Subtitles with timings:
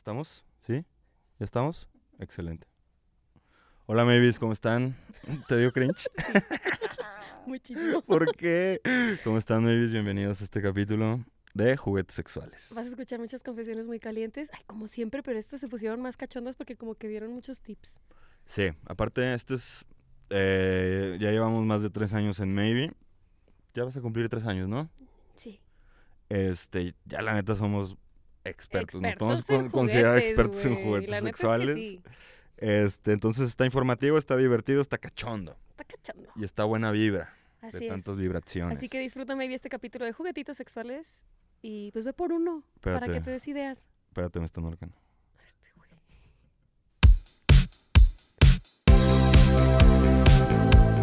[0.00, 0.46] ¿Estamos?
[0.62, 0.82] ¿Sí?
[1.38, 1.86] ¿Ya estamos?
[2.18, 2.66] Excelente.
[3.84, 4.96] Hola, Mavis, ¿cómo están?
[5.46, 6.08] ¿Te dio cringe?
[7.46, 8.00] Muchísimo.
[8.00, 8.80] ¿Por qué?
[9.24, 9.92] ¿Cómo están, Mavis?
[9.92, 12.72] Bienvenidos a este capítulo de juguetes sexuales.
[12.74, 14.48] Vas a escuchar muchas confesiones muy calientes.
[14.54, 18.00] Ay, como siempre, pero estas se pusieron más cachondas porque como que dieron muchos tips.
[18.46, 19.84] Sí, aparte, este es...
[20.30, 22.94] eh, ya llevamos más de tres años en Maybe.
[23.74, 24.88] Ya vas a cumplir tres años, ¿no?
[25.34, 25.60] Sí.
[26.30, 27.98] Este, ya la neta somos
[28.44, 29.00] expertos.
[29.00, 31.76] Nos podemos considerar juguetes, expertos en juguetes La neta es que sexuales.
[31.76, 32.02] sí.
[32.56, 35.56] Este, entonces está informativo, está divertido, está cachondo.
[35.70, 36.28] Está cachondo.
[36.36, 37.90] Y está buena vibra Así de es.
[37.90, 38.76] tantas vibraciones.
[38.76, 41.24] Así que disfruta maybe este capítulo de juguetitos sexuales
[41.62, 43.88] y pues ve por uno para que te des ideas.
[44.08, 44.94] Espérate, me están marcando.
[45.44, 45.70] Este.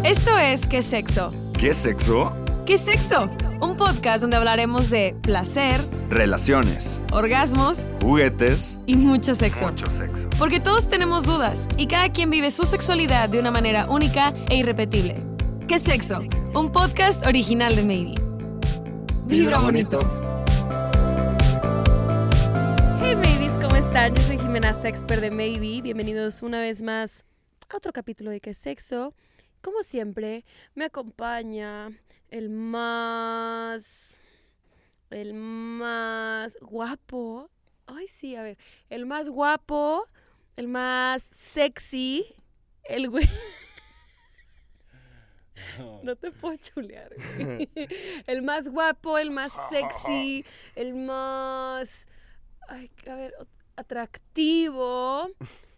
[0.04, 1.32] Esto es ¿Qué sexo?
[1.58, 2.32] ¿Qué sexo?
[2.68, 3.30] ¿Qué sexo?
[3.62, 9.74] Un podcast donde hablaremos de placer, Relaciones, orgasmos juguetes, y mucho sexo.
[9.86, 10.28] sexo.
[10.38, 14.56] Porque todos tenemos dudas y cada quien vive su sexualidad de una manera única e
[14.56, 15.24] irrepetible.
[15.66, 16.20] ¿Qué sexo?
[16.54, 18.14] Un podcast original de Maybe.
[19.24, 20.00] Vibra bonito.
[23.00, 24.14] Hey babies, ¿cómo están?
[24.14, 25.80] Yo soy Jimena Sexper de Maybe.
[25.80, 27.24] Bienvenidos una vez más
[27.70, 29.14] a otro capítulo de ¿Qué sexo?
[29.62, 31.92] Como siempre, me acompaña
[32.30, 34.20] el más...
[35.10, 37.50] El más guapo.
[37.86, 38.58] Ay, sí, a ver.
[38.90, 40.06] El más guapo,
[40.56, 42.26] el más sexy,
[42.84, 43.28] el güey...
[46.02, 47.68] No te puedo chulear, güey.
[48.26, 52.06] El más guapo, el más sexy, el más...
[52.68, 53.34] Ay, a ver,
[53.76, 55.30] atractivo,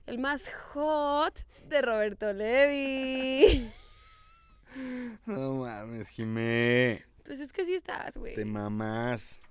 [0.06, 3.70] el más hot de Roberto Levi.
[5.26, 7.04] No mames, Jimé.
[7.24, 8.34] Pues es que sí estás, güey.
[8.34, 9.42] Te mamás.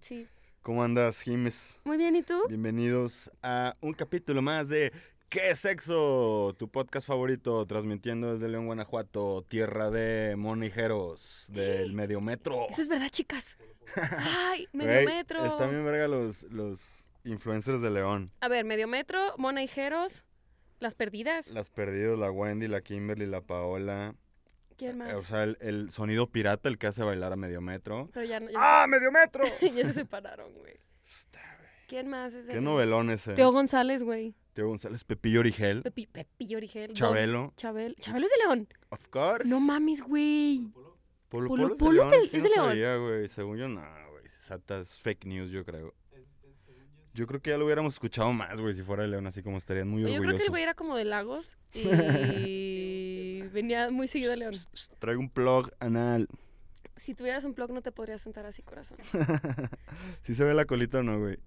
[0.00, 0.26] Sí.
[0.62, 1.80] ¿Cómo andas, Jimes?
[1.84, 2.42] Muy bien, ¿y tú?
[2.48, 4.92] Bienvenidos a un capítulo más de
[5.28, 6.54] ¿Qué sexo?
[6.58, 12.66] Tu podcast favorito, transmitiendo desde León, Guanajuato, tierra de monijeros del medio metro.
[12.70, 13.58] Eso es verdad, chicas.
[14.18, 15.44] Ay, medio Güey, metro.
[15.44, 18.32] Están bien verga los, los influencers de León.
[18.40, 20.24] A ver, medio metro, monaijeros,
[20.80, 21.48] las perdidas.
[21.48, 24.14] Las perdidos, la Wendy, la Kimberly, la Paola.
[24.78, 25.10] ¿Quién más?
[25.10, 28.08] Eh, O sea, el, el sonido pirata, el que hace bailar a medio metro.
[28.14, 29.44] Pero ya, no- ya, ¡Ah, medio metro!
[29.60, 30.78] ya se separaron, güey.
[31.88, 33.34] ¿Quién más es Qué el- novelón ese.
[33.34, 34.34] Teo González, güey.
[34.52, 36.92] Teo González, Pepillo Origel, Pepi, Pepillo Origel.
[36.92, 37.52] Chabelo.
[37.56, 37.94] Chabel.
[37.96, 38.68] Chabelo es de León.
[38.90, 39.48] Of course.
[39.48, 40.68] No mames, güey.
[41.28, 42.66] Polo Polo- Polo, Polo es de León, sí es no León.
[42.66, 43.28] sabía, güey.
[43.28, 44.24] Según yo, no, güey.
[44.28, 45.94] Sata es fake news, yo creo.
[47.14, 49.56] Yo creo que ya lo hubiéramos escuchado más, güey, si fuera de León, así como
[49.56, 50.50] estarían muy Yo creo que el orgullosos.
[50.50, 52.67] güey era como de Lagos y
[53.58, 54.54] venía muy seguido a León.
[54.98, 56.28] Traigo un plug anal.
[56.96, 58.98] Si tuvieras un blog no te podrías sentar así, corazón.
[60.22, 61.38] ¿Sí se ve la colita o no, güey?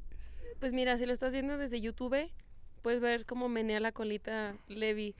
[0.60, 2.30] Pues mira, si lo estás viendo desde YouTube,
[2.82, 5.16] puedes ver cómo menea la colita Levi.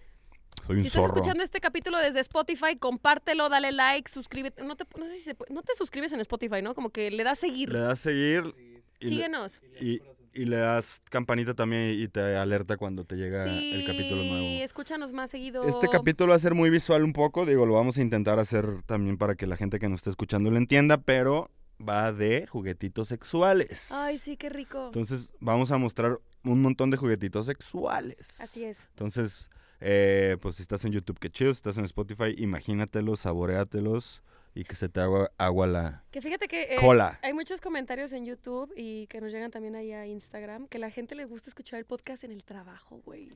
[0.66, 1.16] Soy un Si estás zorro.
[1.16, 4.64] escuchando este capítulo desde Spotify, compártelo, dale like, suscríbete.
[4.64, 6.76] No, te, no sé si se puede- no te suscribes en Spotify, ¿no?
[6.76, 7.72] Como que le das seguir.
[7.72, 8.54] Le das seguir
[9.00, 9.62] y, le, Síguenos.
[9.80, 10.02] y,
[10.34, 14.64] y le das campanita también y te alerta cuando te llega sí, el capítulo nuevo.
[14.64, 15.68] escúchanos más seguido.
[15.68, 18.84] Este capítulo va a ser muy visual un poco, digo, lo vamos a intentar hacer
[18.86, 21.50] también para que la gente que nos esté escuchando lo entienda, pero
[21.88, 23.92] va de juguetitos sexuales.
[23.92, 24.86] Ay, sí, qué rico.
[24.86, 28.40] Entonces vamos a mostrar un montón de juguetitos sexuales.
[28.40, 28.88] Así es.
[28.90, 29.50] Entonces,
[29.80, 34.22] eh, pues si estás en YouTube, qué chido, si estás en Spotify, imagínatelos, saboreatelos
[34.54, 36.64] y que se te haga agua la Que fíjate que...
[36.74, 37.20] eh, cola.
[37.22, 40.90] Hay muchos comentarios en YouTube y que nos llegan también ahí a Instagram que la
[40.92, 43.30] gente le gusta escuchar el podcast en el trabajo, güey.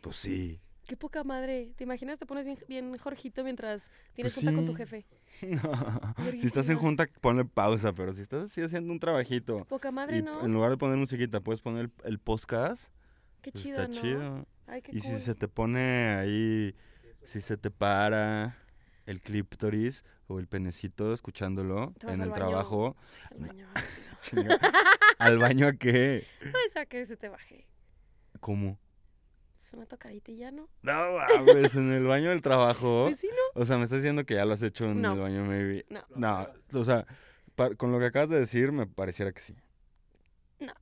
[0.00, 0.60] Pues sí.
[0.86, 1.72] Qué poca madre.
[1.76, 2.18] ¿Te imaginas?
[2.18, 5.04] Te pones bien, bien Jorgito mientras tienes Pues junta con tu jefe.
[6.40, 10.18] si estás en junta, ponle pausa, pero si estás así haciendo un trabajito Poca madre,
[10.18, 10.44] y ¿no?
[10.44, 12.92] en lugar de poner musiquita, puedes poner el, el podcast,
[13.42, 14.00] Qué pues chido, está ¿no?
[14.00, 14.46] chido.
[14.66, 15.10] Ay, qué Y cool.
[15.12, 16.74] si se te pone ahí,
[17.24, 18.56] si se te para
[19.06, 22.34] el clíptoris o el penecito escuchándolo en el baño.
[22.34, 22.96] trabajo,
[23.30, 24.18] Al baño, rápido.
[24.20, 24.58] chinga,
[25.18, 26.26] ¿al baño a qué?
[26.50, 27.66] Pues a que se te baje.
[28.38, 28.78] ¿Cómo?
[29.64, 30.68] Es una tocadita y ya, ¿no?
[30.82, 33.04] No mames, en el baño del trabajo.
[33.08, 33.60] Pues sí, ¿no?
[33.60, 35.12] O sea, me estás diciendo que ya lo has hecho en No.
[35.14, 35.84] el baño, maybe.
[35.90, 36.02] No.
[36.14, 36.46] No,
[36.80, 37.06] o sea,
[37.76, 39.56] con lo que acabas de decir, me pareciera que sí.
[40.60, 40.72] No.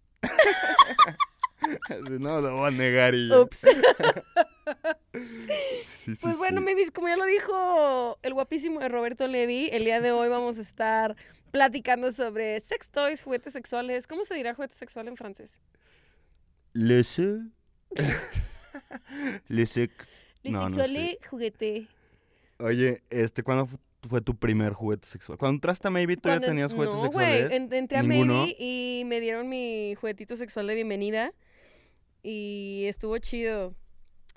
[2.20, 3.32] No lo voy a negar y.
[3.32, 3.66] Ups.
[5.84, 6.60] Sí, sí, Pues bueno.
[6.60, 10.58] Mavis, como ya lo dijo el guapísimo de Roberto Levi, el día de hoy vamos
[10.58, 11.16] a estar
[11.50, 14.06] platicando sobre sex toys, juguetes sexuales.
[14.06, 15.60] ¿Cómo se dirá juguete sexual en francés?
[16.72, 17.40] Le sé.
[19.48, 19.92] Le sex.
[20.42, 21.88] Les No, no sexuales, juguete.
[22.58, 23.78] Oye, este, ¿cuándo fu-
[24.08, 25.38] fue tu primer juguete sexual?
[25.38, 27.44] Cuando entraste a Maybe, ¿todavía Cuando- tenías juguetes no, sexuales?
[27.48, 28.34] güey, en- entré a ¿Ninguno?
[28.42, 31.32] Maybe y me dieron mi juguetito sexual de bienvenida.
[32.22, 33.74] y estuvo chido.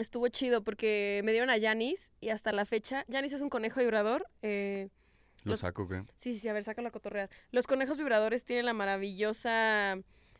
[0.01, 3.79] Estuvo chido porque me dieron a Yanis y hasta la fecha, Yanis es un conejo
[3.79, 4.25] vibrador.
[4.41, 4.89] eh,
[5.43, 6.03] Lo Los- saco, ¿qué?
[6.17, 7.29] Sí, sí, sí, a ver, sácalo a cotorrear.
[7.51, 9.97] Los conejos vibradores tienen la maravillosa,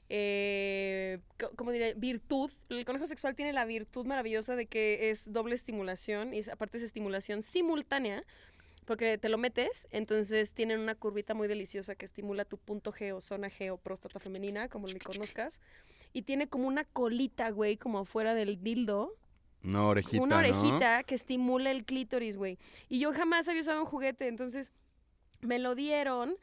[0.10, 1.94] eh, co- ¿cómo diría?
[1.96, 2.52] Virtud.
[2.69, 6.78] El conejo sexual tiene la virtud maravillosa de que es doble estimulación y es- aparte
[6.78, 8.24] es estimulación simultánea.
[8.86, 13.13] Porque te lo metes, entonces tienen una curvita muy deliciosa que estimula tu punto G
[13.16, 15.62] o zona G o próstata femenina, como le conozcas.
[16.13, 19.16] Y tiene como una colita, güey, como afuera del dildo.
[19.63, 20.40] Una orejita, una ¿no?
[20.40, 22.58] orejita que estimula el clítoris, güey.
[22.90, 24.72] Y yo jamás había usado un juguete, entonces
[25.42, 26.36] me lo dieron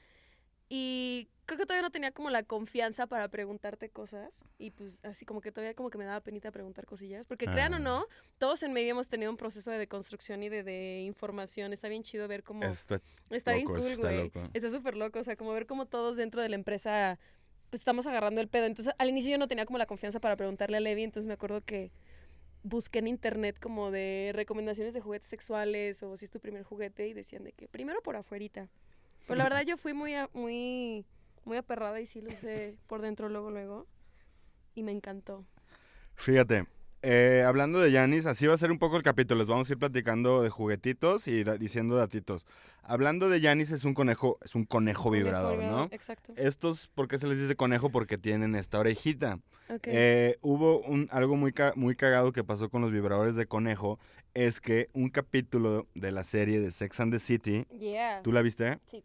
[0.68, 5.24] y creo que todavía no tenía como la confianza para preguntarte cosas y pues así
[5.24, 7.80] como que todavía como que me daba penita preguntar cosillas, porque crean o Ah.
[7.80, 8.06] no,
[8.36, 12.02] todos en medio hemos tenido un proceso de deconstrucción y de, de información, está bien
[12.02, 13.00] chido ver cómo Está-
[13.30, 14.30] está bien cool, güey.
[14.52, 17.18] Está súper loco, o sea, como ver cómo todos dentro de la empresa
[17.70, 18.64] pues estamos agarrando el pedo.
[18.66, 21.34] Entonces, al inicio yo no tenía como la confianza para preguntarle a Levi, entonces me
[21.34, 21.90] acuerdo que
[22.62, 27.06] busqué en internet como de recomendaciones de juguetes sexuales o si es tu primer juguete
[27.08, 28.68] y decían de que primero por afuerita.
[29.26, 31.04] Pero la verdad yo fui muy a- muy
[31.44, 33.86] muy aperrada y sí lo usé por dentro luego luego
[34.74, 35.44] y me encantó.
[36.14, 36.66] Fíjate,
[37.02, 39.38] eh, hablando de Yanis, así va a ser un poco el capítulo.
[39.38, 42.46] Les vamos a ir platicando de juguetitos y da- diciendo datitos.
[42.82, 45.88] Hablando de Yanis, es un conejo, es un conejo vibrador, Conejo ¿no?
[45.90, 46.32] Exacto.
[46.36, 47.90] Estos, ¿por qué se les dice conejo?
[47.90, 49.38] Porque tienen esta orejita.
[49.68, 49.82] Ok.
[49.86, 53.98] Eh, hubo un, algo muy, ca- muy cagado que pasó con los vibradores de conejo.
[54.34, 58.22] Es que un capítulo de la serie de Sex and the City, yeah.
[58.22, 58.78] ¿tú la viste?
[58.90, 59.04] Sí.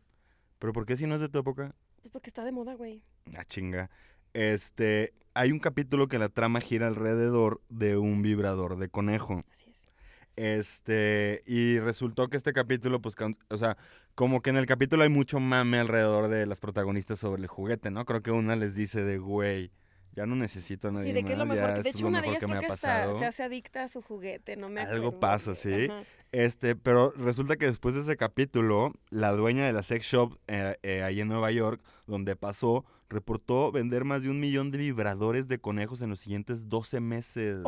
[0.60, 1.76] ¿Pero por qué si no es de tu época?
[2.02, 3.02] Pues porque está de moda, güey.
[3.38, 3.90] Ah, chinga.
[4.34, 9.44] Este, hay un capítulo que la trama gira alrededor de un vibrador de conejo.
[9.52, 9.88] Así es.
[10.36, 13.16] Este, y resultó que este capítulo, pues,
[13.50, 13.78] o sea,
[14.16, 17.92] como que en el capítulo hay mucho mame alrededor de las protagonistas sobre el juguete,
[17.92, 18.06] ¿no?
[18.06, 19.72] Creo que una les dice de, güey,
[20.16, 21.74] ya no necesito a nadie Sí, de que es lo ya mejor.
[21.76, 24.56] que- De hecho, una de ellas que creo hasta se hace adicta a su juguete,
[24.56, 25.86] no me Algo acuerdo, pasa, güey.
[25.86, 25.92] sí.
[25.92, 26.04] Ajá.
[26.32, 30.78] Este, pero resulta que después de ese capítulo, la dueña de la sex shop eh,
[30.82, 35.48] eh, ahí en Nueva York, donde pasó, reportó vender más de un millón de vibradores
[35.48, 37.60] de conejos en los siguientes 12 meses.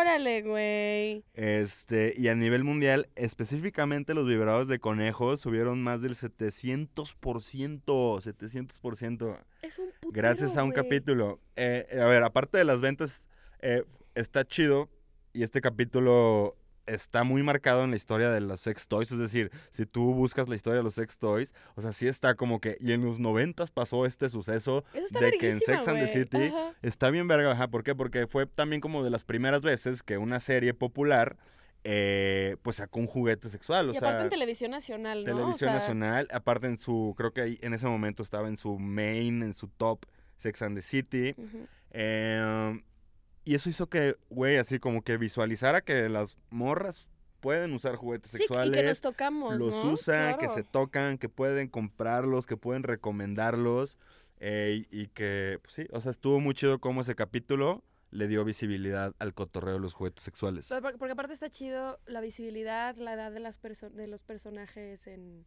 [0.00, 1.24] Órale, güey.
[1.34, 9.38] Este, y a nivel mundial, específicamente los vibradores de conejos subieron más del 700%, 700%,
[9.62, 10.82] Es un putero, gracias a un güey.
[10.82, 11.38] capítulo.
[11.56, 13.26] Eh, a ver, aparte de las ventas,
[13.60, 14.88] eh, está chido
[15.34, 16.56] y este capítulo
[16.94, 20.48] está muy marcado en la historia de los sex toys, es decir, si tú buscas
[20.48, 23.20] la historia de los sex toys, o sea, sí está como que, y en los
[23.20, 26.06] noventas pasó este suceso de que en Sex and the.
[26.06, 26.74] City Ajá.
[26.82, 27.94] Está bien verga, ajá, ¿por qué?
[27.94, 31.36] Porque fue también como de las primeras veces que una serie popular
[31.84, 35.24] eh, pues sacó un juguete sexual, o Y aparte sea, en televisión nacional, ¿no?
[35.24, 38.56] televisión O sea, nacional, aparte en su, creo que ahí en ese momento estaba en
[38.56, 40.04] su main, en su top
[40.36, 41.34] Sex and the City,
[41.90, 42.82] eh,
[43.44, 47.08] y eso hizo que, güey, así como que visualizara que las morras
[47.40, 49.92] pueden usar juguetes Sí, sexuales, y que nos tocamos, los ¿no?
[49.92, 53.96] usan, que se tocan, que pueden comprarlos, que pueden recomendarlos.
[54.42, 58.42] eh, y, que, pues sí, o sea, estuvo muy chido como ese capítulo le dio
[58.44, 60.72] visibilidad al cotorreo de los juguetes sexuales.
[60.98, 65.44] Porque aparte está chido la visibilidad, la edad de, las perso- de los personajes en,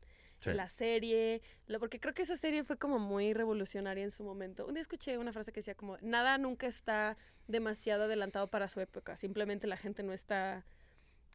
[0.52, 1.42] La serie.
[1.68, 4.66] Lo, porque creo que esa serie fue como muy revolucionaria en su momento.
[4.66, 8.80] Un día escuché una frase que decía como, nada nunca está demasiado adelantado para su
[8.82, 9.16] época.
[9.16, 10.66] Simplemente la gente no está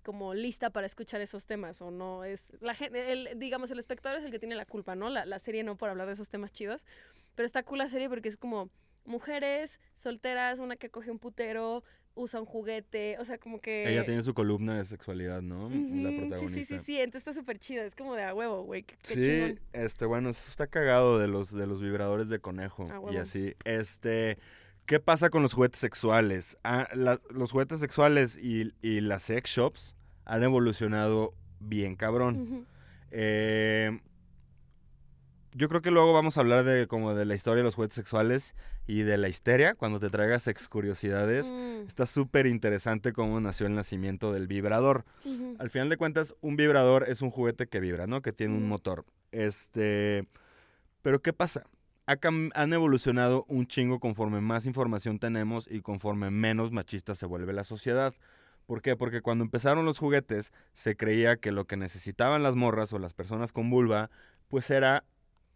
[0.03, 4.19] como lista para escuchar esos temas o no es la gente el, digamos el espectador
[4.19, 6.31] es el que tiene la culpa no la, la serie no por hablar de esos
[6.31, 6.87] temas chidos
[7.35, 8.71] pero está cool la serie porque es como
[9.05, 11.83] mujeres solteras una que coge un putero
[12.19, 15.69] usa un juguete o sea como que Ella tiene su columna de sexualidad, ¿no?
[15.71, 15.79] la Ujú,
[16.11, 16.75] Sí, protagonista.
[16.75, 19.61] sí, sí, sí, entonces está súper chido, es como de a huevo, güey, Sí, chingón.
[19.73, 23.55] este, bueno, eso está cagado de los, de los vibradores de conejo Ah, y así.
[23.65, 24.39] Este,
[24.87, 26.57] ¿qué pasa con los juguetes sexuales?
[26.65, 29.95] Ah, la- los juguetes sexuales y, y las sex shops
[30.25, 32.67] han evolucionado bien cabrón.
[33.11, 34.01] Eh,
[35.53, 37.97] yo creo que luego vamos a hablar de como de la historia de los juguetes
[37.97, 38.55] sexuales
[38.87, 41.51] y de la histeria cuando te traigas ex curiosidades.
[41.51, 45.05] Mm, Está súper interesante cómo nació el nacimiento del vibrador.
[45.59, 48.23] Al final de cuentas, un vibrador es un juguete que vibra, ¿no?
[48.23, 49.05] Que tiene un motor.
[49.33, 50.27] Este.
[51.03, 51.65] Pero ¿qué pasa?
[52.07, 52.17] Ha
[52.55, 57.65] han evolucionado un chingo conforme más información tenemos y conforme menos machista se vuelve la
[57.65, 58.15] sociedad.
[58.67, 58.97] ¿Por qué?
[58.97, 63.15] Porque cuando empezaron los juguetes, se creía que lo que necesitaban las morras o las
[63.15, 64.11] personas con vulva,
[64.49, 65.05] pues era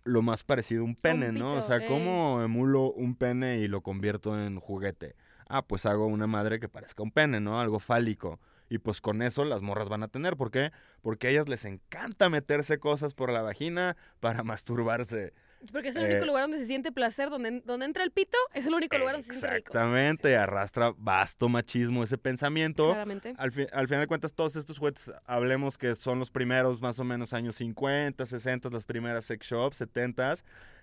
[0.04, 1.54] lo más parecido a un pene, ¿no?
[1.54, 1.86] O sea.
[1.86, 5.16] ¿cómo emulo un pene y lo convierto en juguete?
[5.48, 7.60] Ah, pues hago una madre que parezca un pene, ¿no?
[7.60, 8.40] Algo fálico.
[8.68, 10.36] Y pues con eso las morras van a tener.
[10.36, 10.72] ¿Por qué?
[11.02, 15.34] Porque a ellas les encanta meterse cosas por la vagina para masturbarse.
[15.70, 18.36] Porque es el único Eh, lugar donde se siente placer, donde, donde entra el pito,
[18.54, 19.72] es el único lugar donde se siente rico.
[19.72, 22.86] Exactamente, arrastra vasto machismo ese pensamiento.
[22.86, 23.34] Claramente.
[23.38, 26.98] Al, fi- al final de cuentas, todos estos juguetes, hablemos que son los primeros, más
[26.98, 30.34] o menos años 50, 60, las primeras sex shops, 70.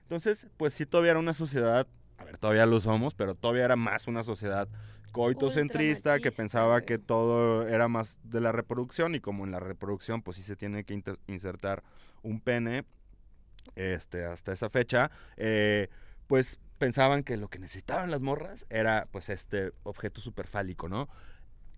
[0.04, 1.86] Entonces, pues sí, todavía era una sociedad,
[2.18, 4.68] a ver, todavía lo somos, pero todavía era más una sociedad
[5.12, 6.86] coitocentrista que pensaba güey.
[6.86, 10.56] que todo era más de la reproducción y como en la reproducción, pues sí se
[10.56, 11.84] tiene que insertar
[12.22, 12.86] un pene
[13.76, 15.90] este, hasta esa fecha, eh,
[16.28, 21.10] pues pensaban que lo que necesitaban las morras era pues este objeto superfálico, ¿no?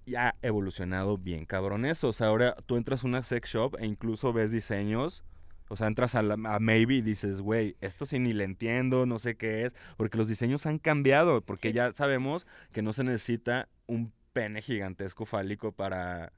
[0.05, 2.09] Y ha evolucionado bien cabrón eso.
[2.09, 5.23] O sea, ahora tú entras a una sex shop e incluso ves diseños.
[5.69, 9.05] O sea, entras a, la, a Maybe y dices, güey, esto sí ni le entiendo,
[9.05, 9.73] no sé qué es.
[9.95, 11.41] Porque los diseños han cambiado.
[11.41, 11.73] Porque Sí.
[11.73, 16.33] ya sabemos que no se necesita un pene gigantesco fálico para,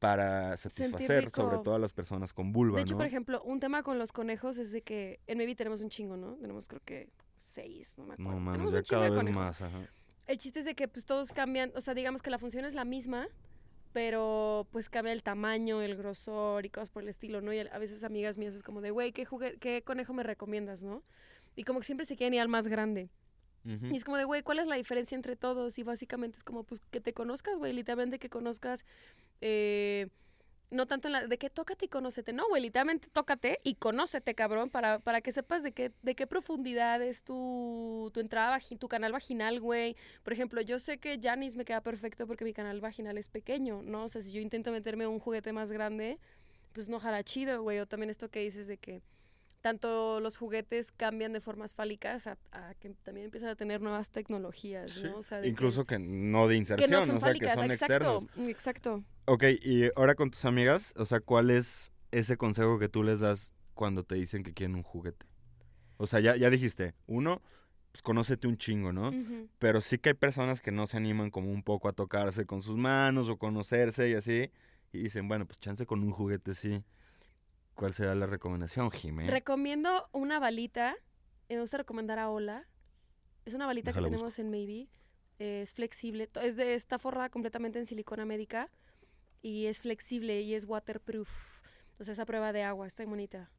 [0.00, 2.98] para satisfacer, sobre todo a las personas con vulva, De hecho, ¿no?
[2.98, 6.16] por ejemplo, un tema con los conejos es de que en Maybe tenemos un chingo,
[6.16, 6.34] ¿no?
[6.36, 8.32] Tenemos creo que seis, no me acuerdo.
[8.32, 9.86] no mames, tenemos ya cada vez más, ajá.
[10.26, 12.74] El chiste es de que pues todos cambian, o sea, digamos que la función es
[12.74, 13.28] la misma,
[13.92, 17.52] pero pues cambia el tamaño, el grosor y cosas por el estilo, ¿no?
[17.52, 20.82] Y a veces amigas mías es como de, güey, ¿qué, jugue- ¿qué conejo me recomiendas,
[20.82, 21.02] no?
[21.56, 23.10] Y como que siempre se quieren ir al más grande.
[23.66, 23.86] Ujú.
[23.86, 25.78] Y es como de, güey, ¿cuál es la diferencia entre todos?
[25.78, 28.86] Y básicamente es como, pues, que te conozcas, güey, literalmente que conozcas,
[29.40, 30.08] eh,
[30.70, 34.34] no tanto en la, de que tócate y conócete, no, güey, literalmente tócate y conócete,
[34.34, 38.88] cabrón, para, para que sepas de qué, de qué profundidad es tu, tu entrada, tu
[38.88, 39.96] canal vaginal, güey.
[40.22, 43.82] Por ejemplo, yo sé que Janis me queda perfecto porque mi canal vaginal es pequeño,
[43.82, 44.04] ¿no?
[44.04, 46.18] O sea, si yo intento meterme un juguete más grande,
[46.72, 47.80] pues no jala chido, güey.
[47.80, 49.02] O también esto que dices de que
[49.60, 54.10] tanto los juguetes cambian de formas fálicas a, a que también empiezan a tener nuevas
[54.10, 55.18] tecnologías, Sí, ¿no?
[55.18, 57.38] O sea, de que- Incluso que no de que, inserción, no son o sea, que
[57.46, 58.48] fálicas, son exacto, externos.
[58.48, 59.04] exacto.
[59.26, 63.20] Ok, y ahora con tus amigas, o sea, ¿cuál es ese consejo que tú les
[63.20, 65.26] das cuando te dicen que quieren un juguete?
[65.98, 67.42] O sea, ya, ya dijiste, uno,
[67.92, 69.10] pues conócete un chingo, ¿no?
[69.58, 72.62] Pero sí que hay personas que no se animan como un poco a tocarse con
[72.62, 74.50] sus manos o conocerse y así.
[74.92, 76.82] Y dicen, bueno, pues chance con un juguete sí.
[77.74, 79.26] ¿Cuál será la recomendación, Jimé?
[79.30, 80.96] Recomiendo una balita.
[81.48, 82.66] eh, Me gusta recomendar a Ola.
[83.44, 84.88] Es una balita Déjala que tenemos en Maybe.
[85.38, 86.28] eh, es flexible.
[86.42, 88.68] Es de, está forrada completamente en silicona médica.
[89.42, 91.30] Y es flexible y es waterproof.
[91.98, 92.86] O sea, esa prueba de agua.
[92.86, 93.50] Está bonita.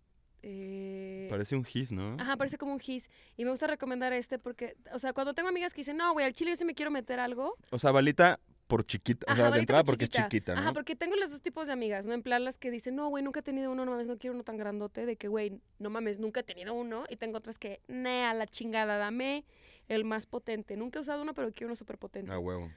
[0.44, 2.18] Eh, Parece un gis, ¿no?
[2.20, 3.10] Ajá, parece como un gis.
[3.38, 6.26] Y me gusta recomendar este porque, o sea, cuando tengo amigas que dicen, no, güey,
[6.26, 7.56] al chile yo sí me quiero meter algo.
[7.72, 8.40] O sea, balita
[8.72, 10.62] por chiquita, o sea, de entrada por porque es chiquita, ¿no?
[10.62, 12.14] Ajá, porque tengo los dos tipos de amigas, ¿no?
[12.14, 14.34] En plan, las que dicen, no, güey, nunca he tenido uno, no mames, no quiero
[14.34, 15.06] uno tan grandote.
[15.06, 17.04] De que, güey, no mames, nunca he tenido uno.
[17.10, 19.44] Y tengo otras que, ne, a la chingada, dame
[19.90, 20.78] el más potente.
[20.78, 22.32] Nunca he usado uno, pero quiero uno súper potente.
[22.32, 22.72] A huevo.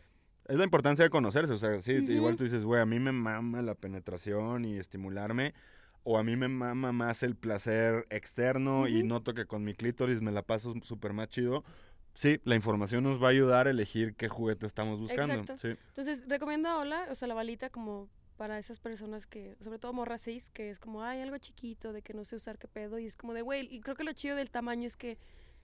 [0.48, 3.12] Es la importancia de conocerse, o sea, sí, igual tú dices, güey, a mí me
[3.12, 5.54] mama la penetración y estimularme,
[6.02, 10.20] o a mí me mama más el placer externo y noto que con mi clítoris
[10.22, 11.64] me la paso súper más chido.
[12.14, 15.34] Sí, la información nos va a ayudar a elegir qué juguete estamos buscando.
[15.34, 15.58] Exacto.
[15.58, 15.76] Sí.
[15.88, 19.92] Entonces, recomiendo a Ola, o sea, la balita como para esas personas que, sobre todo
[19.92, 22.98] morra 6, que es como, ay, algo chiquito, de que no sé usar qué pedo.
[22.98, 25.18] Y es como de, güey, y creo que lo chido del tamaño es que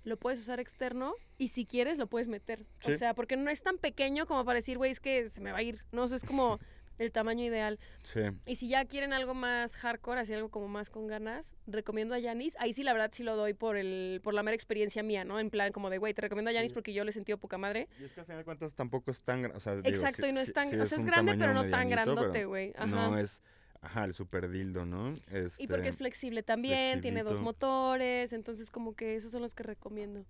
[0.05, 2.67] lo puedes usar externo y si quieres lo puedes meter.
[2.81, 2.93] Sí.
[2.93, 5.53] O sea, porque no es tan pequeño como para decir, güey, es que se me
[5.53, 5.85] va a ir.
[5.93, 6.59] No, o sea, es como
[7.01, 7.79] el tamaño ideal.
[8.03, 8.21] Sí.
[8.47, 12.19] Y si ya quieren algo más hardcore, así algo como más con ganas, recomiendo a
[12.19, 12.57] Yanis.
[12.61, 15.41] Ahí sí, la verdad, sí lo doy por el por la mera experiencia mía, ¿no?
[15.41, 16.75] En plan, como de, güey, te recomiendo a Yanis Sí.
[16.75, 17.89] porque yo le he sentido poca madre.
[18.01, 19.57] Y es que al final de cuentas tampoco es tan grande.
[19.57, 20.69] O sea, digo, Exacto, sí- y no es tan...
[20.71, 22.73] sí o sea, es grande, pero no tan grandote, güey.
[22.77, 22.87] Ajá.
[22.87, 23.43] No es,
[23.81, 25.15] ajá, el super dildo, ¿no?
[25.59, 29.55] Y porque es Este, flexible también, tiene dos motores, entonces como que esos son los
[29.55, 30.25] que recomiendo.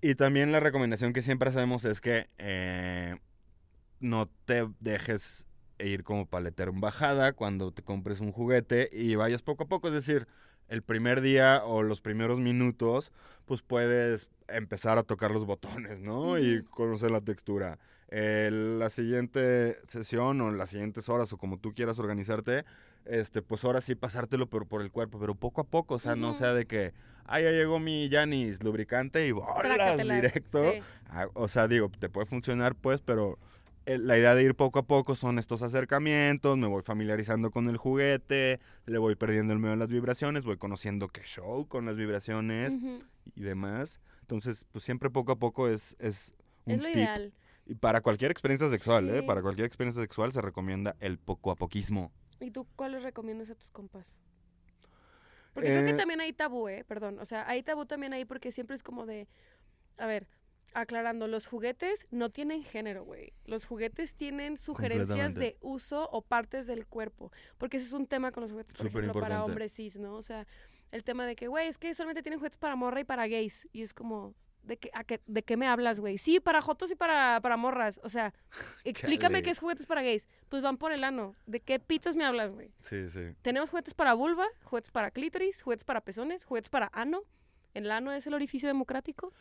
[0.00, 3.16] Y también la recomendación que siempre hacemos es que eh,
[4.00, 5.46] no te dejes
[5.84, 9.88] ir como paletero en bajada cuando te compres un juguete y vayas poco a poco.
[9.88, 10.26] Es decir,
[10.68, 13.12] el primer día o los primeros minutos,
[13.44, 16.38] pues puedes empezar a tocar los botones, ¿no?
[16.38, 17.78] Y conocer la textura.
[18.08, 22.64] Eh, la siguiente sesión o las siguientes horas o como tú quieras organizarte,
[23.06, 26.14] este, pues ahora sí pasártelo pero por el cuerpo, pero poco a poco, o sea,
[26.14, 26.38] no Ujú.
[26.38, 30.62] sea de que, ah, ya llegó mi Janis lubricante y bolas directo.
[30.72, 30.80] sí.
[31.08, 33.38] Ah, o sea, digo, te puede funcionar, pues, pero
[33.86, 37.76] la idea de ir poco a poco son estos acercamientos, me voy familiarizando con el
[37.76, 41.96] juguete, le voy perdiendo el miedo a las vibraciones, voy conociendo qué show con las
[41.96, 42.72] vibraciones
[43.34, 44.00] y demás.
[44.22, 46.32] Entonces, pues siempre poco a poco es, es
[46.64, 46.96] un Es lo tip.
[46.96, 47.32] ideal.
[47.66, 49.22] Y para cualquier experiencia sexual, ¿eh?
[49.22, 52.12] Para cualquier experiencia sexual se recomienda el poco a poquismo.
[52.40, 54.14] ¿Y tú cuáles recomiendas a tus compas?
[55.54, 56.84] Porque creo Eh, que también hay tabú, ¿eh?
[56.86, 57.18] Perdón.
[57.20, 59.28] O sea, hay tabú también ahí porque siempre es como de.
[59.98, 60.26] A ver,
[60.74, 63.32] aclarando, los juguetes no tienen género, güey.
[63.46, 67.32] Los juguetes tienen sugerencias de uso o partes del cuerpo.
[67.58, 70.14] Porque ese es un tema con los juguetes, por Súper ejemplo, para hombres cis, ¿no?
[70.14, 70.46] O sea,
[70.90, 73.68] el tema de que, güey, es que solamente tienen juguetes para morra y para gays.
[73.72, 76.18] Y es como, ¿de qué, a qué, ¿de qué me hablas, güey?
[76.18, 78.00] Sí, para jotos y para, para morras.
[78.02, 78.34] O sea,
[78.84, 80.28] explícame qué es juguetes para gays.
[80.48, 81.34] Pues van por el ano.
[81.46, 82.72] ¿De qué pitos me hablas, güey?
[82.80, 83.34] Sí, sí.
[83.42, 87.22] Tenemos juguetes para vulva, juguetes para clítoris, juguetes para pezones, juguetes para ano.
[87.74, 89.32] ¿El ano es el orificio democrático?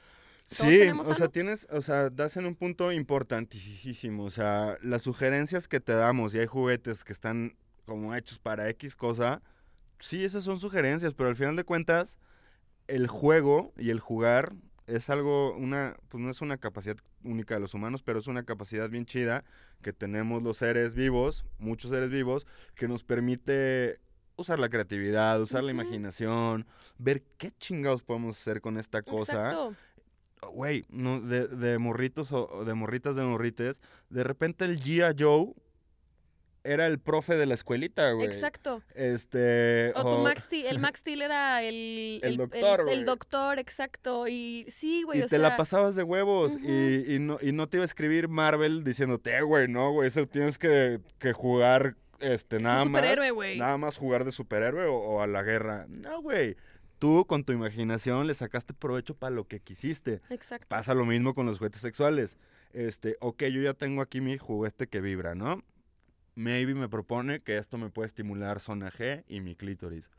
[0.49, 4.25] ¿Todos Sí, o sea, tienes, o sea, das en un punto importantísimo.
[4.25, 8.69] O sea, las sugerencias que te damos y hay juguetes que están como hechos para
[8.69, 9.41] X cosa,
[9.99, 12.17] sí, esas son sugerencias, pero al final de cuentas,
[12.87, 14.53] el juego y el jugar
[14.87, 18.43] es algo, una, pues no es una capacidad única de los humanos, pero es una
[18.43, 19.43] capacidad bien chida
[19.81, 23.99] que tenemos los seres vivos, muchos seres vivos, que nos permite
[24.35, 26.65] usar la creatividad, usar la imaginación,
[26.97, 29.75] ver qué chingados podemos hacer con esta cosa Exacto.
[30.51, 35.15] Güey, no, de, de morritos o de morritas de morrites, de repente el G.I.
[35.17, 35.53] Joe
[36.65, 38.27] era el profe de la escuelita, güey.
[38.27, 38.81] Exacto.
[38.95, 39.91] Este.
[39.95, 43.03] O tu Max Steel, el Max Steel era el, El doctor, el, güey.
[43.03, 44.27] doctor, exacto.
[44.29, 46.57] Y sí, güey, y o te sea, la pasabas de huevos.
[46.61, 50.07] Y, y no, y no te iba a escribir Marvel diciéndote, "Eh, güey, no, güey,
[50.07, 53.01] eso tienes que, que jugar este, es un nada más.
[53.01, 53.57] superhéroe, güey.
[53.57, 55.85] Nada más jugar de superhéroe o, o a la guerra.
[55.89, 56.55] No, güey.
[57.03, 60.21] Tú con tu imaginación le sacaste provecho para lo que quisiste.
[60.29, 60.67] Exacto.
[60.69, 62.37] Pasa lo mismo con los juguetes sexuales.
[62.71, 65.65] Este, ok, yo ya tengo aquí mi juguete que vibra, ¿no?
[66.35, 70.09] Maybe me propone que esto me puede estimular zona G y mi clítoris.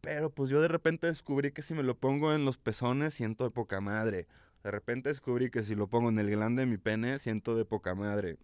[0.00, 3.44] Pero pues yo de repente descubrí que si me lo pongo en los pezones siento
[3.44, 4.26] de poca madre.
[4.64, 7.64] De repente descubrí que si lo pongo en el glande de mi pene siento de
[7.64, 8.36] poca madre.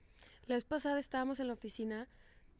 [0.47, 2.07] La vez pasada estábamos en la oficina,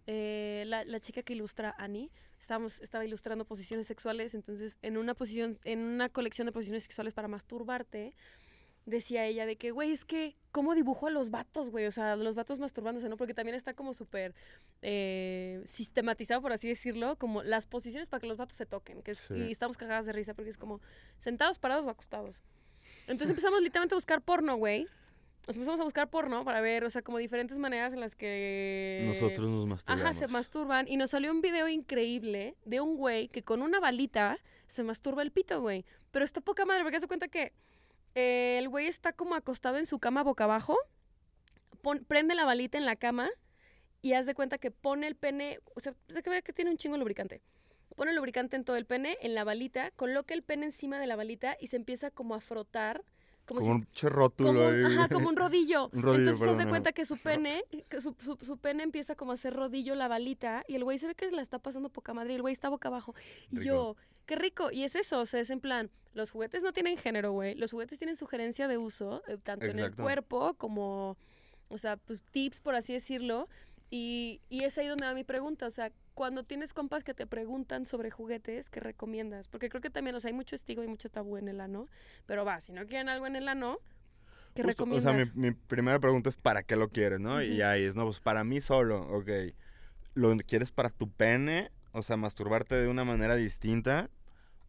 [0.07, 5.15] eh, la, la chica que ilustra Annie, estábamos, estaba ilustrando posiciones sexuales, entonces en una
[5.15, 8.15] posición, en una colección de posiciones sexuales para masturbarte,
[8.85, 11.87] decía ella de que, güey, es que, ¿cómo dibujo a los vatos, güey?
[11.87, 13.17] O sea, los vatos masturbándose, ¿no?
[13.17, 14.33] Porque también está como súper
[14.83, 19.11] eh, sistematizado, por así decirlo, como las posiciones para que los vatos se toquen, que
[19.11, 19.35] es, Sí.
[19.35, 20.81] y estamos cagadas de risa porque es como
[21.19, 22.43] sentados, parados o acostados.
[23.09, 24.87] Entonces empezamos literalmente a buscar porno, güey.
[25.47, 29.05] Nos empezamos a buscar porno para ver, o sea, como diferentes maneras en las que...
[29.07, 30.05] Nosotros nos masturbamos.
[30.05, 30.89] Ajá, se masturban.
[30.89, 35.23] Y nos salió un video increíble de un güey que con una balita se masturba
[35.23, 35.85] el pito, güey.
[36.11, 37.53] Pero está poca madre, porque se cuenta que
[38.17, 40.77] eh, el güey está como acostado en su cama boca abajo,
[41.81, 43.31] pon- prende la balita en la cama
[44.03, 46.73] y haz de cuenta que pone el pene, o sea, se que ve que tiene
[46.73, 47.41] un chingo lubricante.
[47.95, 51.07] Pone el lubricante en todo el pene, en la balita, coloca el pene encima de
[51.07, 53.05] la balita y se empieza como a frotar.
[53.47, 54.95] Como, Como si un che rótulo como un, ahí.
[54.97, 55.89] ajá, como un rodillo.
[55.93, 56.69] Un rodillo, Entonces se ajá.
[56.69, 60.09] cuenta que su pene, que su, su- su pene empieza como a hacer rodillo la
[60.09, 62.43] balita y el güey se ve que se la está pasando poca madre y el
[62.43, 63.15] güey está boca abajo.
[63.53, 63.65] Y Rico.
[63.65, 64.71] yo, qué rico.
[64.73, 67.55] Y es eso, o sea, es en plan, los juguetes no tienen género, güey.
[67.55, 71.17] Los juguetes tienen sugerencia de uso, eh, tanto en el cuerpo como,
[71.69, 73.49] o sea, pues tips, por así decirlo.
[73.91, 77.27] Y, y es ahí donde va mi pregunta, o sea, cuando tienes compas que te
[77.27, 79.49] preguntan sobre juguetes, ¿qué recomiendas?
[79.49, 81.89] Porque creo que también, o sea, hay mucho estigma y mucho tabú en el ano,
[82.27, 83.79] pero va, si no quieren algo en el ano,
[84.55, 85.27] ¿qué Justo, o recomiendas?
[85.27, 87.43] sea, mi, mi primera pregunta es ¿para qué lo quieres, no?
[87.43, 89.29] Y ahí es, no, pues para mí solo, ok.
[90.15, 91.71] ¿Lo quieres para tu pene?
[91.93, 94.11] O sea, masturbarte de una manera distinta.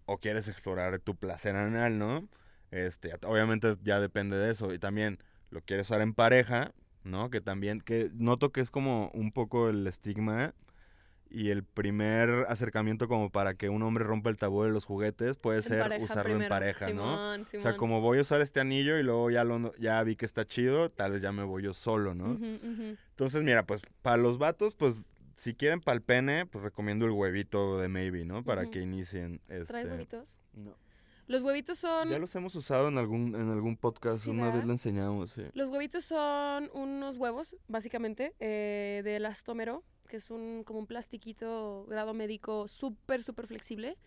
[0.06, 2.30] ¿O quieres explorar tu placer anal, no?
[2.72, 4.74] Este, obviamente ya depende de eso.
[4.74, 6.74] Y también, ¿lo quieres usar en pareja?
[7.08, 7.30] ¿No?
[7.30, 10.54] Que también, que noto que es como un poco el estigma
[11.30, 15.38] y el primer acercamiento como para que un hombre rompa el tabú de los juguetes
[15.38, 17.34] puede En ser pareja usarlo en pareja, ¿no?
[17.34, 20.16] Simón, O sea, como voy a usar este anillo y luego ya, lo, ya vi
[20.16, 22.38] que está chido, tal vez ya me voy yo solo, ¿no?
[23.12, 25.04] Entonces, mira, pues para los vatos, pues
[25.36, 28.44] si quieren para el pene, pues recomiendo el huevito de Maybe, ¿no?
[28.44, 29.42] Para que inicien.
[29.50, 29.66] Este...
[29.66, 30.38] ¿Traes huevitos?
[30.54, 30.76] No.
[31.28, 32.10] Los huevitos son...
[32.10, 35.44] Ya los hemos usado en algún, en algún podcast, Sí, una vez lo enseñamos, sí.
[35.54, 41.86] Los huevitos son unos huevos, básicamente, eh, de elastómero, que es un, como un plastiquito
[41.90, 43.98] grado médico súper, súper flexible.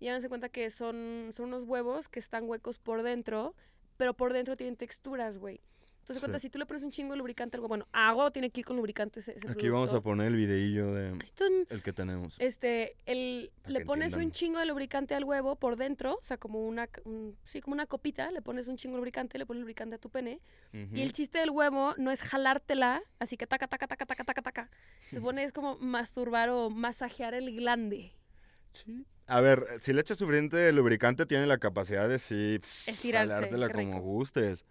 [0.00, 3.54] Y háganse cuenta que son, son unos huevos que están huecos por dentro,
[3.98, 5.60] pero por dentro tienen texturas, güey.
[6.02, 6.20] Entonces, Sí.
[6.20, 8.58] cuenta, si tú le pones un chingo de lubricante al huevo, bueno, agua tiene que
[8.60, 11.92] ir con lubricante ese, ese Aquí vamos a poner el videillo de tú- el que
[11.92, 12.34] tenemos.
[12.40, 16.38] este, el, Para le pones un chingo de lubricante al huevo por dentro, o sea,
[16.38, 19.60] como una, un- sí, como una copita, le pones un chingo de lubricante, le pones
[19.60, 20.40] lubricante a tu pene,
[20.72, 24.42] y el chiste del huevo no es jalártela, así que taca, taca, taca, taca, taca,
[24.42, 24.70] taca.
[25.08, 28.12] Se supone es como masturbar o masajear el glande.
[28.72, 29.06] Sí.
[29.28, 34.00] A ver, si le echas suficiente lubricante, tiene la capacidad de sí, Estirarse, jalártela como
[34.00, 34.64] gustes.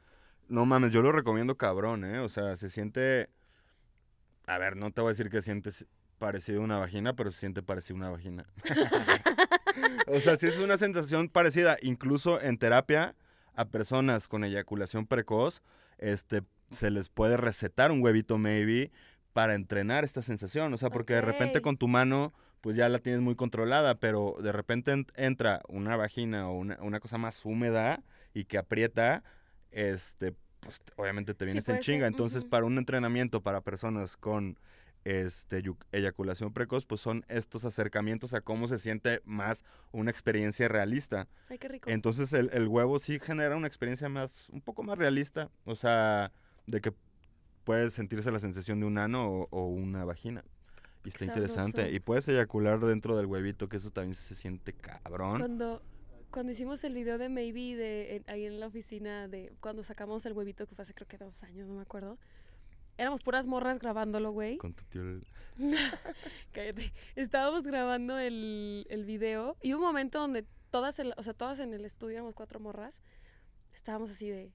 [0.48, 2.20] No mames, yo lo recomiendo cabrón, ¿eh?
[2.20, 3.30] O sea, se siente...
[4.46, 5.86] A ver, no te voy a decir que sientes
[6.18, 8.46] parecido a una vagina, pero se siente parecido a una vagina.
[10.08, 11.78] o sea, sí es una sensación parecida.
[11.82, 13.16] Incluso en terapia,
[13.56, 15.62] a personas con eyaculación precoz,
[16.00, 18.92] este, se les puede recetar un huevito maybe
[19.34, 20.74] para entrenar esta sensación.
[20.74, 24.36] O sea, porque de repente con tu mano pues ya la tienes muy controlada, pero
[24.44, 28.04] de repente en- entra una vagina o una, una cosa más húmeda
[28.36, 29.24] y que aprieta,
[29.72, 32.08] este, pues te- obviamente te Sí, vienes en ser, chinga.
[32.08, 34.58] Entonces, para un entrenamiento para personas con
[35.04, 41.28] este eyaculación precoz, pues son estos acercamientos a cómo se siente más una experiencia realista.
[41.50, 41.90] Ay, qué rico.
[41.90, 45.50] Entonces el, el huevo sí genera una experiencia más, un poco más realista.
[45.66, 46.32] O sea,
[46.68, 46.94] de que
[47.64, 50.44] puedes sentirse la sensación de un ano o, o una vagina.
[51.04, 51.92] Y está interesante.
[51.92, 55.40] Y puedes eyacular dentro del huevito, que eso también se siente cabrón.
[55.40, 55.82] Cuando,
[56.32, 60.26] cuando hicimos el video de Maybe de, en- ahí en la oficina, de cuando sacamos
[60.26, 62.18] el huevito, que fue hace creo que dos años, no me acuerdo.
[62.98, 64.58] Éramos puras morras grabándolo, güey.
[64.58, 65.02] Con tu tío.
[65.02, 65.24] el-
[66.52, 66.94] Cállate.
[67.16, 71.34] Estábamos grabando el, el video y hubo un momento donde todas, en la- o sea,
[71.34, 73.02] todas en el estudio, éramos cuatro morras,
[73.74, 74.52] estábamos así de,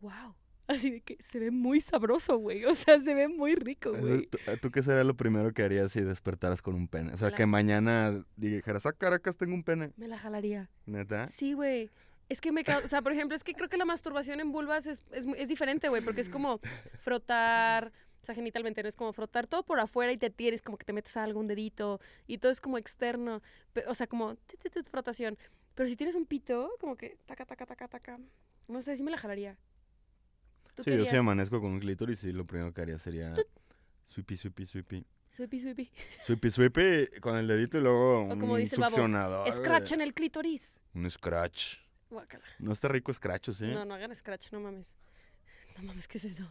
[0.00, 0.34] wow.
[0.68, 2.64] Así de que se ve muy sabroso, güey.
[2.64, 4.26] O sea, se ve muy rico, güey.
[4.26, 7.12] ¿Tú, tú qué sería lo primero que harías si despertaras con un pene?
[7.14, 9.92] O sea, La- que mañana dijeras, ah, Caracas, tengo un pene.
[9.96, 10.68] Me la jalaría.
[10.86, 11.28] ¿Neta?
[11.28, 11.90] Sí, güey.
[12.28, 14.50] Es que me causa, o sea, por ejemplo, es que creo que la masturbación en
[14.50, 16.58] vulvas es, es, es diferente, güey, porque es como
[16.98, 20.76] frotar, o sea, genitalmente, no es como frotar todo por afuera y te tienes como
[20.76, 23.42] que te metes algún dedito y todo es como externo,
[23.86, 25.38] o sea, como tut, tut, tut, frotación.
[25.76, 28.18] Pero si tienes un pito, como que taca, taca, taca, taca,
[28.66, 29.56] no sé, sí me la jalaría.
[30.76, 33.34] ¿Tú Sí, yo sí amanezco con un clítoris y lo primero que haría sería
[34.08, 35.06] sweepy, sweepy, sweepy.
[35.30, 35.90] Sweepy, sweepy.
[36.24, 39.50] Sweepy, sweepy con el dedito y luego O un como dice succionador.
[39.52, 40.78] Scratch en el clítoris.
[40.94, 41.78] Un scratch.
[42.10, 42.44] Guácala.
[42.58, 43.66] No está rico scratch, ¿o ¿sí?
[43.66, 44.94] No, no hagan scratch, no mames.
[45.76, 46.44] No mames, ¿qué es eso?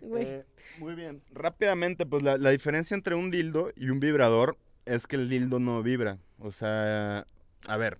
[0.00, 0.24] Güey.
[0.24, 0.44] Eh,
[0.78, 1.22] muy bien.
[1.32, 5.60] Rápidamente, pues la, la diferencia entre un dildo y un vibrador es que el dildo
[5.60, 6.18] no vibra.
[6.38, 7.26] O sea,
[7.66, 7.98] a ver,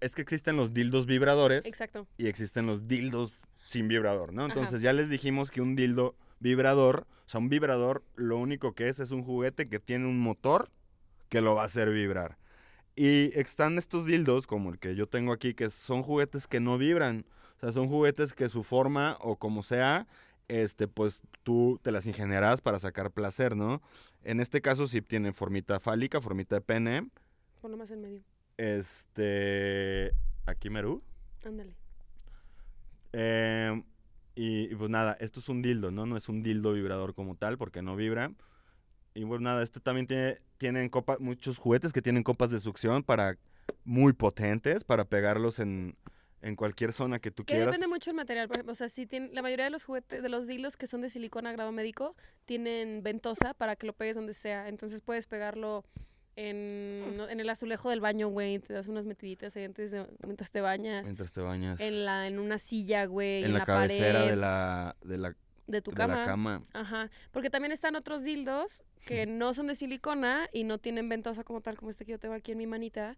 [0.00, 2.06] es que existen los dildos vibradores Exacto.
[2.16, 3.32] y existen los dildos
[3.66, 4.44] sin vibrador, ¿no?
[4.44, 4.54] Ajá.
[4.54, 8.88] Entonces ya les dijimos que un dildo vibrador, o sea, un vibrador lo único que
[8.88, 10.70] es es un juguete que tiene un motor
[11.28, 12.38] que lo va a hacer vibrar.
[12.94, 16.78] Y están estos dildos, como el que yo tengo aquí, que son juguetes que no
[16.78, 17.26] vibran.
[17.56, 20.06] O sea, son juguetes que su forma o como sea,
[20.48, 23.82] este, pues tú te las ingenierás para sacar placer, ¿no?
[24.22, 27.08] En este caso sí tienen formita fálica, formita de pene.
[27.60, 28.22] Ponlo más en medio.
[28.56, 30.12] Este,
[30.46, 31.02] aquí Merú.
[31.44, 31.74] Ándale.
[33.18, 33.82] Eh,
[34.34, 36.04] y, y pues nada, esto es un dildo, ¿no?
[36.04, 38.30] No es un dildo vibrador como tal, porque no vibra.
[39.14, 43.02] Y bueno, nada, este también tiene tienen copa, muchos juguetes que tienen copas de succión
[43.02, 43.38] para
[43.84, 45.96] muy potentes, para pegarlos en,
[46.42, 47.66] en cualquier zona que tú Que quieras.
[47.66, 50.22] depende mucho del material, por ejemplo, o sea, si tiene, la mayoría de los juguetes,
[50.22, 54.16] de los dildos que son de silicona grado médico, tienen ventosa para que lo pegues
[54.16, 54.68] donde sea.
[54.68, 55.84] Entonces puedes pegarlo
[56.36, 60.50] en, en el azulejo del baño, güey, te das unas metiditas ahí antes de- mientras
[60.50, 61.06] te bañas.
[61.06, 61.80] Mientras te bañas.
[61.80, 65.34] En, la, en una silla, güey, en, la, la, cabecera pared de la, de la,
[65.66, 66.16] de tu de cama.
[66.18, 66.62] la cama.
[66.74, 67.10] Ajá.
[67.32, 71.62] Porque también están otros dildos que no son de silicona y no tienen ventosa como
[71.62, 73.16] tal, como este que yo tengo aquí en mi manita.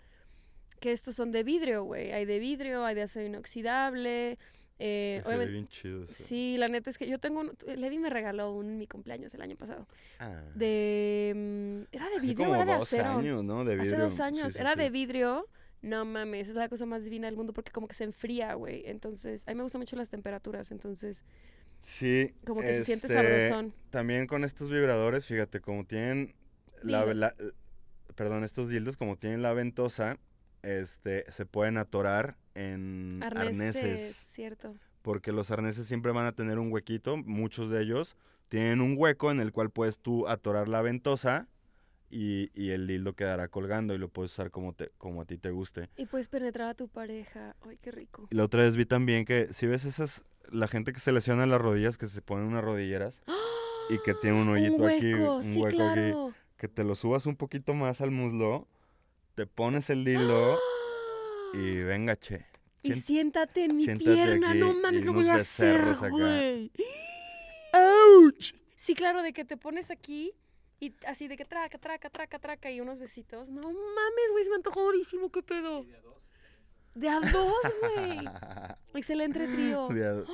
[0.81, 2.13] Que estos son de vidrio, güey.
[2.13, 4.39] Hay de vidrio, hay de acero inoxidable.
[4.81, 6.15] Eh, Se ve obviamente, bien chido eso.
[6.15, 7.53] Sí, la neta es que yo tengo un...
[7.77, 9.87] Levi me regaló un en mi cumpleaños el año pasado.
[10.21, 10.41] Ah.
[10.55, 11.33] De...
[11.35, 13.11] mm, ¿Era de vidrio era de dos acero?
[13.19, 13.65] años, ¿no?
[13.65, 14.05] De Hace vidrio.
[14.05, 14.53] dos años.
[14.53, 14.79] sí, era sí.
[14.79, 15.47] de vidrio.
[15.83, 18.83] No mames, es la cosa más divina del mundo porque como que se enfría, güey.
[18.87, 20.71] Entonces, a mí me gustan mucho las temperaturas.
[20.71, 21.25] Entonces,
[21.81, 22.35] Sí.
[22.45, 23.73] como que se siente este, sabrosón.
[23.91, 26.35] También con estos vibradores, fíjate, como tienen
[26.83, 27.35] la-
[28.17, 30.19] perdón, estos dildos, como tienen la ventosa,
[30.63, 34.17] este, se pueden atorar en Arneses, arneses.
[34.17, 34.75] cierto.
[35.03, 38.17] Porque los arneses siempre van a tener un huequito, muchos de ellos
[38.49, 41.49] tienen un hueco en el cual puedes tú atorar la ventosa
[42.11, 45.37] y, y el dildo quedará colgando y lo puedes usar como, te, como a ti
[45.37, 45.91] te guste.
[45.97, 47.55] Y puedes penetrar a tu pareja.
[47.61, 48.27] Ay, qué rico.
[48.31, 51.47] Y la otra vez vi también que si ves esas, la gente que se lesiona
[51.47, 53.21] las rodillas, que se ponen unas rodilleras
[53.91, 56.35] y que tiene un hoyito un aquí, un sí, hueco aquí.
[56.57, 58.67] que te lo subas un poquito más al muslo,
[59.39, 60.59] te pones el dildo
[61.55, 62.45] y venga, che.
[62.83, 66.73] Y siéntate en mi siéntate pierna, aquí no mames, lo voy a hacer, güey.
[67.73, 68.53] ¡Auch!
[68.77, 70.33] Sí, claro, de que te pones aquí
[70.81, 73.49] y así de que traca, traca, traca, traca y unos besitos.
[73.49, 75.87] No mames, güey, se me antojó durísimo, qué pedo.
[76.99, 77.55] De a dos,
[77.97, 78.19] güey.
[78.95, 79.89] Excelente trío.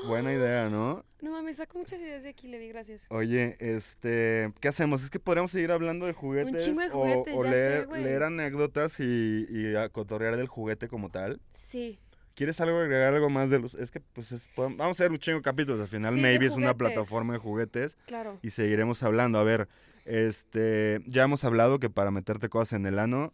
[0.07, 1.05] Buena idea, ¿no?
[1.21, 3.07] No mames, saco muchas ideas de aquí, Levi, gracias.
[3.11, 5.03] Oye, este, ¿qué hacemos?
[5.05, 7.89] Es que podríamos seguir hablando de juguetes, chingo de o- juguetes, o, ya sé, leer,
[8.03, 11.41] leer anécdotas y, y a cotorrear del juguete como tal.
[11.51, 11.99] Sí.
[12.35, 13.75] ¿Quieres algo agregar algo más de los?
[13.75, 15.81] Es que pues es- podemos- vamos a hacer un chingo de capítulos.
[15.81, 17.97] Al final, Sí, maybe es una plataforma de juguetes.
[18.07, 18.39] Claro.
[18.43, 19.39] y seguiremos hablando.
[19.39, 19.69] A ver,
[20.05, 23.33] este, ya hemos hablado que para meterte cosas en el ano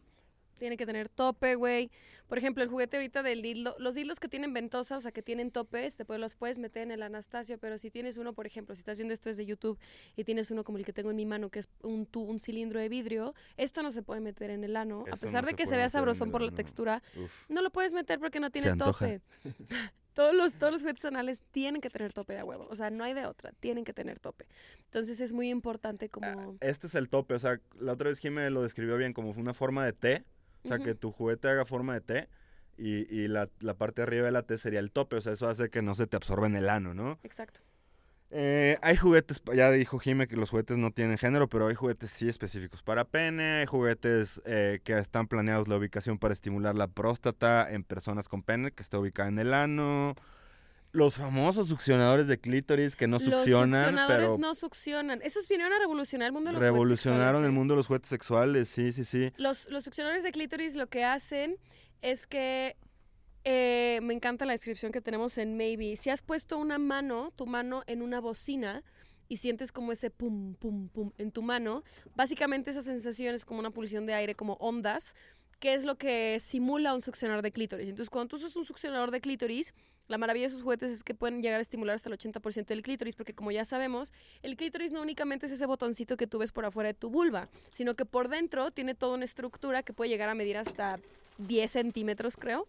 [0.60, 1.90] Tiene que tener tope, güey.
[2.28, 5.22] Por ejemplo, el juguete ahorita del dildo, los dildos que tienen ventosa, o sea, que
[5.22, 8.46] tienen topes, te puedes- los puedes meter en el Anastasio, pero si tienes uno, por
[8.46, 9.78] ejemplo, si estás viendo esto desde YouTube
[10.16, 12.38] y tienes uno como el que tengo en mi mano, que es un, tu- un
[12.38, 15.00] cilindro de vidrio, esto no se puede meter en el ano.
[15.10, 17.46] a pesar no de se que se vea sabrosón por la textura, Uf.
[17.48, 19.22] no lo puedes meter porque no tiene tope.
[20.14, 22.66] todos los, todos los juguetes anales tienen que tener tope de huevo.
[22.70, 23.52] O sea, no hay de otra.
[23.60, 24.46] Tienen que tener tope.
[24.84, 26.56] Entonces es muy importante como...
[26.60, 29.54] Este es el tope, o sea, la otra vez Jimé lo describió bien como una
[29.54, 30.24] forma de T,
[30.64, 32.28] o sea, que tu juguete haga forma de T
[32.76, 35.32] y, y la, la parte de arriba de la T sería el tope, o sea,
[35.32, 37.18] eso hace que no se te absorba en el ano, ¿no?
[37.22, 37.60] Exacto.
[38.32, 42.12] Eh, hay juguetes, ya dijo Jime que los juguetes no tienen género, pero hay juguetes
[42.12, 46.86] sí específicos para pene, hay juguetes eh, que están planeados la ubicación para estimular la
[46.86, 50.14] próstata en personas con pene, que está ubicada en el ano.
[50.92, 55.20] Los famosos succionadores de clítoris que no los succionan, succionadores pero no succionan.
[55.22, 57.52] Esos vinieron a revolucionar el mundo de los juguetes revolucionaron el ¿eh?
[57.52, 59.32] mundo de los juguetes sexuales, sí, sí, sí.
[59.36, 61.58] Los, los succionadores de clítoris lo que hacen
[62.02, 62.76] es que
[63.44, 65.96] eh, me encanta la descripción que tenemos en Maybe.
[65.96, 68.82] Si has puesto una mano, tu mano en una bocina
[69.28, 71.84] y sientes como ese pum, pum, pum en tu mano,
[72.16, 75.14] básicamente esa sensación es como una pulsión de aire, como ondas,
[75.60, 77.88] que es lo que simula un succionador de clítoris.
[77.88, 79.74] Entonces, cuando tú usas un succionador de clítoris,
[80.08, 82.82] la maravilla de esos juguetes es que pueden llegar a estimular hasta el 80% del
[82.82, 86.50] clítoris, porque como ya sabemos, el clítoris no únicamente es ese botoncito que tú ves
[86.50, 90.08] por afuera de tu vulva, sino que por dentro tiene toda una estructura que puede
[90.08, 90.98] llegar a medir hasta
[91.38, 92.66] 10 centímetros, creo,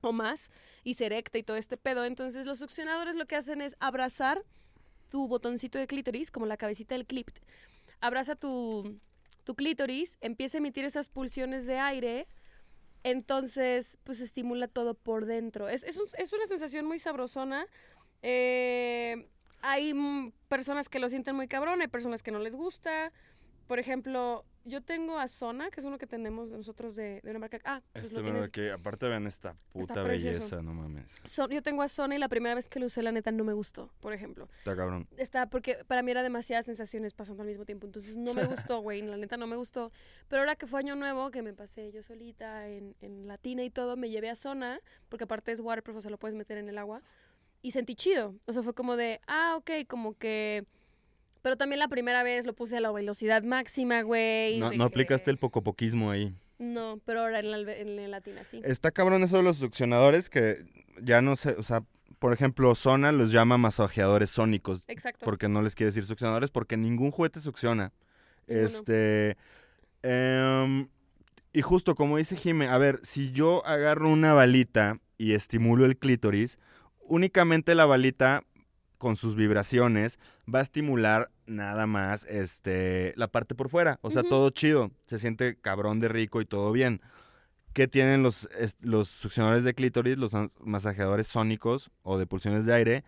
[0.00, 0.50] o más,
[0.84, 2.04] y se erecta y todo este pedo.
[2.04, 4.42] Entonces, los succionadores lo que hacen es abrazar
[5.10, 7.28] tu botoncito de clítoris, como la cabecita del clip.
[8.00, 8.98] Abraza tu,
[9.44, 12.26] tu clítoris, empieza a emitir esas pulsiones de aire.
[13.02, 15.68] Entonces, pues estimula todo por dentro.
[15.68, 17.66] Es, es, es una sensación muy sabrosona.
[18.22, 19.28] Eh,
[19.60, 19.94] hay
[20.48, 23.12] personas que lo sienten muy cabrón, hay personas que no les gusta.
[23.66, 27.38] Por ejemplo, yo tengo a Zona, que es uno que tenemos nosotros de, de una
[27.38, 27.58] marca.
[27.64, 28.50] Ah, pues Este lo mero tienes.
[28.50, 31.06] que aparte vean esta puta belleza, no mames.
[31.50, 33.52] Yo tengo a Zona y la primera vez que lo usé, la neta, no me
[33.52, 34.48] gustó, por ejemplo.
[34.58, 35.06] Está cabrón.
[35.16, 37.86] Está porque para mí era demasiadas sensaciones pasando al mismo tiempo.
[37.86, 39.02] Entonces no me gustó, güey.
[39.02, 39.92] La neta no me gustó.
[40.28, 43.70] Pero ahora que fue año nuevo, que me pasé yo solita en, en Latina y
[43.70, 46.68] todo, me llevé a zona, porque aparte es waterproof, o sea, lo puedes meter en
[46.68, 47.02] el agua.
[47.62, 48.34] Y sentí chido.
[48.46, 50.64] O sea, fue como de, ah, ok, como que.
[51.44, 54.58] Pero también la primera vez lo puse a la velocidad máxima, güey.
[54.58, 56.34] No, de no que- aplicaste el pocopoquismo ahí.
[56.58, 58.62] No, pero ahora en la, en la Latina sí.
[58.64, 60.64] Está cabrón eso de los succionadores que
[61.02, 61.82] ya no sé, o sea,
[62.18, 64.84] por ejemplo, Zona los llama masajeadores sónicos.
[64.88, 65.26] Exacto.
[65.26, 67.92] Porque no les quiere decir succionadores, porque ningún juguete succiona.
[68.46, 68.66] Ninguno.
[68.78, 69.36] Este.
[70.02, 70.88] em,
[71.52, 75.98] y justo como dice Jime, a ver, si yo agarro una balita y estimulo el
[75.98, 76.58] clítoris,
[77.02, 78.44] únicamente la balita
[78.96, 80.18] con sus vibraciones
[80.52, 85.18] va a estimular nada más este la parte por fuera, o sea, todo chido, se
[85.18, 87.00] siente cabrón de rico y todo bien.
[87.72, 88.48] ¿Qué tienen los,
[88.80, 93.04] los succionadores de clítoris, los masajeadores sónicos o de pulsiones de aire?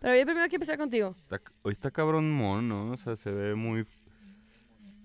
[0.00, 1.14] Pero yo primero quiero empezar contigo.
[1.18, 2.90] Está- hoy está cabrón mon, ¿no?
[2.92, 3.86] O sea, se ve muy...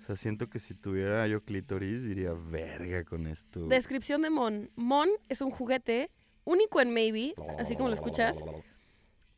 [0.06, 3.68] sea, siento que si tuviera yo clítoris diría, verga con esto.
[3.68, 4.72] Descripción de Mon.
[4.76, 6.10] Mon es un juguete
[6.46, 8.44] único en Maybe, así como lo escuchas,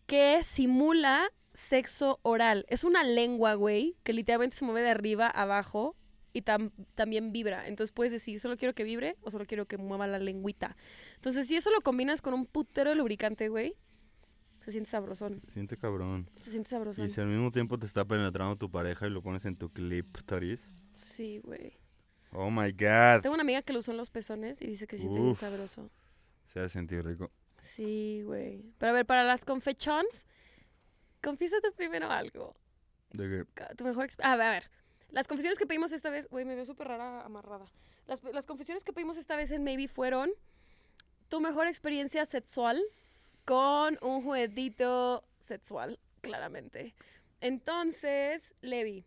[0.06, 2.66] que simula sexo oral.
[2.70, 5.98] Es una lengua, güey, que literalmente se mueve de arriba a abajo
[6.34, 7.68] y tam- también vibra.
[7.68, 10.76] Entonces puedes decir, solo quiero que vibre o solo quiero que mueva la lengüita.
[11.16, 13.76] Entonces, si eso lo combinas con un putero de lubricante, güey,
[14.62, 15.42] se siente sabrosón.
[15.48, 16.30] Siente cabrón.
[16.40, 17.06] Se siente sabrosón.
[17.06, 19.70] Y si al mismo tiempo te está penetrando tu pareja y lo pones en tu
[19.72, 20.70] clítoris.
[20.94, 21.74] Sí, güey.
[22.32, 23.22] Oh my god.
[23.22, 25.32] Tengo una amiga que lo usó en los pezones y dice que se siente bien
[25.32, 25.40] Uf.
[25.40, 25.90] sabroso.
[26.54, 27.32] Se ha sentido rico.
[27.58, 28.64] Sí, güey.
[28.78, 30.26] Pero a ver, para las confechons,
[31.22, 32.56] confiésate primero algo.
[33.12, 34.72] De Ca- Tu mejor ah, a ver, a ver.
[35.12, 37.66] Las confesiones que pedimos esta vez, güey, me veo súper rara amarrada.
[38.08, 40.32] Las, las confesiones que pedimos esta vez en Maybe fueron
[41.28, 42.82] tu mejor experiencia sexual
[43.46, 46.94] con un juguetito sexual, claramente.
[47.42, 49.06] Entonces, Levi,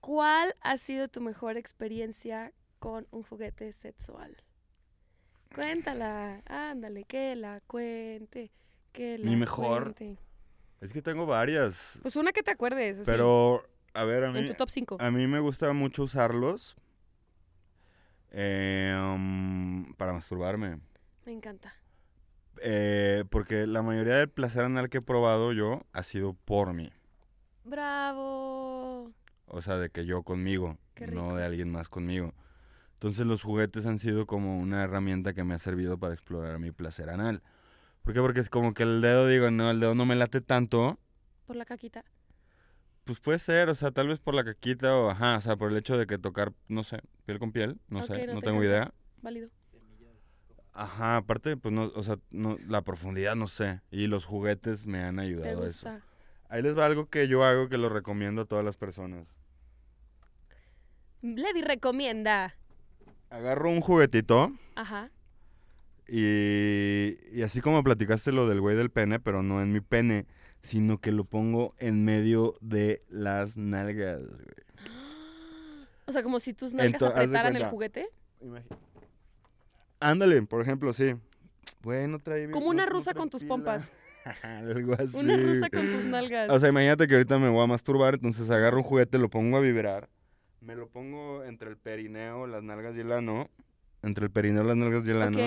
[0.00, 4.36] ¿cuál ha sido tu mejor experiencia con un juguete sexual?
[5.54, 8.50] Cuéntala, ándale, que la cuente,
[8.92, 9.94] que la Mi mejor.
[9.94, 10.18] cuente.
[10.80, 11.98] es que tengo varias.
[12.02, 13.62] Pues una que te acuerdes, así, Pero,
[13.94, 14.96] a ver, a mí, en tu top 5.
[15.00, 16.76] a mí me gusta mucho usarlos
[18.30, 20.80] eh, um, para masturbarme.
[21.26, 21.74] Me encanta.
[22.60, 26.90] Eh, porque la mayoría del placer anal que he probado yo ha sido por mí.
[27.64, 29.12] Bravo.
[29.46, 30.78] O sea, de que yo conmigo,
[31.12, 32.34] no de alguien más conmigo.
[32.94, 36.70] Entonces los juguetes han sido como una herramienta que me ha servido para explorar mi
[36.70, 37.42] placer anal.
[38.02, 38.20] ¿Por qué?
[38.20, 40.98] Porque es como que el dedo, digo, no, el dedo no me late tanto.
[41.46, 42.04] Por la caquita.
[43.04, 45.70] Pues puede ser, o sea, tal vez por la caquita o, ajá, o sea, por
[45.70, 48.46] el hecho de que tocar, no sé, piel con piel, no sé, no no te
[48.46, 48.92] tengo idea.
[49.20, 49.50] Válido.
[50.72, 53.80] Ajá, aparte, pues no, o sea, no, la profundidad no sé.
[53.90, 55.90] Y los juguetes me han ¿Te ayudado a eso.
[56.48, 59.26] Ahí les va algo que yo hago que lo recomiendo a todas las personas.
[61.22, 62.54] Levi recomienda.
[63.30, 65.10] Agarro un juguetito Ajá.
[66.08, 70.26] y, y así como platicaste lo del güey del pene, pero no en mi pene,
[70.62, 74.40] sino que lo pongo en medio de las nalgas, güey.
[76.06, 78.08] O sea, como si tus nalgas apretaran el juguete.
[80.00, 81.14] Ándale, por ejemplo, sí.
[81.82, 82.50] Güey, no trae...
[82.50, 83.92] Como una no rusa con tus pompas.
[84.42, 85.16] Algo así.
[85.16, 86.50] Una rusa con tus nalgas.
[86.50, 89.56] O sea, imagínate que ahorita me voy a masturbar, entonces agarro un juguete, lo pongo
[89.56, 90.08] a vibrar,
[90.60, 93.48] me lo pongo entre el perineo, las nalgas y el ano,
[94.02, 95.38] entre el perineo, las nalgas y el ano,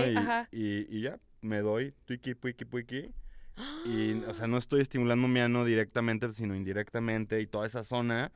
[0.51, 3.11] y- y ya, me doy tuiki, puiki, puiki.
[3.85, 8.31] Y, o sea, no estoy estimulando mi ano directamente, sino indirectamente, y toda esa zona.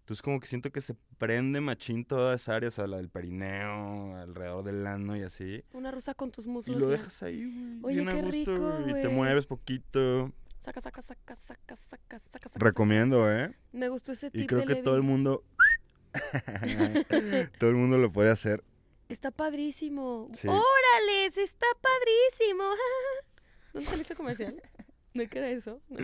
[0.00, 3.08] Entonces, como que siento que se prende machín toda esa área, o sea, la del
[3.08, 5.62] perineo, alrededor del ano y así.
[5.72, 6.80] Una rusa con tus Y muslos.
[6.80, 6.96] lo ya.
[6.96, 7.44] dejas ahí,
[7.80, 7.94] güey.
[7.94, 10.32] Oye, bien a qué gusto, rico, Y te mueves poquito.
[10.60, 12.64] Saca, saca, saca, saca, saca, saca, saca.
[12.64, 13.54] Recomiendo, ¿eh?
[13.72, 15.44] Me gustó ese tip Y creo de que todo el mundo.
[17.58, 18.62] todo el mundo lo puede hacer.
[19.08, 20.30] Está padrísimo.
[20.34, 20.48] Sí.
[20.48, 21.36] ¡Órales!
[21.36, 22.64] Está padrísimo.
[23.72, 24.60] ¿Dónde se le hizo comercial?
[25.14, 25.80] ¿De qué era eso?
[25.88, 25.98] No.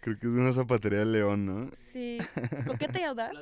[0.00, 1.70] Creo que es una zapatería de León, ¿no?
[1.74, 2.18] Sí.
[2.66, 3.36] ¿Coqueta y audaz?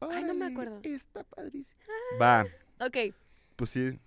[0.00, 0.80] Ay, no me acuerdo.
[0.82, 1.80] Está padrísimo.
[2.20, 2.46] Va,
[2.80, 3.14] Ok.
[3.56, 3.98] pues sí.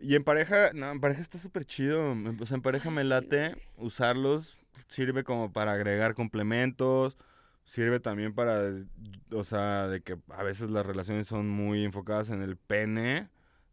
[0.00, 2.12] Y en pareja, no, en pareja está súper chido.
[2.40, 4.56] O sea, en pareja Ay, me late usarlos.
[4.86, 7.18] Sirve como para agregar complementos.
[7.64, 8.62] Sirve también para,
[9.32, 13.28] o sea, de que a veces las relaciones son muy enfocadas en el pene.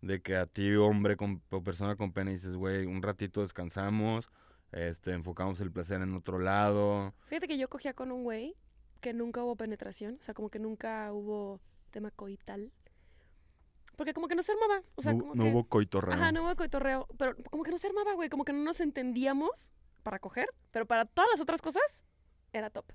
[0.06, 4.30] De que a ti, hombre con, o persona con pene, dices, güey, un ratito descansamos.
[4.72, 7.16] Este, enfocamos el placer en otro lado.
[7.26, 8.56] Fíjate que yo cogía con un güey
[9.02, 10.18] que nunca hubo penetración.
[10.20, 12.72] O sea, como que nunca hubo tema coital.
[13.96, 14.84] Porque como que no se armaba.
[14.94, 15.50] O sea, no, como no que...
[15.50, 16.14] hubo coitorreo.
[16.14, 17.08] Ajá, no hubo coitorreo.
[17.18, 18.30] Pero como que no se armaba, güey.
[18.30, 20.50] Como que no nos entendíamos para coger.
[20.70, 22.04] Pero para todas las otras cosas,
[22.54, 22.86] era top.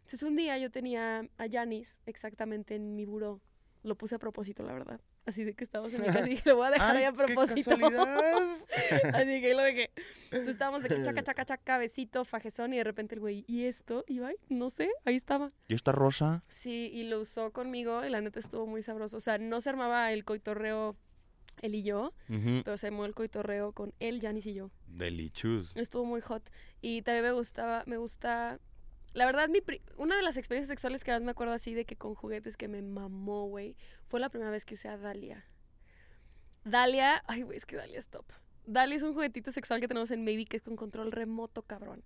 [0.00, 3.40] Entonces un día yo tenía a Janis exactamente en mi buró.
[3.82, 5.00] Lo puse a propósito, la verdad.
[5.26, 7.12] Así de que estábamos en mi casa y dije, lo voy a dejar ahí a
[7.12, 7.70] propósito.
[9.14, 9.90] Así que lo dejé.
[10.24, 13.64] Entonces estábamos de que chaca, chaca, chaca, besito, fajezón, y de repente el güey, ¿y
[13.64, 14.04] esto?
[14.08, 15.52] Y va, no sé, ahí estaba.
[15.68, 16.42] ¿Y esta rosa?
[16.48, 19.16] Sí, y lo usó conmigo, y la neta estuvo muy sabroso.
[19.16, 20.96] O sea, no se armaba el coitorreo
[21.62, 22.12] él y yo,
[22.64, 24.70] pero se armó el coitorreo con él, Janis y yo.
[24.86, 25.72] Delicious.
[25.74, 26.50] Estuvo muy hot.
[26.80, 28.58] Y también me gustaba, me gusta.
[29.12, 29.60] La verdad, mi
[29.96, 32.68] una de las experiencias sexuales que más me acuerdo así de que con juguetes que
[32.68, 33.76] me mamó, güey,
[34.08, 35.44] fue la primera vez que usé a Dalia.
[36.64, 38.24] Dalia, ay, güey, es que Dalia es top.
[38.66, 42.04] Dalia es un juguetito sexual que tenemos en Maybe que es con control remoto, cabrón.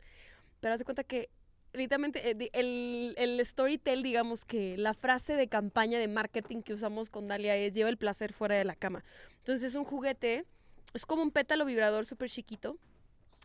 [0.61, 1.29] Pero haz de cuenta que,
[1.75, 7.11] literalmente, eh, el, el storytell, digamos que la frase de campaña de marketing que usamos
[7.11, 9.05] con Dalia es lleva el placer fuera de la cama.
[9.39, 10.47] Entonces es un juguete,
[10.95, 12.79] es como un pétalo vibrador súper chiquito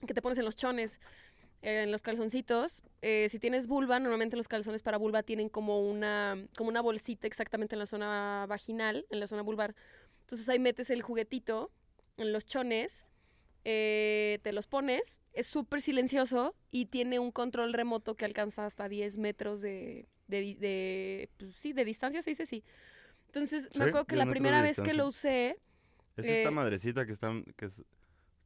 [0.07, 0.99] que te pones en los chones.
[1.62, 2.84] Eh, en los calzoncitos.
[3.01, 7.28] Eh, si tienes vulva, normalmente los calzones para vulva tienen como una, como una bolsita
[7.28, 9.76] exactamente en la zona vaginal, en la zona vulvar.
[10.22, 11.72] Entonces ahí metes el juguetito
[12.18, 13.05] en los chones,
[13.66, 18.88] eh, te los pones, es súper silencioso y tiene un control remoto que alcanza hasta
[18.88, 22.64] 10 metros de, de, pues, sí, de distancia, se dice sí.
[23.28, 25.57] Entonces, Sí, me acuerdo que 10 la primera vez que lo usé,
[26.16, 27.32] Es Eh, esta madrecita que está...
[27.55, 27.82] Que es,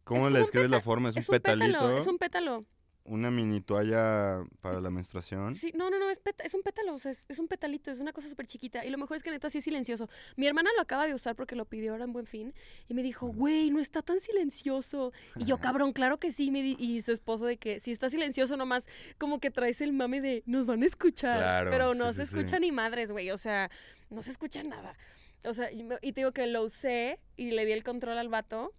[0.04, 1.10] ¿Cómo le describes la forma?
[1.10, 2.66] Es, es un un pétalo, es un pétalo.
[3.06, 5.56] Una mini toalla para la menstruación.
[5.56, 7.92] Sí, no, no, no, es, peta- es un pétalo, o sea, es, es un petalito,
[7.92, 8.86] es una cosa súper chiquita.
[8.86, 10.08] Y lo mejor es que neta sí es silencioso.
[10.38, 12.54] Mi hermana lo acaba de usar porque lo pidió ahora en Buen Fin
[12.88, 15.12] y me dijo, güey, no está tan silencioso.
[15.36, 16.50] Y yo, cabrón, claro que sí.
[16.50, 18.88] Me di- y su esposo de que si está silencioso nomás,
[19.18, 21.38] como que traes el mame de nos van a escuchar.
[21.40, 22.36] Claro, Pero no sí, se sí.
[22.38, 23.70] escucha ni madres, güey, o sea,
[24.10, 24.96] no se escucha nada.
[25.44, 28.72] O sea, y te digo que lo usé y le di el control al vato.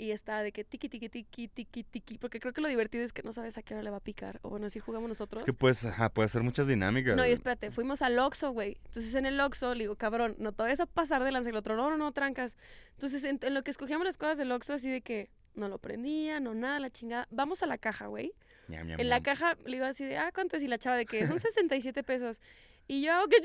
[0.00, 2.16] Y estaba de que tiki, tiki, tiki, tiki, tiki.
[2.16, 4.00] Porque creo que lo divertido es que no sabes a qué hora le va a
[4.00, 4.40] picar.
[4.40, 5.42] O bueno, así jugamos nosotros.
[5.42, 7.14] Es que puedes, ajá, puede hacer muchas dinámicas.
[7.14, 8.78] No, y espérate, fuimos al Oxxo, güey.
[8.86, 11.50] Entonces en el Oxxo le digo, cabrón, no te vayas a pasar de lanza.
[11.50, 12.56] El otro, no, no, no, trancas.
[12.92, 15.76] Entonces en, en lo que escogíamos las cosas del Oxxo, así de que no lo
[15.76, 17.28] prendía, no nada, la chingada.
[17.30, 18.32] Vamos a la caja, güey.
[18.68, 20.62] En la caja le iba así de, ah, ¿cuánto es?
[20.62, 22.40] Y la chava de que son 67 pesos.
[22.88, 23.36] Y yo, ¿qué?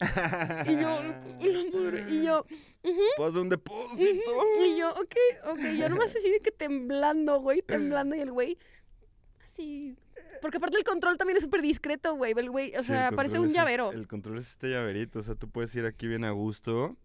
[0.66, 1.02] Y yo,
[1.72, 2.06] madre.
[2.10, 2.46] Y yo,
[3.16, 4.32] Pues un depósito.
[4.64, 5.14] y yo, ok,
[5.46, 5.60] ok.
[5.78, 8.14] Yo nomás así de que temblando, güey, temblando.
[8.16, 8.58] Y el güey,
[9.46, 9.96] así.
[10.42, 12.34] Porque aparte el control también es súper discreto, güey.
[12.36, 13.86] El güey, o Sí, sea, parece un es llavero.
[13.88, 16.96] este- el control es este llaverito, o sea, tú puedes ir aquí bien a gusto.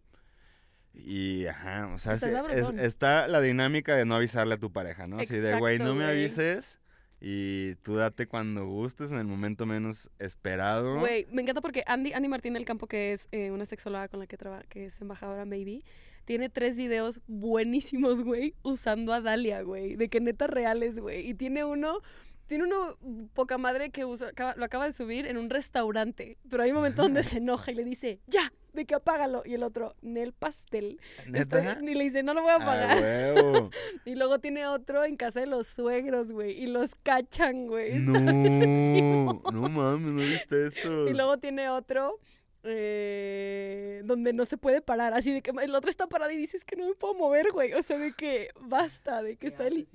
[0.93, 2.79] Y, ajá, o sea, Está es- es- sabrosón.
[2.79, 5.19] está la dinámica de no avisarle a tu pareja, ¿no?
[5.19, 6.78] Así de, güey, no Exacto, me avises
[7.21, 10.99] y tú date cuando gustes, en el momento menos esperado.
[10.99, 14.19] Güey, me encanta porque Andy, Andy Martín del Campo, que es eh, una sexóloga con
[14.19, 15.83] la que trabaja, que es embajadora Maybe,
[16.25, 21.27] tiene tres videos buenísimos, güey, usando a Dalia, güey, de que neta reales, güey.
[21.27, 22.01] Y tiene uno,
[22.49, 22.97] tiene uno
[23.33, 26.77] poca madre que usa, acaba- lo acaba de subir en un restaurante, pero hay un
[26.77, 29.43] momento donde se enoja y le dice, ya, de que apágalo.
[29.45, 30.99] Y el otro, Nel pastel.
[31.27, 31.59] ¿Neta?
[31.59, 33.01] Está- y le dice, no lo voy a Ah, pagar.
[33.01, 33.69] huevo.
[34.05, 37.99] Y luego tiene otro en casa de los suegros, güey, y los cachan, güey.
[37.99, 38.13] No,
[39.53, 41.07] no mames, no viste eso.
[41.07, 42.19] Y luego tiene otro
[42.63, 46.65] eh, donde no se puede parar, así de que el otro está parado y dices
[46.65, 47.73] que no me puedo mover, güey.
[47.73, 49.87] O sea, de que basta, de que está el...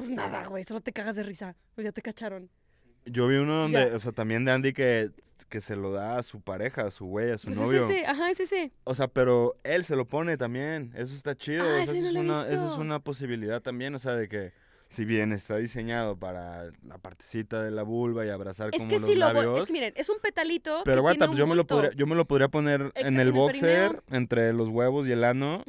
[0.00, 1.56] Pues nada, güey, solo te cagas de risa.
[1.74, 2.50] Pues ya te cacharon.
[3.06, 3.96] Yo vi uno donde, Ya.
[3.96, 5.10] o sea, también de Andy que,
[5.48, 7.84] que se lo da a su pareja, a su güey, a su Pues novio.
[7.84, 8.72] es ese, ajá, es ese.
[8.84, 10.92] O sea, pero él se lo pone también.
[10.94, 11.64] Eso está chido.
[11.64, 13.94] Ah, o sea, ese eso no es lo una, esa es una posibilidad también.
[13.94, 14.52] O sea, de que
[14.90, 18.94] si bien está diseñado para la partecita de la vulva y abrazar Es como que
[18.98, 19.58] los lo voy- labios.
[19.60, 20.82] Es que miren, es un petalito.
[20.84, 23.32] pero tiene pues yo me, lo podría, yo me lo podría poner Exacto, en el
[23.32, 25.64] boxer, entre los huevos y el ano.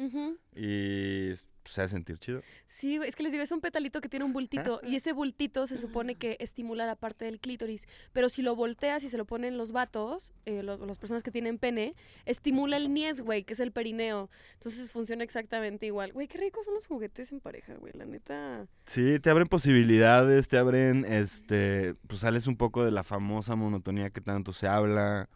[0.54, 1.32] Y
[1.64, 2.42] se hace sentir chido.
[2.82, 5.68] Sí, es que les digo, es un petalito que tiene un bultito y ese bultito
[5.68, 9.24] se supone que estimula la parte del clítoris, pero si lo volteas y se lo
[9.24, 13.52] ponen los vatos, eh, los- las personas que tienen pene, estimula el niés, güey, que
[13.52, 14.30] es el perineo.
[14.54, 16.12] Entonces funciona exactamente igual.
[16.12, 18.66] Güey, qué ricos son los juguetes en pareja, güey, la neta.
[18.86, 24.10] Sí, te abren posibilidades, te abren, este, pues sales un poco de la famosa monotonía
[24.10, 25.28] que tanto se habla,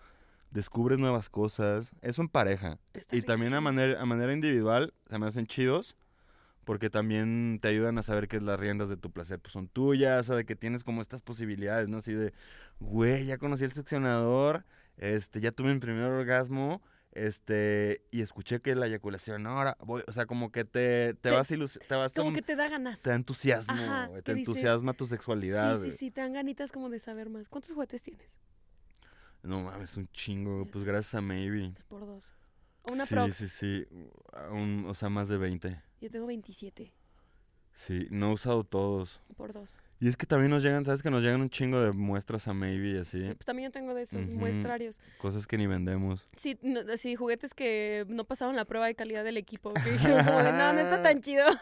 [0.50, 2.80] descubres nuevas cosas, eso en pareja.
[2.92, 5.94] Está Y también a manera, a manera individual se me hacen chidos
[6.66, 10.20] porque también te ayudan a saber que las riendas de tu placer pues, son tuyas,
[10.22, 11.98] o sea, de que tienes como estas posibilidades, ¿no?
[11.98, 12.34] Así de,
[12.80, 14.64] güey, ya conocí el succionador,
[14.96, 20.12] este, ya tuve mi primer orgasmo, este, y escuché que la eyaculación, ahora voy, o
[20.12, 23.00] sea, como que te, te, Te- vas ilus- te vas Como que te da ganas.
[23.00, 25.80] te da entusiasmo, Ajá, te dices, entusiasma tu sexualidad.
[25.80, 27.48] Sí, sí, sí, te dan ganitas como de saber más.
[27.48, 28.28] ¿Cuántos juguetes tienes?
[29.44, 31.70] No mames, un chingo, pues gracias a Maybe.
[31.74, 32.32] Pues por dos.
[32.86, 33.36] Una sí, prox.
[33.36, 33.86] sí, sí,
[34.50, 35.82] un- o sea, más de 20.
[36.00, 36.92] Yo tengo 27
[37.76, 39.20] Sí, no he usado todos.
[39.36, 39.78] por dos.
[40.00, 41.02] Y es que también nos llegan, ¿sabes?
[41.02, 43.22] Que nos llegan un chingo de muestras a Maybe y así.
[43.22, 44.98] Sí, pues también yo tengo de esos muestrarios.
[45.18, 46.26] Cosas que ni vendemos.
[46.36, 49.72] Sí, no, sí, juguetes que no pasaron la prueba de calidad del equipo.
[49.74, 51.44] Que dijeron como de, no, no está tan chido.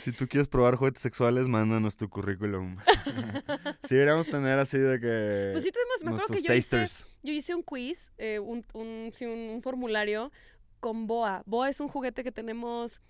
[0.00, 2.76] Si tú quieres probar juguetes sexuales, mándanos tu currículum.
[3.88, 5.50] sí, deberíamos tener así de que.
[5.52, 6.86] Pues sí tuvimos, me acuerdo que yo hice,
[7.22, 10.32] yo hice un quiz, eh, un, un, sí, un- un formulario
[10.80, 11.42] con Boa.
[11.46, 13.00] Boa es un juguete que tenemos,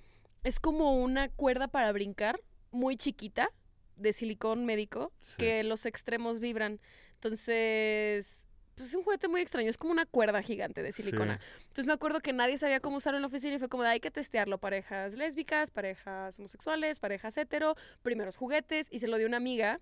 [0.44, 3.50] es como una cuerda para brincar, muy chiquita,
[3.96, 5.36] de silicón médico, Sí.
[5.38, 6.80] que los extremos vibran.
[7.14, 11.40] Entonces, pues es un juguete muy extraño, es como una cuerda gigante de silicona.
[11.62, 13.88] Entonces me acuerdo que nadie sabía cómo usarlo en la oficina y fue como de
[13.90, 14.58] hay que testearlo.
[14.58, 18.86] Parejas lésbicas, parejas homosexuales, parejas hetero, primeros juguetes.
[18.92, 19.80] Y se lo dio una amiga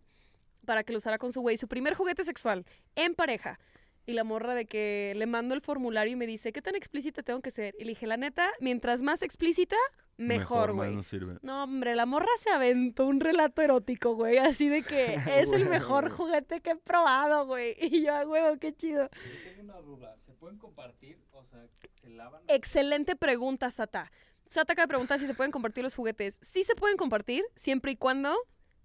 [0.65, 1.59] para que lo usara con su güey.
[1.59, 3.59] Su primer juguete sexual en pareja.
[4.07, 7.25] Y la morra de que le mando el formulario y me dice, ¿qué tan explícita
[7.25, 7.75] tengo que ser?
[7.79, 9.77] Y le dije, la neta, mientras más explícita,
[10.17, 10.97] mejor, güey.
[11.43, 14.39] No, hombre, la morra se aventó un relato erótico, güey.
[14.39, 17.77] Así de que es el mejor juguete que he probado, güey.
[17.97, 19.11] Y yo, a huevo, qué chido.
[19.11, 20.17] Yo tengo una duda.
[20.19, 21.19] ¿Se pueden compartir?
[21.33, 21.67] O sea,
[22.01, 22.43] ¿se lavan?
[22.49, 24.13] Excelente pregunta, Sata.
[24.47, 26.39] Sata acaba de preguntar si se pueden compartir los juguetes.
[26.43, 28.37] Sí se pueden compartir, siempre y cuando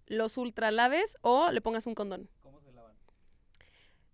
[0.08, 2.30] los ultralaves o le pongas un condón.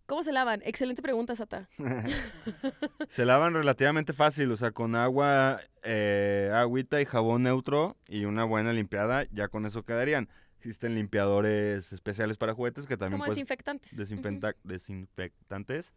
[0.08, 0.62] ¿Cómo se lavan?
[0.66, 1.70] Excelente pregunta, Sata.
[3.10, 8.43] Se lavan relativamente fácil, o sea, con agua, eh, agüita y jabón neutro y una
[8.45, 10.30] buena limpiada, ya con eso quedarían.
[10.58, 13.97] Existen limpiadores especiales para juguetes que también Como desinfectantes.
[13.97, 15.93] desinfecta- desinfectantes.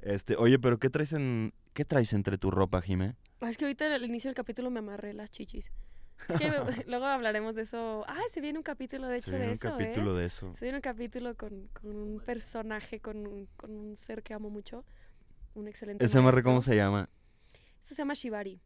[0.00, 3.14] Este, oye, pero ¿qué traes en qué traes entre tu ropa, Jime?
[3.40, 5.70] Ah, Es que ahorita al inicio del capítulo me amarré las chichis.
[6.28, 6.50] Es que
[6.88, 8.04] luego hablaremos de eso.
[8.08, 10.20] Ah, se viene un capítulo, de hecho, Se viene de un eso, capítulo ¿eh?
[10.20, 10.52] de eso.
[10.56, 14.50] Se viene un capítulo con, con un personaje, con un, con un ser que amo
[14.50, 14.84] mucho.
[15.54, 17.08] Un excelente Ese amarre cómo se llama?
[17.80, 18.60] Eso se llama Shibari.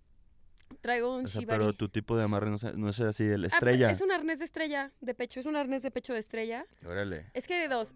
[0.81, 1.59] Traigo un O sea, Shibari.
[1.61, 3.91] pero tu tipo de amarre no, es así, el Ah, pues, estrella.
[3.91, 5.41] es un arnés de estrella de pecho.
[5.41, 6.67] Es un arnés de pecho de estrella.
[6.87, 7.31] Órale.
[7.35, 7.95] Es que de dos.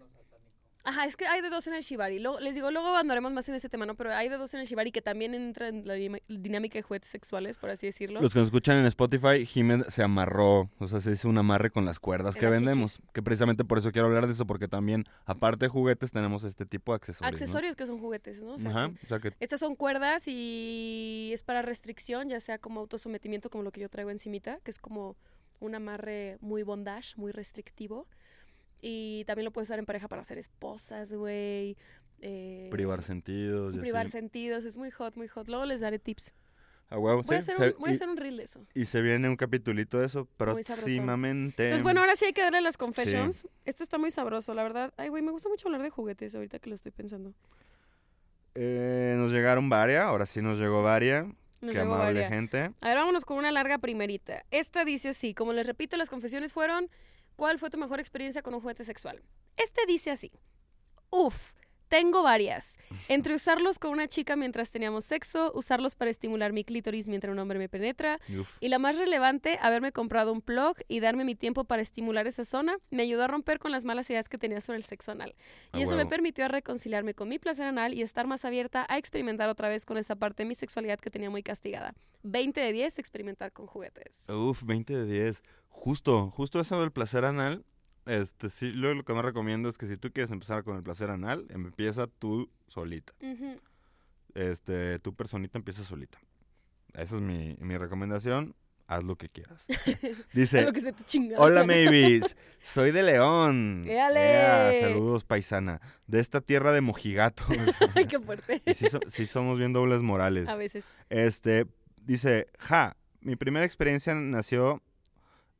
[0.85, 2.19] Ajá, es que hay de dos en el Shibari.
[2.19, 3.95] Luego, les digo, luego andaremos más en ese tema, ¿no?
[3.95, 7.09] Pero hay de dos en el Shibari que también entra en la dinámica de juguetes
[7.09, 8.19] sexuales, por así decirlo.
[8.21, 11.71] Los que nos escuchan en Spotify, Jimé se amarró, o sea, se hizo un amarre
[11.71, 12.99] con las cuerdas En que vendemos.
[13.13, 16.65] Que precisamente por eso quiero hablar de eso, porque también, aparte de juguetes, tenemos este
[16.65, 17.31] tipo de accesorios.
[17.31, 17.37] ¿no?
[17.37, 18.55] Accesorios que son juguetes, ¿no?
[18.55, 22.57] O sea, Ajá, o sea que Estas son cuerdas y es para restricción, ya sea
[22.57, 25.15] como autosometimiento, como lo que yo traigo encimita, que es como
[25.61, 28.05] un amarre muy bondage, muy restrictivo.
[28.85, 31.77] Y también lo puedes usar en pareja para hacer esposas, güey.
[32.19, 34.11] eh, privar sentidos privar así.
[34.11, 35.47] sentidos, es muy hot, muy hot.
[35.47, 36.33] Luego les daré tips.
[36.89, 38.67] A huevo, Voy, a hacer se- un, voy a hacer un reel de eso.
[38.75, 41.69] y se viene un capitulito de eso próximamente.
[41.69, 43.47] Pues bueno, ahora sí hay que darle las confessions.
[43.65, 44.93] Esto está muy sabroso, la verdad.
[44.97, 47.33] Ay, güey, me gusta mucho hablar de juguetes ahorita que lo estoy pensando.
[48.55, 51.25] Eh, nos llegaron varias, ahora sí nos llegó varias.
[51.61, 52.71] Qué amable gente.
[52.81, 54.43] A ver, vámonos con una larga primerita.
[54.51, 56.89] Esta dice así, como les repito, las confesiones fueron,
[57.35, 59.21] ¿cuál fue tu mejor experiencia con un juguete sexual?
[59.57, 60.31] Este dice así,
[61.09, 61.53] uf,
[61.93, 62.79] tengo varias.
[63.07, 67.37] Entre usarlos con una chica mientras teníamos sexo, usarlos para estimular mi clítoris mientras un
[67.37, 68.57] hombre me penetra, Uf.
[68.59, 72.45] y la más relevante, haberme comprado un plug y darme mi tiempo para estimular esa
[72.45, 75.35] zona, me ayudó a romper con las malas ideas que tenía sobre el sexo anal.
[75.71, 78.97] A Y eso me permitió reconciliarme con mi placer anal y estar más abierta a
[78.97, 81.93] experimentar otra vez con esa parte de mi sexualidad que tenía muy castigada.
[82.23, 84.27] 20 de 10, experimentar con juguetes.
[84.29, 85.43] Uf, 20 de 10.
[85.83, 87.65] Justo, justo eso del placer anal.
[88.05, 90.83] Este, sí, lo, lo que más recomiendo es que si tú quieres empezar con el
[90.83, 93.11] placer anal, empieza tú solita.
[94.33, 96.19] Este, tu personita empieza solita.
[96.93, 98.55] Esa es mi, mi recomendación.
[98.87, 99.65] Haz lo que quieras.
[99.85, 99.97] Haz
[100.31, 100.93] Dice, lo que
[101.35, 103.83] hola maybes, soy de León.
[103.85, 104.21] ¡Éale!
[104.21, 105.81] Ea, saludos paisana.
[106.07, 107.45] De esta tierra de mojigatos.
[107.95, 108.61] Ay, qué fuerte.
[108.73, 110.47] sí, so- sí somos bien dobles morales.
[110.47, 110.85] A veces.
[111.09, 111.67] Este,
[111.97, 114.81] dice, ja, mi primera experiencia nació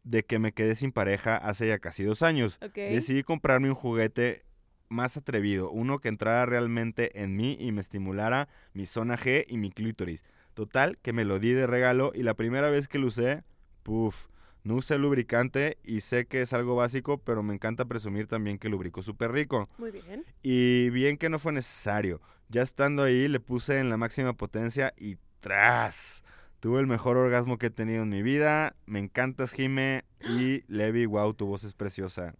[0.03, 2.59] de que me quedé sin pareja hace ya casi dos años.
[2.73, 4.43] Decidí comprarme un juguete
[4.89, 9.57] más atrevido, uno que entrara realmente en mí y me estimulara mi zona G y
[9.57, 10.23] mi clítoris.
[10.53, 13.43] Total, que me lo di de regalo y la primera vez que lo usé,
[13.81, 14.27] puff,
[14.63, 18.69] no usé lubricante y sé que es algo básico, pero me encanta presumir también que
[18.69, 19.67] lubrico súper rico.
[19.77, 20.25] Muy bien.
[20.41, 22.21] Y bien que no fue necesario.
[22.49, 26.22] Ya estando ahí, le puse en la máxima potencia y ¡tras!
[26.63, 28.73] Tuve el mejor orgasmo que he tenido en mi vida.
[28.85, 30.05] Me encantas, Jime.
[30.21, 32.35] Y Levi, wow, tu voz es preciosa.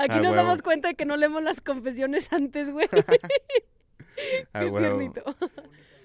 [0.00, 0.34] Aquí nos huevo.
[0.34, 2.88] damos cuenta de que no leemos las confesiones antes, güey.
[4.52, 5.12] Ah, Qué.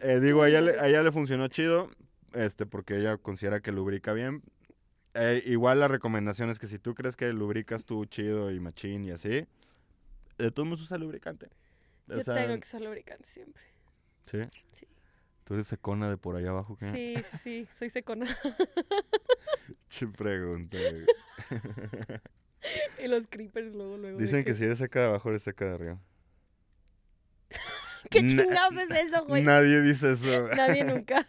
[0.01, 1.89] Eh, digo, a ella, le, a ella le funcionó chido,
[2.33, 4.43] este, porque ella considera que lubrica bien.
[5.15, 9.03] Eh, igual la recomendación es que si tú crees que lubricas tú chido y machín
[9.03, 9.47] y así,
[10.37, 11.47] de todos modos usa lubricante.
[12.07, 13.63] O Yo sea, tengo que usar lubricante siempre.
[14.27, 14.37] ¿sí?
[14.73, 14.87] Sí.
[15.47, 16.91] Tú eres secona de por allá abajo, ¿qué?
[16.91, 17.67] Sí, sí, sí.
[17.73, 18.25] Soy secona.
[19.89, 21.05] Che pregunta, güey.
[23.05, 24.19] y los creepers luego, luego.
[24.19, 26.01] Dicen que si eres seca de abajo, eres seca de arriba.
[28.09, 29.43] ¿Qué Na- chingados es eso, güey?
[29.45, 30.49] Nadie dice eso.
[30.49, 31.25] Nadie nunca.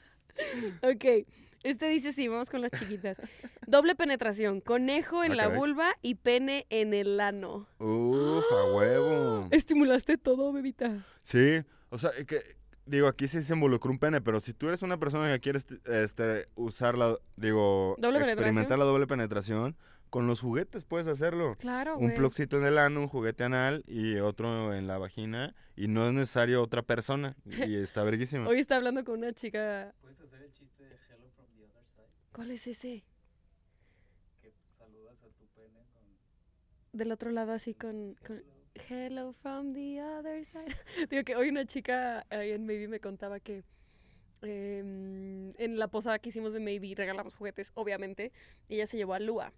[0.82, 1.24] ok.
[1.62, 3.22] Este dice sí, vamos con las chiquitas.
[3.68, 7.68] Doble penetración, conejo en Ah, la vulva y pene en el ano.
[7.78, 9.48] Uf, a huevo.
[9.52, 11.06] Estimulaste todo, bebita.
[11.22, 12.56] Sí, o sea, que
[12.88, 15.60] digo, aquí sí se involucró un pene, pero si tú eres una persona que quiere
[15.84, 19.76] este, usar la, digo, Doble experimentar la doble penetración,
[20.10, 21.54] con los juguetes puedes hacerlo.
[21.58, 25.88] Claro, Un pluxito en el ano, un juguete anal y otro en la vagina y
[25.88, 28.48] no es necesario otra persona y está verguísima.
[28.48, 29.94] Hoy está hablando con una chica.
[30.00, 32.08] ¿Puedes hacer el chiste de Hello from the other side?
[32.32, 33.04] ¿Cuál es ese?
[34.40, 36.02] Que saludas a tu pene con...
[36.92, 38.16] Del otro lado así con...
[38.26, 38.42] con-
[38.88, 40.74] Hello from the other side.
[41.10, 43.64] Digo que hoy una chica ahí en Maybe me contaba que
[44.42, 48.32] em, en la posada que hicimos de Maybe regalamos juguetes, obviamente,
[48.68, 49.52] y ella se llevó a Lua.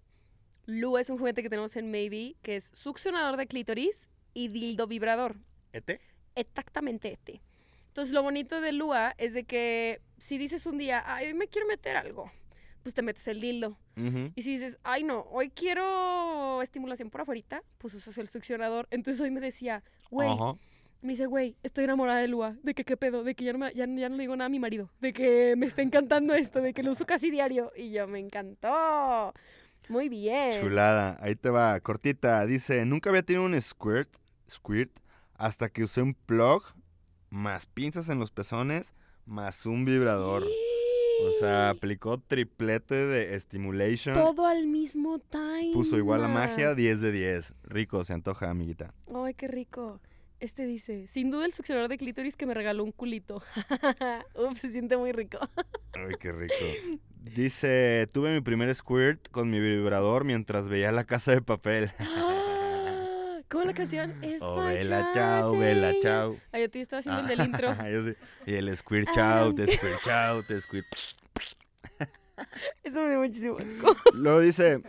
[0.66, 4.86] Lua es un juguete que tenemos en Maybe que es succionador de clítoris y dildo
[4.86, 5.36] vibrador.
[5.72, 6.00] ¿Ete?
[6.34, 7.40] Exactamente este.
[7.88, 11.48] Entonces, lo bonito de Lua es de que si dices un día, ay, hoy me
[11.48, 12.30] quiero meter algo,
[12.82, 13.78] pues te metes el dildo.
[14.34, 18.86] Y si dices, ay, no, hoy quiero estimulación por afuera, pues usas el succionador.
[18.90, 20.28] Entonces, hoy me decía, güey,
[21.02, 22.56] me dice, güey, estoy enamorada de Lua.
[22.62, 24.46] De que qué pedo, de que ya no, me- ya, ya no le digo nada
[24.46, 24.90] a mi marido.
[25.00, 27.72] De que me está encantando esto, de que lo uso casi diario.
[27.76, 29.32] Y yo, me encantó.
[29.88, 30.62] Muy bien.
[30.62, 32.44] Chulada, ahí te va, cortita.
[32.46, 34.08] Dice, nunca había tenido un squirt,
[34.48, 34.90] squirt
[35.34, 36.62] hasta que usé un plug,
[37.30, 38.94] más pinzas en los pezones,
[39.26, 40.44] más un vibrador.
[41.28, 44.14] O sea, aplicó triplete de stimulation.
[44.14, 45.72] Todo al mismo time.
[45.72, 47.54] Puso igual la magia, 10 de 10.
[47.64, 48.94] Rico, se antoja, amiguita.
[49.14, 50.00] Ay, qué rico.
[50.40, 53.42] Este dice, sin duda el succionador de clítoris que me regaló un culito.
[54.34, 55.38] Uf, se siente muy rico.
[55.92, 56.54] Ay, qué rico.
[57.22, 61.92] Dice, tuve mi primer squirt con mi vibrador mientras veía la casa de papel.
[63.50, 64.14] ¿Cómo la canción?
[64.22, 66.36] If Oh, I vela, chao, vela, chao.
[66.52, 67.68] Ay, yo te estaba haciendo el del intro.
[67.90, 68.14] Yo sí.
[68.46, 69.66] Y el squirt chao, te Ah.
[69.66, 70.86] squirt chao, te squirt.
[72.84, 73.96] Eso me dio muchísimo asco.
[74.14, 74.80] Luego dice,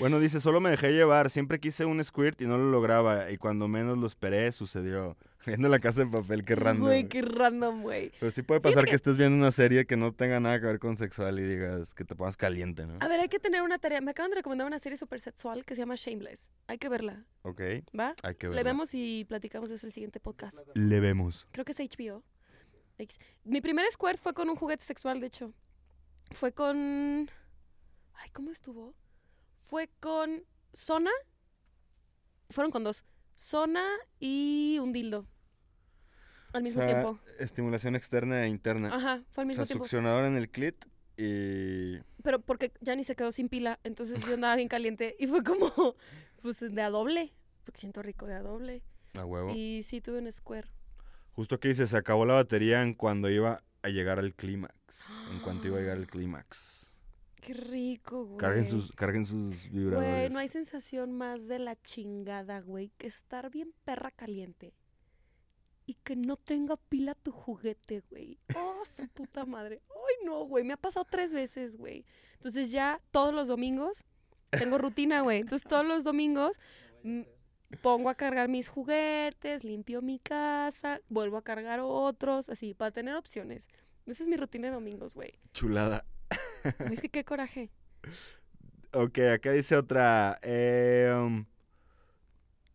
[0.00, 3.36] bueno, dice, solo me dejé llevar, siempre quise un squirt y no lo lograba, y
[3.36, 5.16] cuando menos lo esperé, sucedió.
[5.46, 6.86] Viendo la casa de papel, qué random.
[6.86, 8.10] Güey, qué random, güey.
[8.18, 10.78] Pero sí puede pasar que estés viendo una serie que no tenga nada que ver
[10.78, 12.98] con sexual y digas que te pongas caliente, ¿no?
[13.00, 14.00] A ver, hay que tener una tarea.
[14.00, 16.52] Me acaban de recomendar una serie súper sexual que se llama Shameless.
[16.66, 17.60] Hay que verla, Ok,
[17.98, 18.14] ¿va?
[18.22, 18.64] hay que Le verlo.
[18.70, 20.58] vemos y platicamos de eso el siguiente podcast.
[20.74, 21.46] Le vemos.
[21.52, 22.22] Creo que es HBO.
[23.44, 25.52] Mi primer squirt fue con un juguete sexual, de hecho.
[26.32, 27.30] Fue con...
[28.14, 28.94] Ay, ¿cómo estuvo?
[29.64, 30.42] Fue con
[30.72, 31.10] Sona.
[32.50, 33.04] Fueron con dos.
[33.36, 33.84] Sona
[34.18, 35.26] y un dildo.
[36.56, 37.20] Al mismo o sea, tiempo.
[37.38, 38.94] estimulación externa e interna.
[38.94, 39.84] Ajá, fue al o mismo sea, tiempo.
[39.84, 40.84] succionador en el clit
[41.16, 41.98] y...
[42.22, 45.42] Pero porque ya ni se quedó sin pila, entonces yo andaba bien caliente y fue
[45.42, 45.70] como,
[46.42, 47.32] pues de a doble,
[47.64, 48.82] porque siento rico de a doble.
[49.14, 49.52] A huevo.
[49.54, 50.68] Y sí tuve un square.
[51.32, 54.74] Justo que dice, se acabó la batería en cuando iba a llegar al clímax.
[55.30, 56.92] En cuanto iba a llegar al clímax.
[57.40, 58.38] Qué rico, güey.
[58.38, 60.10] Carguen sus, carguen sus vibradores.
[60.10, 64.74] Güey, no hay sensación más de la chingada, güey, que estar bien perra caliente.
[65.88, 68.40] Y que no tenga pila tu juguete, güey.
[68.56, 69.80] Oh, su puta madre.
[69.88, 70.64] Ay, no, güey.
[70.64, 72.04] Me ha pasado tres veces, güey.
[72.34, 74.04] Entonces ya todos los domingos
[74.50, 75.38] tengo rutina, güey.
[75.38, 76.60] Entonces todos los domingos
[77.82, 83.14] pongo a cargar mis juguetes, limpio mi casa, vuelvo a cargar otros, así, para tener
[83.14, 83.68] opciones.
[84.06, 85.38] Esa es mi rutina de domingos, güey.
[85.52, 86.04] Chulada.
[86.90, 87.70] Es que qué coraje.
[88.92, 90.38] Ok, acá dice otra.
[90.42, 91.12] eh,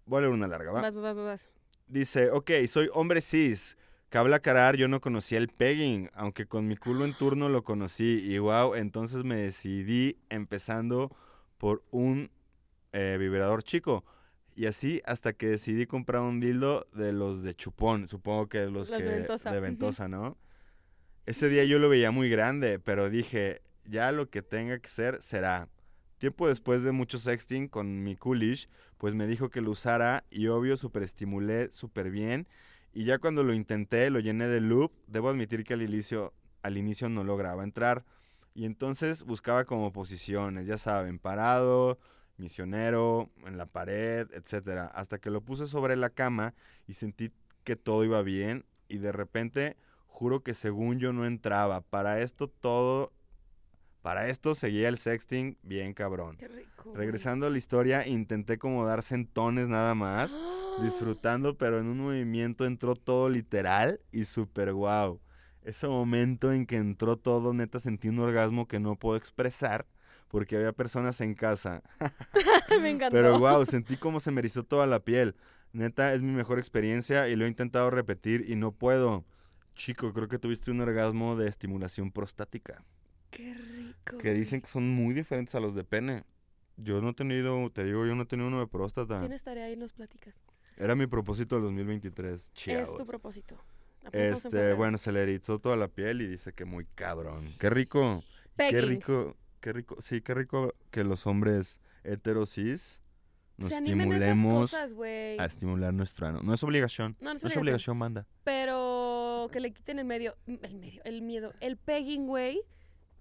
[0.06, 0.82] voy a leer una larga, ¿va?
[0.82, 1.50] Vas, vas, vas, vas.
[1.92, 3.78] Dice, ok, soy hombre cis.
[4.08, 8.24] Cable aclarar, yo no conocía el pegging, aunque con mi culo en turno lo conocí.
[8.26, 11.14] Y wow, entonces me decidí empezando
[11.58, 12.32] por un
[12.94, 14.06] eh, vibrador chico.
[14.56, 18.90] Y así hasta que decidí comprar un dildo de los de chupón, supongo que los
[18.90, 20.38] Los que de ventosa, de ventosa, ¿no?
[21.26, 25.22] Ese día yo lo veía muy grande, pero dije, ya lo que tenga que ser
[25.22, 25.68] será.
[26.22, 28.70] Tiempo después de mucho sexting con mi coolish,
[29.00, 32.48] pues me dijo que lo usara y obvio superestimulé súper bien.
[32.94, 36.78] Y ya cuando lo intenté, lo llené de loop, debo admitir que al inicio, al
[36.78, 38.06] inicio no lograba entrar.
[38.54, 41.98] Y entonces buscaba como posiciones, ya saben, parado,
[42.38, 46.54] misionero, en la pared, etcétera, hasta que lo puse sobre la cama
[46.86, 47.32] y sentí
[47.64, 51.82] que todo iba bien y de repente juro que según yo no entraba.
[51.82, 53.12] Para esto todo
[54.02, 56.38] para esto seguía el sexting bien cabrón.
[56.38, 56.92] Qué rico.
[56.96, 60.78] Regresando a la historia, intenté como dar sentones nada más, ¡Ah!
[60.84, 65.20] disfrutando, pero en un movimiento entró todo literal y súper guau.
[65.64, 69.86] Ese momento en que entró todo, neta sentí un orgasmo que no puedo expresar
[70.32, 71.84] porque había personas en casa.
[72.82, 73.16] Me encantó.
[73.16, 75.36] Pero wow, sentí como se me erizó toda la piel.
[75.74, 79.26] Neta, es mi mejor experiencia y lo he intentado repetir y no puedo.
[79.76, 82.84] Chico, creo que tuviste un orgasmo de estimulación prostática.
[83.32, 84.18] Qué rico.
[84.18, 86.24] Que dicen que son muy diferentes a los de pene.
[86.78, 89.20] Yo no he tenido, te digo, yo no he tenido uno de próstata.
[89.20, 90.34] Tienes tarea y nos platicas.
[90.78, 92.34] Era mi propósito del 2023.
[92.40, 93.02] Es tu Chavos.
[93.08, 93.56] propósito.
[94.12, 97.46] Este, bueno, se le erizó toda la piel y dice que muy cabrón.
[97.60, 98.24] Qué rico.
[98.58, 99.98] Qué rico, qué rico.
[100.02, 103.02] Sí, qué rico que los hombres heterosis
[103.58, 104.94] nos Se a esas estimulemos cosas,
[105.40, 106.42] a estimular nuestro ano.
[106.42, 107.16] No es obligación.
[107.20, 107.62] No, no es No es obligación.
[107.64, 108.28] obligación, banda.
[108.44, 111.54] Pero que le quiten el medio, el medio, el miedo.
[111.60, 112.62] El pegging, güey,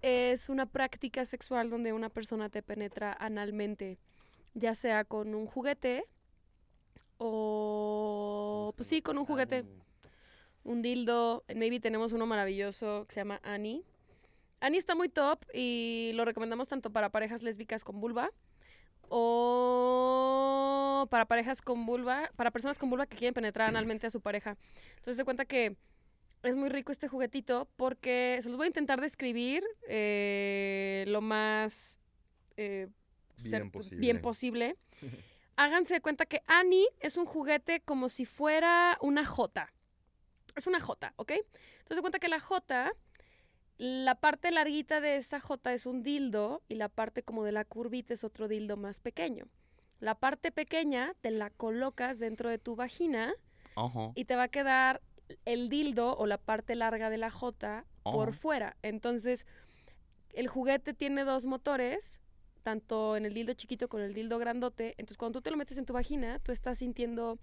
[0.03, 3.99] es una práctica sexual donde una persona te penetra analmente,
[4.55, 6.05] ya sea con un juguete
[7.19, 9.65] O, pues sí, con un juguete.
[10.65, 11.45] Un dildo.
[11.49, 13.85] En Maybe tenemos uno maravilloso que se llama Annie.
[14.61, 18.31] Annie está muy top y lo recomendamos tanto para parejas lésbicas con vulva
[19.09, 24.21] o para parejas con vulva, para personas con vulva que quieren penetrar analmente a su
[24.21, 24.57] pareja.
[24.91, 25.77] Entonces se cuenta que
[26.43, 32.01] es muy rico este juguetito porque se los voy a intentar describir eh, lo más
[32.57, 32.89] eh,
[33.39, 34.01] Bien ser- posible.
[34.01, 34.77] bien posible.
[35.57, 39.71] Háganse de cuenta que Annie es un juguete como si fuera una J.
[40.57, 41.31] Es una J, ¿ok?
[41.33, 42.91] Entonces de cuenta que la J,
[43.77, 47.65] la parte larguita de esa J es un dildo y la parte como de la
[47.65, 49.47] curvita es otro dildo más pequeño.
[50.01, 53.35] La parte pequeña te la colocas dentro de tu vagina
[54.15, 55.01] y te va a quedar
[55.45, 58.33] el dildo o la parte larga de la J por Oh.
[58.33, 58.77] fuera.
[58.83, 59.47] Entonces,
[60.33, 62.21] el juguete tiene dos motores,
[62.63, 64.95] tanto en el dildo chiquito como en el dildo grandote.
[64.99, 67.39] Entonces, cuando tú te lo metes en tu vagina, tú estás sintiendo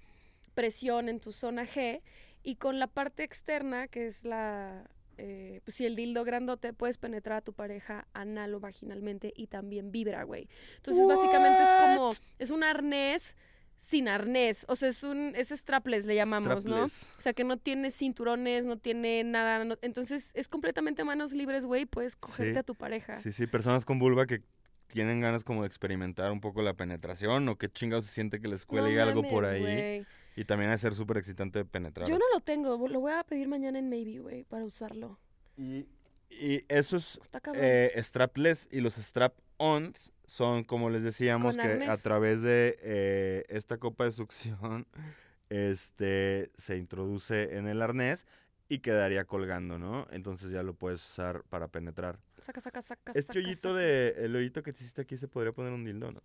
[0.53, 2.01] presión en tu zona G
[2.43, 4.89] y con la parte externa, que es la...
[5.17, 9.47] eh, pues sí, el dildo grandote, puedes penetrar a tu pareja anal o vaginalmente y
[9.47, 10.47] también vibra, güey.
[10.77, 12.09] Entonces, básicamente es como,
[12.39, 13.35] es un arnés
[13.77, 14.65] sin arnés.
[14.69, 16.85] O sea, es un, es strapless, le llamamos, ¿no?
[16.85, 19.63] O sea, que no tiene cinturones, no tiene nada.
[19.65, 21.85] no- entonces, es completamente manos libres, güey.
[21.85, 22.59] Puedes cogerte Sí.
[22.59, 23.17] a tu pareja.
[23.17, 24.41] Sí, sí, personas con vulva que
[24.87, 28.47] tienen ganas como de experimentar un poco la penetración o qué chingados se siente que
[28.47, 30.05] les No cuele algo por ahí.
[30.35, 32.07] Y también ha ser súper excitante penetrar.
[32.07, 32.87] Yo no lo tengo.
[32.87, 35.19] Lo voy a pedir mañana en Maybe, güey, para usarlo.
[35.57, 35.85] Y,
[36.29, 37.63] y esos Está cabrón.
[37.65, 43.77] eh, strapless y los strap-ons son, como les decíamos, que a través de eh, esta
[43.77, 44.85] copa de succión
[45.49, 48.27] este, se introduce en el arnés
[48.69, 50.05] y quedaría colgando, ¿no?
[50.11, 52.19] Entonces ya lo puedes usar para penetrar.
[52.39, 53.11] saca, saca, saca.
[53.11, 53.79] Este saca, hoyito saca.
[53.81, 56.21] de, el hoyito que te hiciste aquí se podría poner un dildo, ¿no?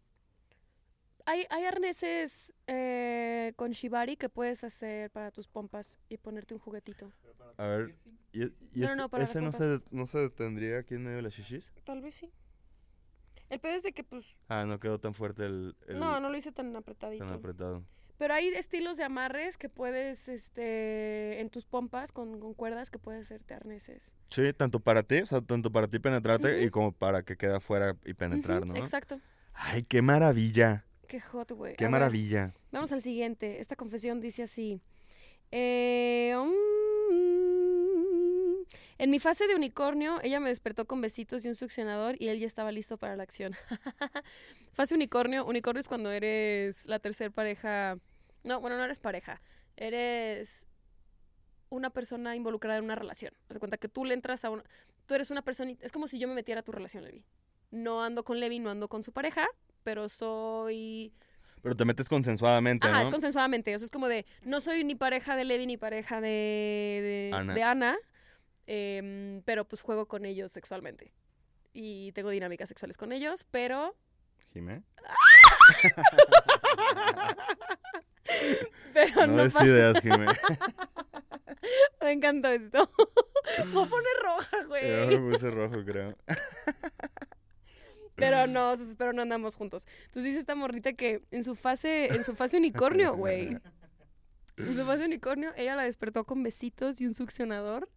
[1.25, 6.59] Hay, hay arneses eh, con shibari que puedes hacer para tus pompas y ponerte un
[6.59, 7.13] juguetito.
[7.57, 7.95] A ver,
[8.33, 10.95] ¿y, y No, no, este- no, para las ese no se, no se detendría aquí
[10.95, 11.71] en medio de las shishis?
[11.85, 12.33] Tal vez sí.
[13.53, 16.31] El pedo es de que, pues, Ah, no quedó tan fuerte el, el- no, no
[16.31, 17.27] lo hice tan apretadito.
[17.27, 17.85] tan apretado.
[18.17, 22.99] Pero hay estilos de amarres que puedes, este, en tus pompas con, con cuerdas que
[22.99, 24.17] puedes hacerte arneses.
[24.31, 27.57] Sí, tanto para ti, o sea, tanto para ti penetrarte y como para que quede
[27.57, 28.75] afuera y penetrar, ¿no?
[28.77, 29.21] Exacto.
[29.53, 31.77] Ay, qué maravilla, Qué hot, güey.
[31.77, 32.55] qué A ver, maravilla.
[32.71, 33.61] vamos al siguiente.
[33.61, 34.81] Esta confesión dice así.
[35.51, 37.52] Eh, mm,
[39.03, 42.39] en mi fase de unicornio, ella me despertó con besitos y un succionador y él
[42.39, 43.53] ya estaba listo para la acción.
[44.75, 45.45] fase unicornio.
[45.45, 47.99] Unicornio es cuando eres la tercera pareja.
[48.45, 49.43] No, bueno, no eres pareja.
[49.77, 50.69] Eres
[51.69, 53.35] una persona involucrada en una relación.
[53.49, 54.63] Haz de cuenta que tú le entras a una...
[55.07, 55.73] Tú eres una persona...
[55.81, 57.25] Es como si yo me metiera a tu relación, Levi.
[57.73, 59.49] No ando con Levi, no ando con su pareja,
[59.83, 61.13] pero soy...
[61.61, 63.03] Pero te metes consensuadamente, Ajá, ¿no?
[63.07, 63.75] es consensuadamente.
[63.75, 67.31] O sea, es como de, no soy ni pareja de Levi ni pareja de, de
[67.33, 67.55] Ana.
[67.55, 67.99] de Ana,
[68.75, 71.13] em, pero pues juego con ellos sexualmente.
[71.75, 73.95] Y tengo dinámicas sexuales con ellos, pero...
[74.53, 74.83] Jimé.
[78.93, 80.27] Pero No no, des pasa- ideas, Jimé.
[82.01, 82.91] Me encanta esto.
[83.59, 85.19] Me voy a poner roja, Yo güey.
[85.19, 86.17] me puse rojo, creo.
[88.15, 89.87] Pero no, pero no andamos juntos.
[90.05, 93.59] Entonces dice esta morrita que en su fase, en su fase unicornio, güey.
[94.59, 97.89] En su fase unicornio, ella la despertó con besitos y un succionador.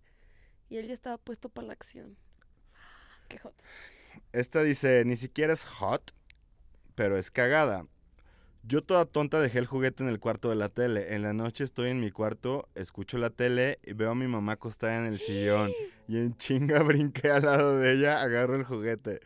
[0.70, 2.18] Y él ya estaba puesto para la acción.
[3.28, 3.54] Qué hot.
[4.32, 6.14] Esta dice, ni siquiera es hot,
[6.96, 7.86] pero es cagada.
[8.68, 11.14] Yo toda tonta dejé el juguete en el cuarto de la tele.
[11.14, 14.54] En la noche estoy en mi cuarto, escucho la tele y veo a mi mamá
[14.54, 15.72] acostada en el sillón.
[16.08, 19.22] Y en chinga brinqué al lado de ella, agarro el juguete.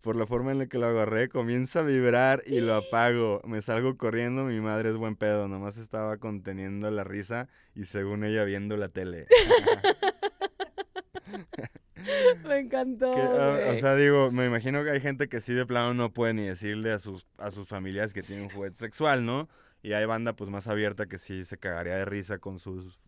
[0.00, 3.42] Por la forma en la que lo agarré, comienza a vibrar y lo apago.
[3.44, 5.48] Me salgo corriendo, mi madre es buen pedo.
[5.48, 9.26] Nomás estaba conteniendo la risa y según ella viendo la tele.
[12.44, 13.10] Me encantó.
[13.12, 16.12] Que, ah, o sea, digo, me imagino que hay gente que sí de plano no
[16.12, 19.48] puede ni decirle a sus, a sus familias que tiene un juguete sexual, ¿no?
[19.82, 22.98] Y hay banda pues más abierta que sí se cagaría de risa con sus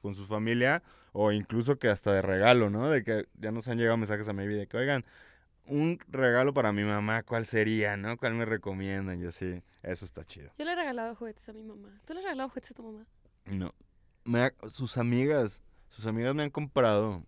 [0.00, 2.90] con su familia o incluso que hasta de regalo, ¿no?
[2.90, 5.04] De que ya nos han llegado mensajes a mi vida de que, oigan,
[5.64, 8.16] un regalo para mi mamá, ¿cuál sería, no?
[8.16, 9.22] ¿Cuál me recomiendan?
[9.22, 10.50] Y así, eso está chido.
[10.58, 12.00] Yo le he regalado juguetes a mi mamá.
[12.04, 13.06] ¿Tú le has regalado juguetes a tu mamá?
[13.46, 13.72] No.
[14.24, 17.22] Me ha- sus amigas, sus amigas me han comprado.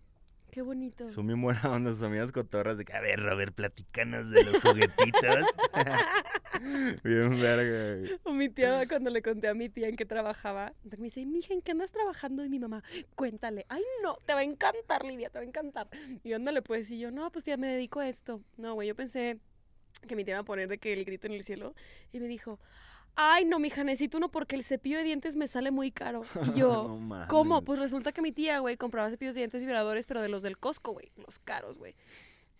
[0.55, 1.09] Qué bonito.
[1.09, 4.61] Son bien buena onda, sus amigas cotorras de que, a ver, Robert, platicanos de los
[4.61, 5.43] juguetitos.
[7.03, 7.97] bien verga.
[7.97, 8.19] güey.
[8.23, 11.53] O mi tía, cuando le conté a mi tía en qué trabajaba, me dice, mija,
[11.53, 12.45] ¿en qué andas trabajando?
[12.45, 12.85] Y mi mamá,
[13.15, 13.65] cuéntale.
[13.67, 15.89] Ay, no, te va a encantar, Lidia, te va a encantar.
[16.23, 18.41] Y ándale, pues, y yo, no, pues ya me dedico a esto.
[18.55, 19.41] No, güey, yo pensé
[20.07, 21.75] que mi tía iba a poner de que el grito en el cielo.
[22.13, 22.61] Y me dijo,
[23.15, 26.23] ay, no, mija, necesito uno porque el cepillo de dientes me sale muy caro.
[26.53, 27.25] Y yo, No.
[27.27, 27.63] ¿cómo?
[27.63, 30.57] Pues resulta que mi tía, güey, compraba cepillos de dientes vibradores, pero de los del
[30.57, 31.11] Costco, güey.
[31.25, 31.95] Los caros, güey.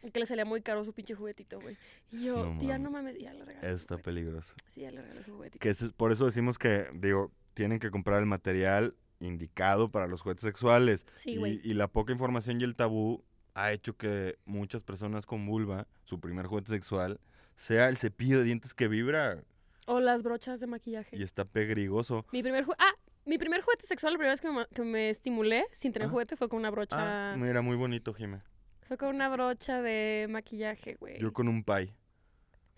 [0.03, 1.77] Y que le salía muy caro su pinche juguetito, güey.
[2.11, 3.17] Y yo, No tía, no mames.
[3.17, 4.53] Y ya le regalé Está peligroso.
[4.69, 5.59] Sí, ya le regalé su juguetito.
[5.61, 10.21] Que es- por eso decimos que, digo, tienen que comprar el material indicado para los
[10.21, 11.05] juguetes sexuales.
[11.15, 11.59] Sí, y, güey.
[11.63, 13.23] y la poca información y el tabú
[13.55, 17.19] ha hecho que muchas personas con vulva, su primer juguete sexual,
[17.55, 19.41] sea el cepillo de dientes que vibra
[19.85, 21.15] O las brochas de maquillaje.
[21.15, 22.25] y está pegrigoso.
[22.31, 22.93] Mi primer Ah,
[23.25, 26.11] mi primer juguete sexual, la primera vez que me, que me estimulé sin tener Ah.
[26.11, 27.33] juguete fue con una brocha.
[27.33, 28.41] Ah, mira, muy bonito, Jime.
[28.87, 31.19] Fue con una brocha de maquillaje, güey.
[31.19, 31.95] Yo con un pie.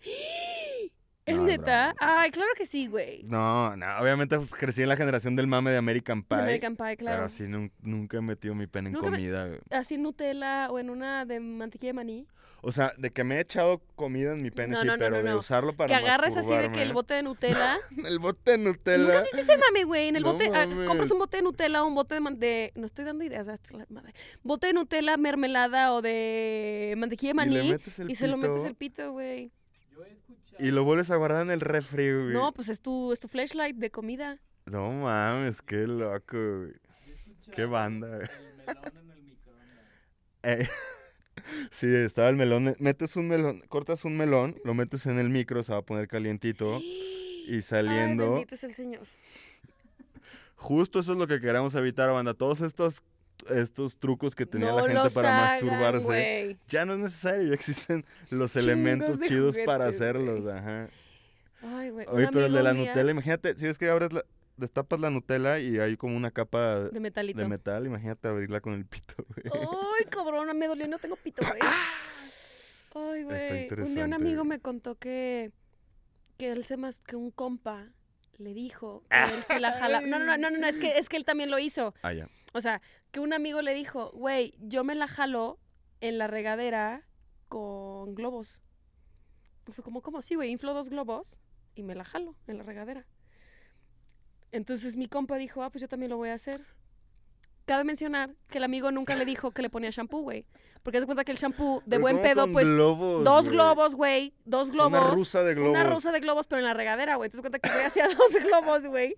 [1.28, 1.94] ¿Es No, neta?
[1.98, 3.22] Ay, claro que sí, güey.
[3.24, 6.38] No, no, obviamente crecí en la generación del mame de American Pie.
[6.38, 7.24] American Pie, Pero claro.
[7.24, 9.46] así nun- nunca he metido mi pene en Nunca comida.
[9.46, 9.60] güey.
[9.70, 12.26] Así en Nutella o en una de mantequilla de maní.
[12.60, 15.22] O sea, de que me he echado comida en mi pene, No, sí, no, pero
[15.22, 17.76] de usarlo para que agarres así de que el bote de Nutella.
[18.04, 19.16] El bote de ¿Nunca Nutella.
[19.18, 20.08] has visto ese mame, güey?
[20.08, 22.72] En el bote, ah, compras un bote de Nutella o un bote de, man- de-
[22.74, 23.46] No estoy dando ideas,
[23.90, 24.12] madre.
[24.42, 27.54] Bote de Nutella, mermelada o de mantequilla de Y maní.
[27.54, 29.52] le metes el y se lo metes el pito, güey.
[30.58, 32.32] Y lo vuelves a guardar en el refri, güey.
[32.34, 34.38] No, pues es tu, es tu flashlight de comida.
[34.66, 36.72] No mames, qué loco, güey.
[37.54, 38.28] Qué banda, güey.
[38.28, 39.68] El melón en el microondas.
[40.42, 40.68] Eh,
[41.70, 42.76] sí, estaba el melón.
[42.78, 46.08] Metes un melón, cortas un melón, lo metes en el micro, se va a poner
[46.08, 46.78] calientito.
[46.80, 49.06] Y Ay, saliendo, bendito es el Señor.
[50.56, 52.34] justo eso es lo que queremos evitar, banda.
[52.34, 53.02] Todos estos,
[53.50, 56.58] estos trucos que tenía no la gente para hagan, masturbarse.
[56.68, 60.88] Ya no es necesario, ya existen los Chingos elementos chidos para hacerlos, ajá.
[61.62, 62.06] Ay, güey.
[62.10, 64.24] Oye, pero el de la Nutella, imagínate, si ves que abres la,
[64.56, 67.40] destapas la Nutella y hay como una capa De metalito.
[67.40, 69.46] de metal, imagínate abrirla con el pito, güey.
[69.98, 71.60] Ay, cabrona, me dolió, no tengo pito, güey.
[72.94, 73.68] Ay, güey.
[73.82, 75.52] Un día un amigo me contó que,
[76.36, 77.86] que él se mas, que un compa
[78.38, 79.26] le dijo Ah.
[79.28, 80.00] que él se la jala.
[80.00, 81.92] No, no, no, no, no, es que, es que él también lo hizo.
[82.02, 82.28] Ah, ya.
[82.54, 82.80] O sea,
[83.10, 85.58] que un amigo le dijo, güey, yo me la jalo
[86.00, 87.06] en la regadera
[87.48, 88.60] con globos.
[89.68, 90.22] Y fue como, ¿cómo?
[90.22, 91.40] Sí, güey, inflo dos globos
[91.74, 93.06] y me la jalo en la regadera.
[94.50, 96.64] Entonces mi compa dijo, ah, pues yo también lo voy a hacer.
[97.66, 100.46] Cabe mencionar que el amigo nunca le dijo que le ponía shampoo, güey.
[100.82, 103.94] Porque se cuenta que el shampoo de Pero buen ¿cómo pedo, pues, globos, dos globos,
[103.94, 104.98] güey, dos globos.
[105.00, 105.70] Una rusa de globos.
[105.72, 107.26] Una rusa de globos, pero en la regadera, güey.
[107.26, 109.16] Entonces cuenta que güey hacía dos globos, güey.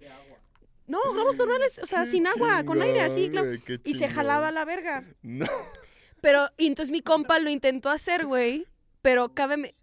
[0.90, 3.46] No, globos normales, o sea, Qué sin agua, con aire, así, chingón, claro.
[3.48, 4.14] güey, qué Y se chingón.
[4.14, 5.04] jalaba la verga.
[5.22, 5.46] No.
[6.20, 8.66] Pero, y entonces mi compa lo intentó hacer, güey.
[9.02, 9.56] Pero cabe.
[9.56, 9.74] me-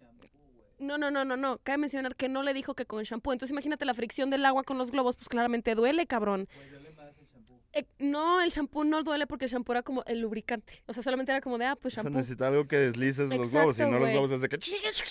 [0.78, 1.58] No, no, no, no, no.
[1.64, 3.32] Cabe mencionar que no le dijo que con shampoo.
[3.32, 6.46] Entonces imagínate la fricción del agua con los globos, pues claramente duele, cabrón.
[6.54, 7.60] Pues duele más el shampoo.
[7.67, 7.67] Eh,
[7.98, 10.82] no, el shampoo no duele porque el shampoo era como el lubricante.
[10.86, 12.18] O sea, solamente era como de, ah, pues O sea, shampoo.
[12.18, 14.58] necesita algo que deslices los globos, si no los globos es de que...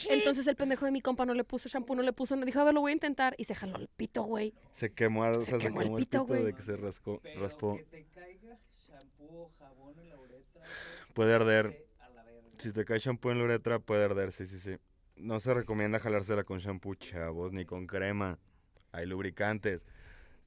[0.10, 2.60] Entonces el pendejo de mi compa no le puso shampoo, no le puso, no dijo,
[2.60, 3.36] a ver, lo voy a intentar.
[3.38, 4.54] Y se jaló el pito, güey.
[4.72, 6.44] Se quemó, o Se sea, se quemó quemó el pito, güey.
[6.44, 7.78] de que se rascó, Pero raspó.
[7.78, 8.58] que te caiga
[8.88, 10.62] shampoo o jabón en la uretra.
[10.62, 11.86] güey, Puede arder.
[12.58, 14.78] Si te cae shampoo en la uretra, puede arder, sí, sí, sí.
[15.16, 18.40] No se recomienda jalársela con shampoo, chavos, ni con crema.
[18.92, 19.86] Hay lubricantes.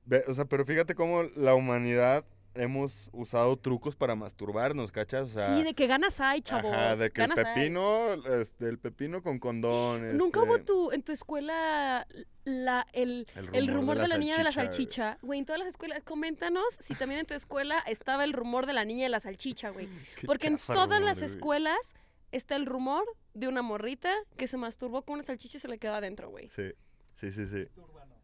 [0.04, 2.24] Ve, o sea, pero fíjate cómo la humanidad
[2.54, 5.28] hemos usado trucos para masturbarnos, ¿cachas?
[5.28, 6.72] O sea, sí, de que ganas hay, chavos.
[6.72, 7.36] ajá, de que el hay.
[7.36, 10.16] pepino, este, el pepino con condón.
[10.16, 12.06] Nunca este, hubo tu, en tu escuela
[12.44, 15.18] la, el, el rumor, de, la, niña de la salchicha.
[15.22, 18.72] Güey, en todas las escuelas, coméntanos si también en tu escuela estaba el rumor de
[18.72, 19.88] la niña de la salchicha, güey.
[20.26, 21.30] Porque en todas rumor, las güey.
[21.30, 21.94] escuelas
[22.32, 25.78] está el rumor de una morrita que se masturbó con una salchicha y se le
[25.78, 26.48] quedó adentro, güey.
[26.48, 26.72] Sí,
[27.14, 27.68] sí, sí, sí.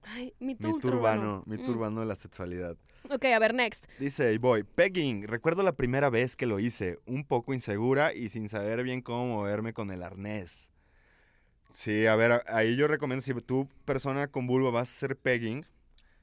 [0.09, 2.77] Ay, mi Mi turbano, mi turbano de la sexualidad.
[3.11, 3.87] Ok, a ver, next.
[3.99, 5.27] Dice voy, pegging.
[5.27, 9.27] Recuerdo la primera vez que lo hice, un poco insegura y sin saber bien cómo
[9.37, 10.71] moverme con el arnés.
[11.73, 15.67] Sí, a ver, ahí yo recomiendo, si tú, persona con vulva, vas a hacer pegging,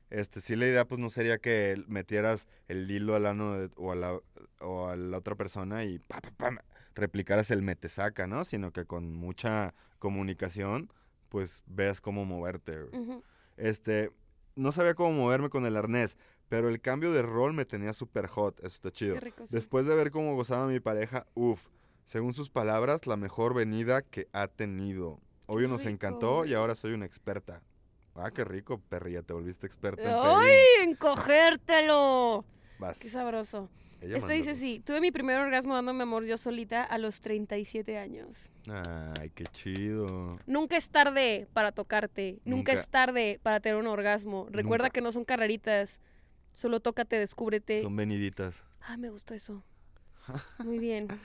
[0.09, 3.91] este, sí la idea pues no sería que metieras el hilo al ano de- o,
[3.91, 4.17] a la,
[4.61, 6.63] o a la otra persona y pa, pa, pa,
[6.95, 8.45] replicaras el metesaca, ¿no?
[8.45, 10.91] Sino que con mucha comunicación,
[11.29, 12.79] pues veas cómo moverte.
[12.81, 13.01] güey.
[13.01, 13.23] Ujú.
[13.57, 14.11] Este,
[14.55, 16.17] no sabía cómo moverme con el arnés,
[16.49, 19.15] pero el cambio de rol me tenía súper hot, eso está chido.
[19.15, 19.55] Qué rico, sí.
[19.55, 21.65] Después de ver cómo gozaba mi pareja, uff,
[22.05, 25.19] según sus palabras, la mejor venida que ha tenido.
[25.45, 27.61] Obvio nos encantó y ahora soy una experta.
[28.15, 32.45] Ah, qué rico, perrilla, te volviste experta en ¡Ay, encogértelo!
[32.77, 32.99] Vas.
[32.99, 33.69] Qué sabroso.
[34.03, 37.21] Ella Este dice manda sí, tuve mi primer orgasmo dándome amor yo solita a los
[37.21, 38.49] 37 años.
[39.19, 40.37] Ay, qué chido.
[40.45, 42.39] Nunca es tarde para tocarte.
[42.43, 42.73] Nunca, Nunca.
[42.73, 44.47] es tarde para tener un orgasmo.
[44.51, 44.93] Recuerda Nunca.
[44.93, 46.01] que no son carreritas.
[46.51, 47.81] Solo tócate, descúbrete.
[47.81, 48.63] Son veniditas.
[48.81, 49.63] Ah, me gustó eso.
[50.59, 51.07] Muy bien.
[51.07, 51.15] ¿Ya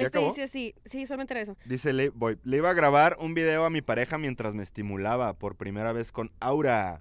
[0.00, 0.28] Este acabó?
[0.30, 1.56] dice así, sí, solamente era eso.
[1.66, 5.34] Dice, le, voy, le iba a grabar un video a mi pareja mientras me estimulaba
[5.34, 7.00] por primera vez con Aura.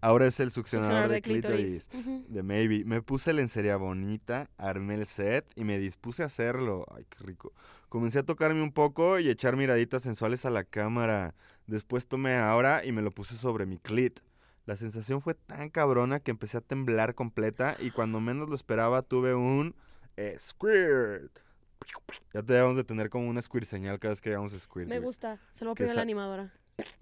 [0.00, 1.88] Aura es el succionador, de, clítoris.
[1.92, 2.24] Ujú.
[2.28, 2.84] De Maybe.
[2.84, 6.86] Me puse lencería bonita, armé el set y me dispuse a hacerlo.
[6.94, 7.52] Ay, qué rico.
[7.88, 11.34] Comencé a tocarme un poco y echar miraditas sensuales a la cámara.
[11.66, 14.20] Después tomé Aura y me lo puse sobre mi clit.
[14.66, 19.02] La sensación fue tan cabrona que empecé a temblar completa y cuando menos lo esperaba
[19.02, 19.74] tuve un
[20.16, 21.40] eh, squirt.
[22.34, 24.88] Ya te debemos de tener como una squirt señal cada vez que hagamos squirt.
[24.88, 26.52] Me gusta, se lo voy a Que pedir a la animadora.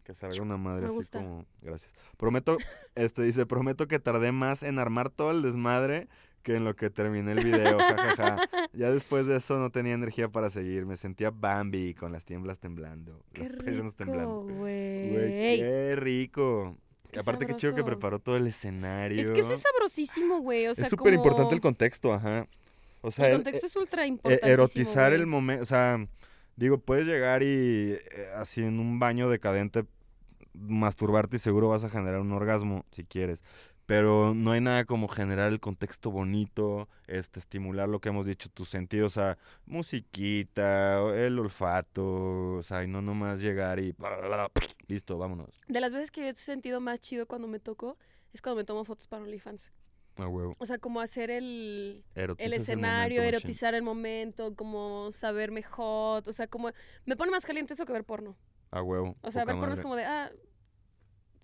[0.04, 1.18] Que salga una madre Me así gusta.
[1.18, 1.44] como.
[1.62, 1.92] Gracias.
[2.16, 2.56] Prometo,
[2.94, 6.08] este dice, prometo que tardé más en armar todo el desmadre
[6.42, 7.76] que en lo que terminé el video.
[7.78, 8.38] jajaja.
[8.72, 10.86] Ya después de eso no tenía energía para seguir.
[10.86, 13.20] Me sentía Bambi con las tiemblas temblando.
[13.32, 14.44] Qué las piernas temblando.
[14.46, 15.10] rico, Güey,
[15.58, 16.76] qué rico.
[17.10, 17.98] Qué Aparte, qué chido que sabroso.
[17.98, 19.20] preparó todo el escenario.
[19.20, 20.66] Es que eso es sabrosísimo, güey.
[20.68, 22.46] O sea, es súper importante el contexto, ajá.
[23.02, 24.48] O sea, El el- contexto es ultra e- importante.
[24.50, 26.06] erotizar el momento, o sea,
[26.56, 29.84] digo, puedes llegar y eh, así en un baño decadente
[30.54, 33.44] masturbarte y seguro vas a generar un orgasmo si quieres.
[33.84, 38.48] Pero no hay nada como generar el contexto bonito, este, estimular lo que hemos dicho,
[38.48, 43.94] tus sentidos, o sea, musiquita, el olfato, o sea, y no nomás llegar y
[44.88, 45.62] listo, vámonos.
[45.68, 47.96] De las veces que he sentido más chido cuando me toco
[48.32, 49.70] es cuando me tomo fotos para OnlyFans.
[50.16, 50.52] A huevo.
[50.58, 56.26] O sea, como hacer el, el el escenario, momento, erotizar el momento, como saberme hot.
[56.28, 56.70] O sea, como
[57.04, 58.36] me pone más caliente eso que ver porno.
[58.70, 59.16] A huevo.
[59.22, 60.30] O sea, ver porno es como de, ah,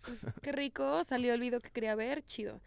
[0.05, 2.61] pues, qué rico, salió el video que quería ver, chido.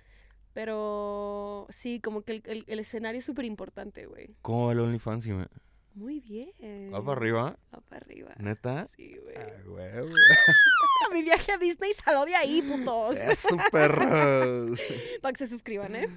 [0.54, 4.36] Pero sí, como que el, el- el escenario es súper importante, güey.
[4.42, 5.26] ¿Cómo va el OnlyFans?
[5.26, 5.48] Jimé?
[5.96, 6.52] Muy bien.
[6.94, 7.58] ¿Va para arriba?
[7.74, 8.34] Va para arriba.
[8.38, 8.86] ¿Neta?
[8.96, 9.36] Sí, güey.
[9.36, 10.10] A huevo.
[11.14, 13.16] Mi viaje a Disney salió de ahí, putos.
[13.18, 14.80] Eso, perros.
[15.22, 16.10] Para que se suscriban, ¿eh?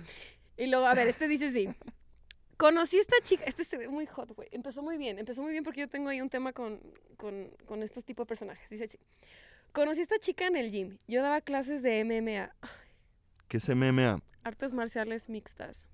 [0.56, 1.68] Y luego, a ver, este dice sí.
[2.56, 4.48] Conocí a esta chica, este se ve muy hot, güey.
[4.50, 6.80] Empezó muy bien, empezó muy bien porque yo tengo ahí un tema con,
[7.16, 8.68] con, con estos tipos de personajes.
[8.68, 8.98] Dice así.
[9.70, 10.98] Conocí a esta chica en el gym.
[11.06, 12.52] Yo daba clases de MMA,
[13.46, 14.20] ¿Qué es MMA?
[14.42, 15.86] artes marciales mixtas.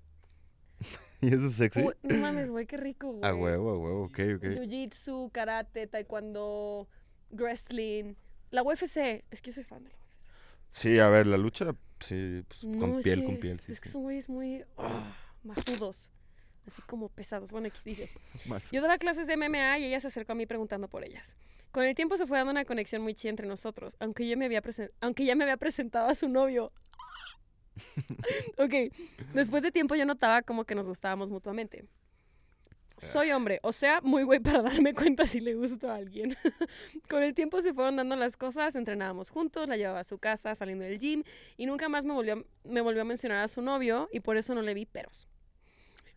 [1.21, 1.81] ¿Y eso es sexy?
[1.81, 3.29] Uy, no mames, güey, qué rico, güey.
[3.29, 4.43] A huevo, a huevo, ok, ok.
[4.43, 6.87] Jiu-jitsu, karate, taekwondo,
[7.31, 8.15] wrestling.
[8.51, 10.05] La UFC, es que yo soy fan de la UFC.
[10.69, 13.71] Sí, a ver, la lucha, sí, pues, No, con piel, que- con piel, sí.
[13.71, 16.11] Es que son güeyes muy ah, masudos,
[16.67, 17.51] así como pesados.
[17.51, 18.09] Bueno, X dice.
[18.71, 21.35] Yo daba clases de MMA y ella se acercó a mí preguntando por ellas.
[21.71, 24.45] Con el tiempo se fue dando una conexión muy chida entre nosotros, aunque yo me
[24.45, 24.61] había
[25.01, 26.71] aunque ya me había presentado a su novio.
[28.57, 28.73] ok,
[29.33, 31.85] después de tiempo yo notaba como que nos gustábamos mutuamente.
[32.97, 36.37] Soy hombre, o sea, muy güey para darme cuenta si le gusto a alguien.
[37.09, 40.55] Con el tiempo se fueron dando las cosas, entrenábamos juntos, la llevaba a su casa
[40.55, 41.23] saliendo del gym
[41.57, 44.37] y nunca más me volvió, a- me volvió a mencionar a su novio y por
[44.37, 45.27] eso no le vi peros.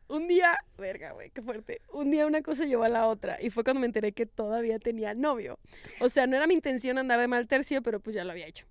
[0.07, 1.83] Un día, verga, güey, qué fuerte.
[1.93, 4.79] Un día una cosa llevó a la otra y fue cuando me enteré que todavía
[4.79, 5.59] tenía novio.
[6.01, 8.47] O sea, no era mi intención andar de mal tercio, pero pues ya lo había
[8.47, 8.67] hecho.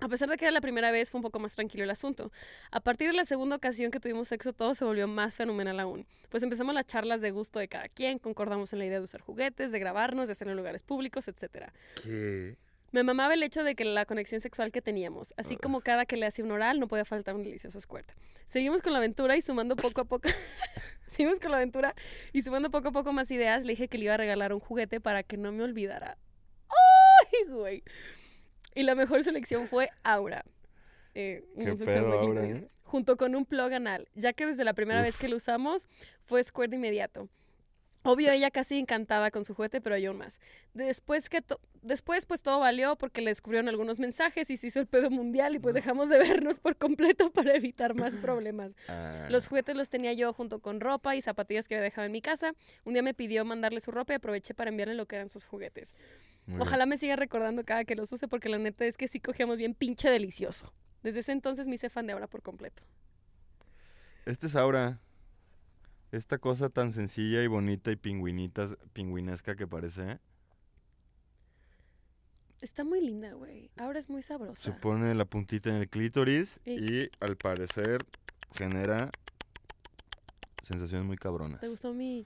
[0.00, 2.30] A pesar de que era la primera vez, fue un poco más tranquilo el asunto.
[2.70, 6.06] A partir de la segunda ocasión que tuvimos sexo, todo se volvió más fenomenal aún.
[6.28, 9.22] Pues empezamos las charlas de gusto de cada quien, concordamos en la idea de usar
[9.22, 11.70] juguetes, de grabarnos, de hacerlo en lugares públicos, etc.
[12.02, 12.56] ¿Qué?
[12.92, 16.16] Me mamaba el hecho de que la conexión sexual que teníamos, así como cada que
[16.16, 18.10] le hacía un oral, no podía faltar un delicioso squirt.
[18.46, 20.28] Seguimos con la aventura y sumando poco a poco.
[21.08, 21.94] Seguimos con la aventura
[22.32, 24.60] y sumando poco a poco más ideas, le dije que le iba a regalar un
[24.60, 26.16] juguete para que no me olvidara.
[26.68, 27.82] ¡Ay, güey!
[28.76, 30.44] Y la mejor selección fue Aura.
[31.14, 32.68] Eh, una ¿Qué selección pedo, Aura, eh?
[32.84, 35.88] Junto con un plug anal, ya que desde la primera vez que lo usamos
[36.26, 37.28] fue squirt de inmediato.
[38.02, 40.38] Obvio, ella casi encantada con su juguete, pero yo aún más.
[40.74, 41.42] Después que
[41.82, 45.56] después pues todo valió porque le descubrieron algunos mensajes y se hizo el pedo mundial
[45.56, 48.72] y pues dejamos de vernos por completo para evitar más problemas.
[48.86, 52.12] Ah, Los juguetes los tenía yo junto con ropa y zapatillas que había dejado en
[52.12, 52.52] mi casa.
[52.84, 55.44] Un día me pidió mandarle su ropa y aproveché para enviarle lo que eran sus
[55.44, 55.92] juguetes.
[56.46, 56.62] Muy bien.
[56.62, 59.58] Ojalá me siga recordando cada que los use porque la neta es que sí cogíamos
[59.58, 60.72] bien pinche delicioso.
[61.02, 62.82] Desde ese entonces me hice fan de ahora por completo.
[64.24, 65.00] Este es Aura.
[66.12, 70.12] Esta cosa tan sencilla y bonita y pingüinitas, pingüinesca que parece.
[70.12, 70.18] ¿eh?
[72.60, 73.70] Está muy linda, güey.
[73.76, 74.62] Ahora es muy sabrosa.
[74.62, 77.98] Se pone la puntita en el clítoris Y- y al parecer
[78.54, 79.10] genera
[80.62, 81.60] sensaciones muy cabronas.
[81.60, 82.24] ¿Te gustó mi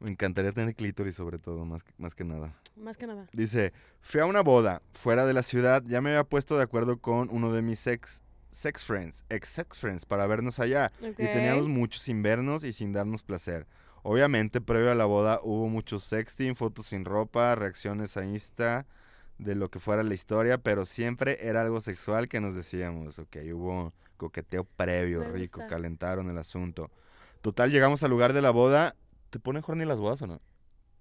[0.00, 2.54] Me encantaría tener clítoris sobre todo, más, que- más que nada.
[2.76, 3.26] más que nada?
[3.32, 3.72] Dice,
[4.02, 7.28] fui a una boda fuera de la ciudad, ya me había puesto de acuerdo con
[7.30, 10.92] uno de mis ex sex friends, ex sex friends, para vernos allá.
[11.00, 13.66] Y teníamos mucho sin vernos y sin darnos placer.
[14.02, 18.86] Obviamente, previo a la boda hubo mucho sexting, fotos sin ropa, reacciones a Insta,
[19.38, 23.18] de lo que fuera la historia, pero siempre era algo sexual que nos decíamos.
[23.18, 26.90] Ok, hubo coqueteo previo, rico, calentaron el asunto.
[27.42, 28.94] Total, llegamos al lugar de la boda,
[29.30, 30.40] ¿Te ponen horny las bodas o no?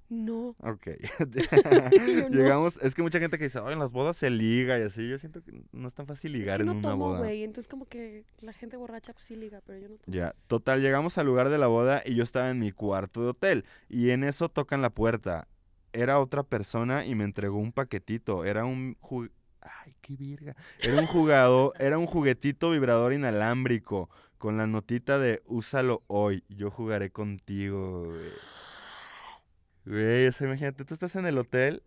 [0.08, 0.56] No.
[0.60, 0.88] Ok.
[2.30, 2.30] No.
[2.30, 5.08] Llegamos, es que mucha gente que dice, ay, en las bodas se liga y así.
[5.08, 7.20] Yo siento que no es tan fácil ligar es que en no una tomo, boda.
[7.20, 7.44] güey.
[7.44, 10.16] Entonces, como que la gente borracha, pues sí liga, pero yo no tomo.
[10.16, 13.30] Ya, total, llegamos al lugar de la boda y yo estaba en mi cuarto de
[13.30, 13.66] hotel.
[13.90, 15.48] Y en eso tocan la puerta.
[15.94, 18.46] Era otra persona y me entregó un paquetito.
[18.46, 18.98] Era un
[20.06, 20.56] qué virga.
[20.80, 26.44] Era un jugado, era un juguetito vibrador inalámbrico con la notita de úsalo hoy.
[26.48, 28.32] Yo jugaré contigo, güey.
[29.86, 31.82] Güey, o sea, imagínate, tú estás en el hotel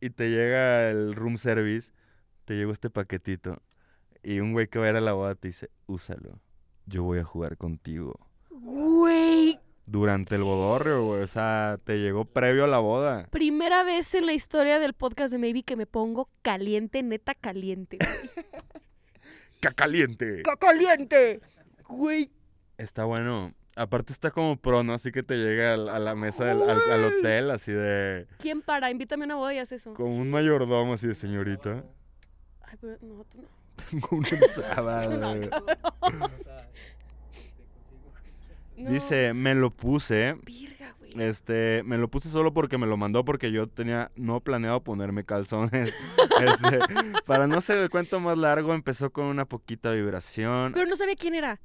[0.00, 1.92] y te llega el room service,
[2.44, 3.60] te llegó este paquetito
[4.22, 6.40] y un güey que va a ir a la boda te dice, úsalo.
[6.86, 8.14] Yo voy a jugar contigo.
[9.90, 11.22] Durante el bodorrio, güey.
[11.22, 13.26] O sea, te llegó previo a la boda.
[13.30, 17.98] primera vez en la historia del podcast de Maybe que me pongo caliente, neta caliente.
[19.60, 20.42] ¡Cacaliente!
[20.44, 21.40] ¡Qué caliente!
[21.88, 22.30] Güey,
[22.78, 23.52] Está bueno.
[23.76, 24.94] Aparte está como pro, ¿no?
[24.94, 28.26] Así que te llega a la mesa del al, al hotel, así de...
[28.38, 28.90] ¿quién para?
[28.90, 29.92] Invítame a una boda y haz eso.
[29.94, 31.84] Como un mayordomo, así de señorita.
[32.62, 33.48] Ay, pero no, tú no.
[33.90, 35.06] Tengo una ensabada.
[35.16, 35.50] No, güey.
[35.50, 36.30] cabrón.
[36.32, 36.78] O sea, te
[38.44, 38.69] consigo.
[38.80, 38.90] No.
[38.90, 40.36] Dice, me lo puse.
[40.44, 41.12] Virga, güey.
[41.28, 45.24] Este, me lo puse solo porque me lo mandó porque yo tenía no planeado ponerme
[45.24, 45.92] calzones.
[46.40, 46.78] Este,
[47.26, 50.72] para no hacer el cuento más largo, empezó con una poquita vibración.
[50.72, 51.60] Pero no sabía quién era.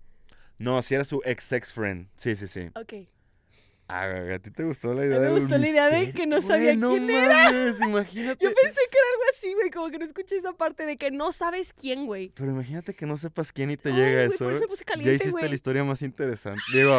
[0.58, 2.10] No, si era su ex ex friend.
[2.18, 2.72] Sí, sí, sí.
[2.76, 3.08] Ok.
[3.88, 6.42] Ah, ¿a ti te gustó la idea me del gustó la idea de que no
[6.42, 7.44] sabía no quién era.
[7.52, 8.44] mames, imagínate.
[8.44, 9.70] Yo pensé que era algo así, güey.
[9.70, 12.32] Como que no escuché esa parte de que no sabes quién, güey.
[12.36, 14.44] Pero imagínate que no sepas quién y te Ay, llega güey, eso.
[14.46, 15.50] por eso me puse ya hiciste güey.
[15.50, 16.62] la historia más interesante.
[16.74, 16.98] Digo,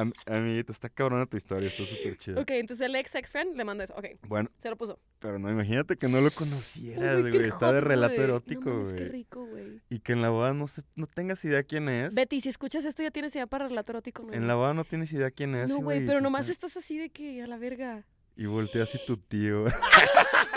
[0.00, 2.40] am- amiguito, está cabrona tu historia, está súper chida.
[2.40, 3.94] Ok, entonces el ex ex friend le mandó eso.
[3.96, 4.98] Ok, Bueno, se lo puso.
[5.18, 7.44] pero no, imagínate que no lo conocieras, güey.
[7.46, 8.96] Está de relato erótico, no güey.
[8.96, 9.80] Qué rico, güey.
[9.90, 12.14] Y que en la boda no, se, no tengas idea quién es.
[12.14, 14.32] Betty, si escuchas esto ya tienes idea para relato erótico, ¿no?
[14.32, 15.68] En la boda no tienes idea quién es.
[15.70, 18.04] No, güey, pero nomás está- estás así de que a la verga.
[18.36, 19.64] Y volteas y tu tío.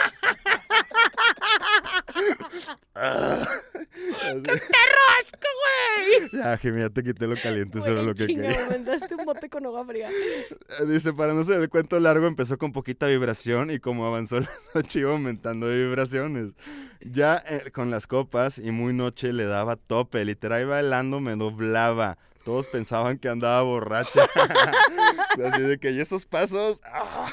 [2.96, 3.46] Ah.
[5.20, 6.30] ¡Asco, güey!
[6.34, 8.62] Ya, Jimmy, ya te quité lo caliente, eso era lo que chinga, quería.
[8.62, 10.10] me mandaste un bote con agua fría.
[10.88, 14.50] Dice, para no ser el cuento largo, empezó con poquita vibración y como avanzó la
[14.76, 16.54] noche iba aumentando de vibraciones.
[17.02, 21.36] Ya eh, con las copas y muy noche le daba tope, literal iba bailando, me
[21.36, 22.18] doblaba.
[22.44, 24.28] Todos pensaban que andaba borracha.
[25.46, 26.82] Así de que, ¿y esos pasos?
[26.84, 27.32] ¡Ah!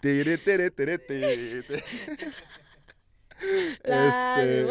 [0.00, 1.64] Tere, tere, tere, tere,
[3.84, 4.66] Este,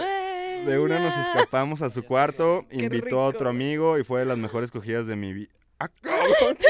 [0.66, 4.26] de una nos escapamos a su cuarto, Qué invitó a otro amigo y fue de
[4.26, 5.52] las mejores cogidas de mi vida.
[5.80, 6.58] ¡Ah, cabrón!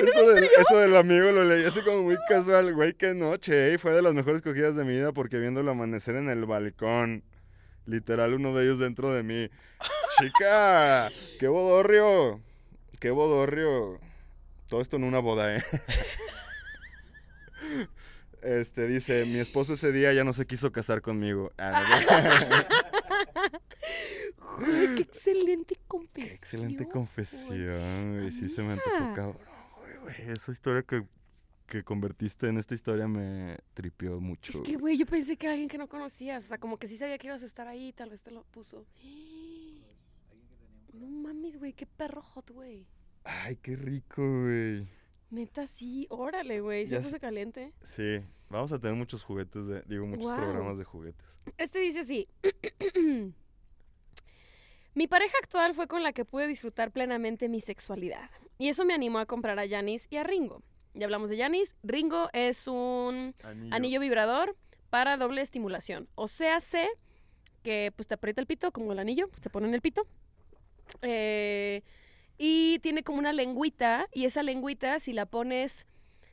[0.00, 3.78] Eso del, eso del amigo lo leí así como muy casual, güey, qué noche, ¿eh?
[3.78, 7.22] Fue de las mejores cogidas de mi vida porque viéndolo amanecer en el balcón.
[7.86, 9.50] Literal, uno de ellos dentro de mí.
[10.18, 11.08] Chica,
[11.38, 12.40] qué bodorrio,
[12.98, 13.98] qué bodorrio.
[14.68, 15.64] Todo esto en una boda, ¿eh?
[18.42, 21.52] Este, dice, mi esposo ese día ya no se quiso casar conmigo.
[21.58, 22.64] Ah,
[24.38, 26.28] no, Güey, qué excelente confesión.
[26.28, 28.30] Qué excelente confesión, güey.
[28.30, 29.36] Sí se me antojó cabrón,
[29.78, 30.30] güey, güey.
[30.30, 31.04] Esa historia que,
[31.66, 34.58] que convertiste en esta historia me tripió mucho.
[34.58, 36.44] Es que, güey, yo pensé que era alguien que no conocías.
[36.44, 38.44] O sea, como que sí sabía que ibas a estar ahí, tal vez te lo
[38.44, 38.86] puso.
[40.92, 42.86] No mames, güey, qué perro hot, güey.
[43.24, 44.86] Ay, qué rico, güey.
[45.30, 46.86] Neta, sí, órale, güey.
[46.86, 47.20] ¿Se puso sé.
[47.20, 47.72] caliente?
[47.82, 51.40] Sí, vamos a tener muchos juguetes de, digo, muchos programas de juguetes.
[51.56, 52.28] Este dice así.
[54.94, 58.28] Mi pareja actual fue con la que pude disfrutar plenamente mi sexualidad.
[58.58, 60.62] Y eso me animó a comprar a Janis y a Ringo.
[60.94, 61.76] Ya hablamos de Janis.
[61.84, 63.34] Ringo es un
[63.70, 64.56] anillo vibrador
[64.90, 66.08] para doble estimulación.
[66.16, 66.88] O sea, sé
[67.62, 70.06] que pues te aprieta el pito, como el anillo, pues, te pone en el pito.
[71.02, 71.82] Eh,
[72.42, 75.86] y tiene como una lengüita, y esa lengüita, si la pones,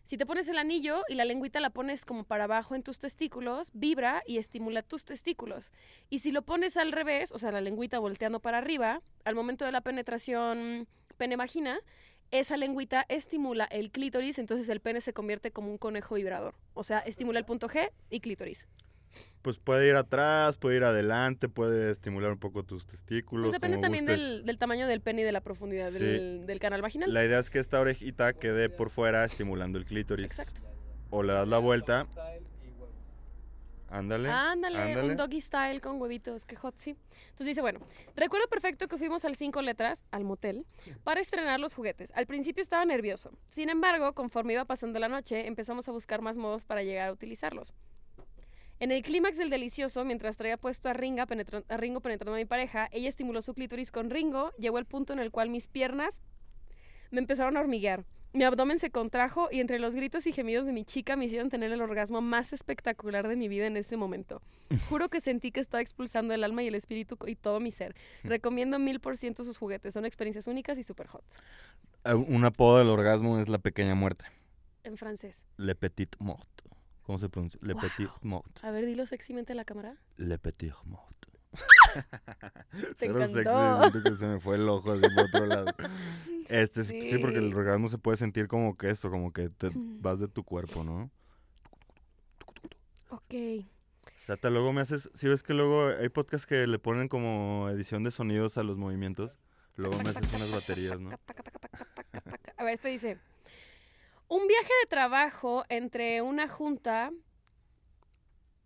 [0.06, 2.98] si te pones el anillo y la lengüita la pones como para abajo en tus
[2.98, 5.74] testículos, vibra y estimula tus testículos.
[6.10, 9.66] Y si lo pones al revés, o sea, la lengüita volteando para arriba, al momento
[9.66, 11.78] de la penetración pene-vagina,
[12.32, 16.56] esa lengüita estimula el clítoris, entonces el pene se convierte como un conejo vibrador.
[16.74, 18.66] O sea, estimula el punto G y clítoris.
[19.42, 23.46] Pues puede ir atrás, puede ir adelante, puede estimular un poco tus testículos.
[23.50, 26.04] Pues depende también del, del tamaño del pene y de la profundidad Sí.
[26.04, 27.14] del, del canal vaginal.
[27.14, 30.38] La idea es que esta orejita quede por fuera estimulando el clítoris.
[30.40, 30.62] Exacto.
[31.10, 32.08] O le das la vuelta.
[33.90, 35.02] Ándale, ándale.
[35.02, 36.98] un doggy style con huevitos, qué hot, sí.
[37.30, 37.80] Entonces dice, bueno,
[38.18, 40.66] recuerdo perfecto que fuimos al cinco letras, al motel,
[41.06, 42.12] para estrenar los juguetes.
[42.14, 43.32] Al principio estaba nervioso.
[43.48, 47.14] Sin embargo, conforme iba pasando la noche, empezamos a buscar más modos para llegar a
[47.14, 47.72] utilizarlos.
[48.80, 52.38] En el clímax del delicioso, mientras traía puesto a, Ringa penetra- a Ringo penetrando a
[52.38, 55.68] mi pareja, ella estimuló su clítoris con Ringo, llegó el punto en el cual mis
[55.68, 56.22] piernas
[57.10, 58.06] me empezaron a hormiguear.
[58.34, 61.50] Mi abdomen se contrajo y entre los gritos y gemidos de mi chica me hicieron
[61.50, 64.42] tener el orgasmo más espectacular de mi vida en ese momento.
[64.90, 67.96] Juro que sentí que estaba expulsando el alma y el espíritu y todo mi ser.
[68.24, 69.94] Recomiendo mil por ciento sus juguetes.
[69.94, 71.24] Son experiencias únicas y super hot.
[72.04, 74.26] Eh, Un apodo del orgasmo es la pequeña muerte.
[74.84, 75.46] En francés.
[75.56, 76.48] Le petit mort.
[77.08, 77.58] ¿Cómo se pronuncia?
[77.64, 77.82] Le Wow.
[77.82, 78.64] petit mort.
[78.64, 79.96] A ver, dilo sexymente a la cámara.
[80.18, 81.16] Le petit mort.
[81.54, 83.80] Te Cero sexy, encantó.
[83.92, 85.74] siento que se me fue el ojo así por otro lado.
[86.50, 87.10] Este, sí.
[87.10, 90.30] sí, porque el orgasmo se puede sentir como que esto, como que te vas de
[90.30, 91.10] tu cuerpo, ¿no?
[93.10, 93.34] Ok.
[93.34, 97.10] O sea, hasta luego me haces, si ves que luego hay podcasts que le ponen
[97.10, 99.38] como edición de sonidos a los movimientos,
[99.76, 101.10] luego me haces unas baterías, ¿no?
[102.56, 103.18] A ver, esto dice.
[104.30, 107.12] Un viaje de trabajo entre una junta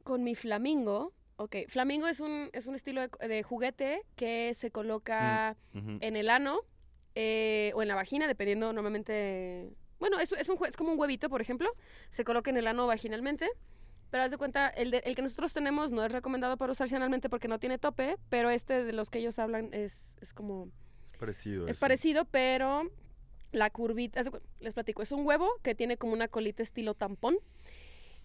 [0.04, 1.14] con mi flamingo.
[1.38, 5.98] Ok, flamingo es un, es un estilo de, de juguete que se coloca Ujú.
[6.02, 6.62] en el ano
[7.16, 9.70] eh, o en la vagina, dependiendo normalmente...
[10.00, 11.70] Bueno, es, es, un, es como un huevito, por ejemplo.
[12.10, 13.48] Se coloca en el ano vaginalmente.
[14.10, 16.96] Pero haz de cuenta, el, de- el que nosotros tenemos no es recomendado para usarse
[16.96, 20.70] analmente porque no tiene tope, pero este de los que ellos hablan es, es como...
[21.06, 21.66] Es parecido.
[21.68, 21.80] Es eso.
[21.80, 22.90] parecido, pero
[23.52, 24.22] la curvita,
[24.60, 27.38] les platico, es un huevo que tiene como una colita estilo tampón.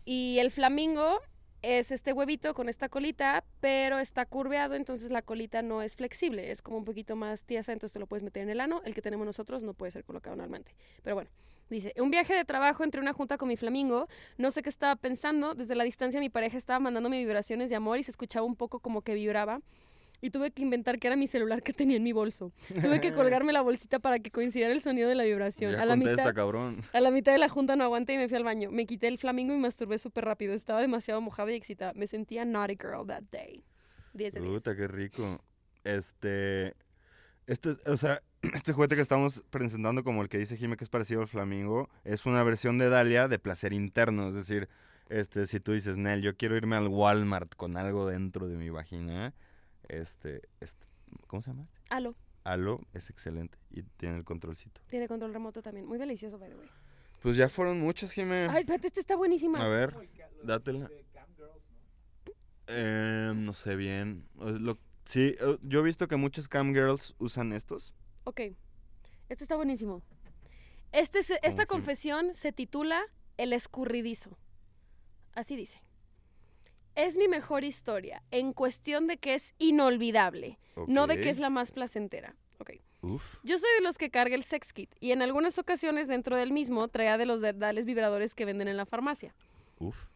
[0.04, 1.20] Y el flamingo
[1.62, 6.50] es este huevito con esta colita, pero está curveado, entonces la colita no es flexible,
[6.50, 8.82] es como un poquito más tiesa, entonces te lo puedes meter en el ano.
[8.84, 10.74] El que tenemos nosotros no puede ser colocado normalmente.
[11.02, 11.30] Pero bueno,
[11.68, 14.08] dice, un viaje de trabajo entre una junta con mi flamingo,
[14.38, 17.98] no sé qué estaba pensando, desde la distancia mi pareja estaba mandándome vibraciones de amor
[17.98, 19.60] y se escuchaba un poco como que vibraba.
[20.20, 22.52] Y tuve que inventar que era mi celular que tenía en mi bolso.
[22.68, 25.72] Tuve que colgarme la bolsita para que coincidiera el sonido de la vibración.
[25.72, 26.82] Ya a, la contesta, mitad, cabrón.
[26.92, 28.70] a la mitad de la junta no aguanté y me fui al baño.
[28.70, 30.54] Me quité el flamingo y me masturbé súper rápido.
[30.54, 31.92] Estaba demasiado mojada y excitada.
[31.94, 33.62] Me sentía naughty girl that day.
[34.14, 34.52] 10 de 10.
[34.52, 35.40] Puta, qué rico.
[35.84, 36.74] Este,
[37.46, 38.20] este, o sea,
[38.54, 41.88] este juguete que estamos presentando como el que dice Jime que es parecido al flamingo,
[42.04, 44.68] es una versión de Dalia de placer interno, es decir,
[45.08, 48.70] este, si tú dices, Nel, yo quiero irme al Walmart con algo dentro de mi
[48.70, 49.34] vagina,
[49.88, 50.86] este, este
[51.26, 51.62] ¿cómo se llama?
[51.64, 51.78] este?
[51.90, 52.14] Halo.
[52.44, 54.80] Halo es excelente y tiene el controlcito.
[54.88, 55.86] Tiene control remoto también.
[55.86, 56.68] Muy delicioso, by the way.
[57.20, 58.46] Pues ya fueron muchos, Jime.
[58.50, 59.64] Ay, espérate, esta está buenísima.
[59.64, 59.94] A ver,
[60.44, 60.88] dátela.
[62.68, 64.26] Eh, no sé bien.
[64.38, 67.94] Lo- sí, eh, yo he visto que muchas cam girls usan estos.
[68.24, 68.40] Ok.
[69.28, 70.02] Este está buenísimo.
[70.92, 73.02] Este esta confesión se titula
[73.36, 74.38] El escurridizo.
[75.34, 75.82] Así dice.
[76.96, 80.58] Es mi mejor historia, en cuestión de que es inolvidable,
[80.88, 82.34] no de que es la más placentera.
[82.58, 82.72] Ok.
[83.02, 83.36] Uf.
[83.44, 86.52] Yo soy de los que carga el sex kit y en algunas ocasiones dentro del
[86.52, 89.34] mismo traía de los dedales vibradores que venden en la farmacia.
[89.78, 90.06] Uf.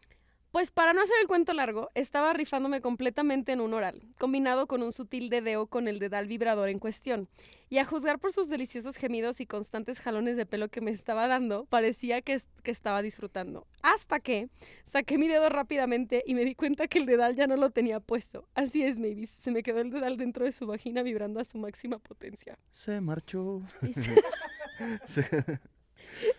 [0.51, 4.83] Pues para no hacer el cuento largo, estaba rifándome completamente en un oral, combinado con
[4.83, 7.29] un sutil dedeo con el dedal vibrador en cuestión.
[7.69, 11.27] Y a juzgar por sus deliciosos gemidos y constantes jalones de pelo que me estaba
[11.29, 13.65] dando, parecía que, que estaba disfrutando.
[13.81, 14.49] Hasta que
[14.83, 18.01] saqué mi dedo rápidamente y me di cuenta que el dedal ya no lo tenía
[18.01, 18.45] puesto.
[18.53, 19.29] Así es, Mavis.
[19.29, 22.59] Se me quedó el dedal dentro de su vagina vibrando a su máxima potencia.
[22.71, 23.61] Se marchó.
[23.87, 24.15] Y se-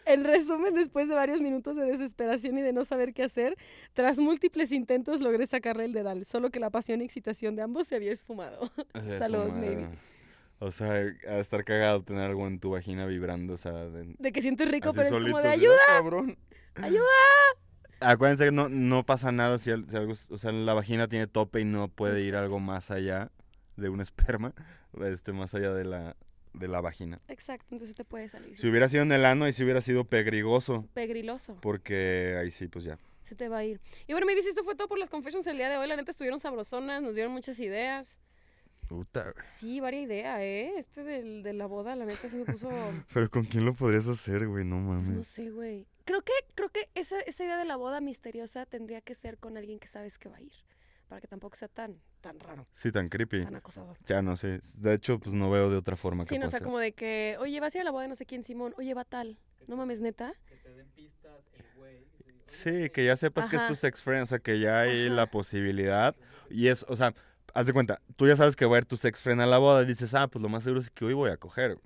[0.06, 3.56] En resumen, después de varios minutos de desesperación y de no saber qué hacer,
[3.94, 7.86] tras múltiples intentos logré sacarle el dedal, solo que la pasión y excitación de ambos
[7.88, 8.70] se había esfumado.
[8.94, 9.66] O sea, Saludos, fumada.
[9.66, 9.88] maybe.
[10.58, 14.30] O sea, de estar cagado tener algo en tu vagina vibrando, o sea, de, De
[14.32, 16.36] que sientes rico, pero es como de ayuda, "Ah, cabrón.
[16.76, 17.02] ayuda.
[18.00, 21.60] Acuérdense que no, no pasa nada si, si algo, o sea, la vagina tiene tope
[21.60, 23.30] y no puede ir algo más allá
[23.76, 24.00] de un
[24.40, 24.54] esperma,
[25.04, 26.16] este, más allá de la,
[26.54, 27.20] de la vagina.
[27.28, 28.56] Exacto, entonces te puede salir.
[28.56, 32.68] Si hubiera sido en el ano, ahí sí hubiera sido pegrigoso, Pegriloso, porque ahí sí,
[32.68, 32.98] pues ya.
[33.22, 33.80] se te va a ir.
[34.06, 35.88] Y bueno, maybe si esto fue todo por las confessions el día de hoy.
[35.88, 38.18] La neta estuvieron sabrosonas, nos dieron muchas ideas.
[38.88, 39.46] Puta, güey.
[39.46, 40.72] Sí, varia idea, ¿eh?
[40.76, 42.68] Este del, de la boda, la neta se me puso...
[43.14, 44.64] Pero ¿con quién lo podrías hacer, güey?
[44.64, 45.26] No Pues no mames.
[45.28, 45.86] sé, güey.
[46.04, 49.56] Creo que, creo que esa, esa idea de la boda misteriosa tendría que ser con
[49.56, 50.52] alguien que sabes que va a ir.
[51.12, 53.44] Para que tampoco sea tan, tan raro, Sí, tan creepy.
[53.44, 53.98] tan acosador.
[54.06, 54.60] Ya no sé.
[54.78, 56.92] De hecho, pues no veo de otra forma que Sí, no, o sea, como de
[56.92, 58.72] que, oye, vas a ir a la boda de no sé quién, Simón.
[58.78, 59.36] Oye, va tal.
[59.66, 60.32] No mames, neta.
[60.48, 62.06] Que te den pistas el güey.
[62.46, 65.14] Sí, que ya sepas que es tu sex friend, o sea, que ya hay Ajá.
[65.16, 66.16] la posibilidad.
[66.48, 67.12] Y es, o sea,
[67.52, 69.58] haz de cuenta, tú ya sabes que va a ir tu sex friend a la
[69.58, 71.76] boda y dices, ah, pues lo más seguro es que hoy voy a coger.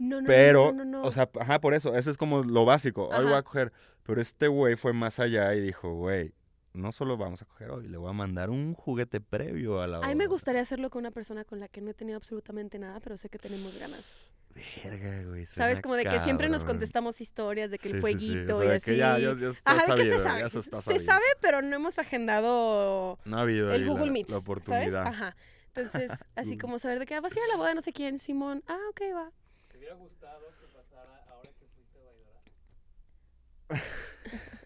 [0.00, 1.06] No, no, Pero, no, no, no, no.
[1.06, 3.72] o sea, ajá, por eso, eso es como lo básico, hoy voy a coger.
[4.02, 6.34] Pero este güey fue más allá y dijo, güey,
[6.74, 9.98] no solo vamos a coger hoy, le voy a mandar un juguete previo a la
[9.98, 10.06] boda.
[10.06, 12.78] a mí me gustaría hacerlo con una persona con la que no he tenido absolutamente
[12.78, 14.12] nada, pero sé que tenemos ganas.
[14.84, 15.46] Verga, güey.
[15.46, 15.80] ¿Sabes?
[15.80, 18.60] Como de que siempre nos contestamos historias de que Sí, el sí, sí, fueguito o
[18.62, 18.84] sea, y así.
[18.90, 20.42] que ya, ya, ya está Ajá, que se ya sabe.
[20.42, 21.04] está se sabido.
[21.04, 24.90] sabe, pero no hemos agendado No ha habido el Google la, Meets, la oportunidad.
[25.04, 25.12] ¿sabes?
[25.18, 25.36] Ajá.
[25.74, 27.80] Entonces, así como saber de que "Ah, vas a ir a la boda de no
[27.80, 28.62] sé quién, Simón.
[28.68, 29.30] Ah, ok, va.
[29.70, 31.24] ¿Te hubiera gustado que pasara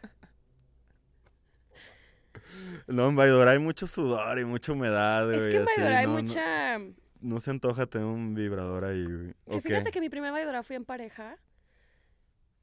[2.89, 5.99] No, en Vaidora hay mucho sudor y mucha humedad, Es güey, que en así, Vaidora
[5.99, 6.79] hay no, mucha...
[7.21, 9.35] No, se antoja tener un vibrador ahí, güey.
[9.49, 9.91] Que ¿O fíjate qué?
[9.93, 11.37] que mi primera Vaidora fui en pareja.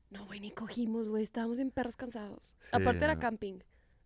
[0.10, 1.24] No, güey, ni cogimos, güey.
[1.24, 2.56] Estábamos bien perros cansados.
[2.62, 3.60] Sí, Aparte era camping.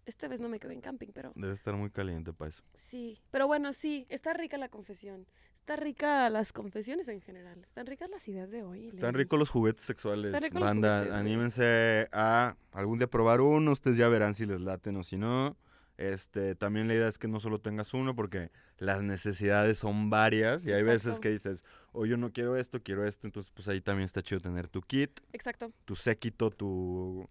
[0.06, 2.64] Esta vez no me quedé en camping, pero Debe estar muy caliente para eso.
[2.74, 3.20] sí.
[3.30, 5.28] Pero bueno, sí, está rica la confesión.
[5.54, 7.62] Está rica las confesiones en general.
[7.64, 8.88] Están ricas las ideas de hoy.
[8.88, 11.00] Están ricos los juguetes sexuales, banda.
[11.00, 13.72] juguetes, anímense a algún día probar uno.
[13.72, 15.56] Ustedes ya verán si les laten o si no.
[16.00, 20.66] Este, también la idea es que no solo tengas uno, porque las necesidades son varias.
[20.66, 23.28] Y hay veces que dices, o yo no quiero esto, quiero esto.
[23.28, 25.74] Entonces, pues ahí también está chido tener tu kit, Exacto.
[25.84, 27.28] tu séquito, tu,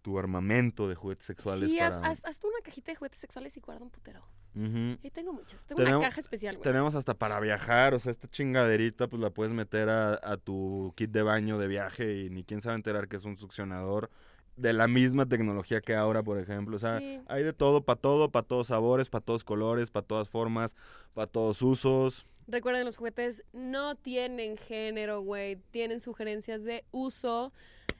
[0.00, 1.68] tu armamento de juguetes sexuales.
[1.68, 2.08] Sí, haz, para...
[2.12, 4.26] haz- haz una cajita de juguetes sexuales y guarda un putero.
[4.54, 4.98] Ujú.
[5.04, 5.66] Ahí tengo muchos.
[5.66, 6.62] Tengo Tenemos- una caja especial, güey.
[6.62, 10.94] Tenemos hasta para viajar, o sea, esta chingaderita pues la puedes meter a, a tu
[10.96, 14.10] kit de baño de viaje y ni quién sabe enterar que es un succionador
[14.56, 16.76] de la misma tecnología que ahora, por ejemplo.
[16.76, 17.20] O sea, Sí.
[17.26, 20.76] hay de todo, para todo, para todos sabores, para todos colores, para todas formas,
[21.12, 22.26] para todos usos.
[22.46, 25.56] Recuerden, los juguetes no tienen género, güey.
[25.70, 27.52] Tienen sugerencias de uso.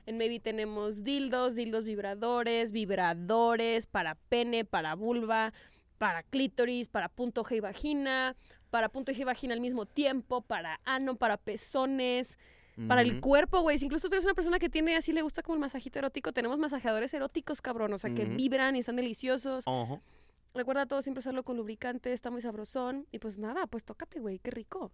[0.06, 5.52] En Maybe tenemos dildos, dildos vibradores, vibradores para pene, para vulva,
[5.96, 8.36] para clítoris, para punto G y vagina,
[8.70, 12.36] para punto G y vagina al mismo tiempo, para ano, para pezones,
[12.88, 13.78] para el cuerpo, güey.
[13.78, 16.32] Si incluso tú eres una persona que tiene así le gusta como el masajito erótico,
[16.32, 17.92] tenemos masajeadores eróticos, cabrón.
[17.92, 19.64] O sea, que vibran y están deliciosos.
[19.66, 20.02] Ojo.
[20.54, 23.06] Recuerda todo siempre usarlo con lubricante, está muy sabrosón.
[23.10, 24.92] Y pues nada, pues tócate, güey, qué rico.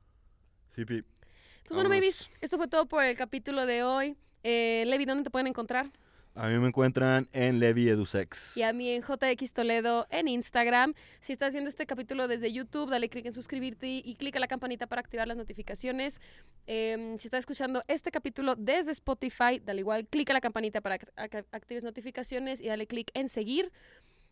[0.69, 1.03] Sí, Pi.
[1.03, 4.17] Pues bueno, babies, esto fue todo por el capítulo de hoy.
[4.43, 5.91] Eh, Levi, ¿dónde te pueden encontrar?
[6.37, 8.57] A mí me encuentran en Levi Edusex.
[8.57, 10.95] Y a mí en JX Toledo en Instagram.
[11.21, 14.47] Si estás viendo este capítulo desde YouTube, dale clic en suscribirte y, clic a la
[14.47, 16.21] campanita para activar las notificaciones.
[16.67, 20.99] Em, si estás escuchando este capítulo desde Spotify, dale igual clic a la campanita para
[20.99, 23.73] que act- actives notificaciones y dale clic en seguir.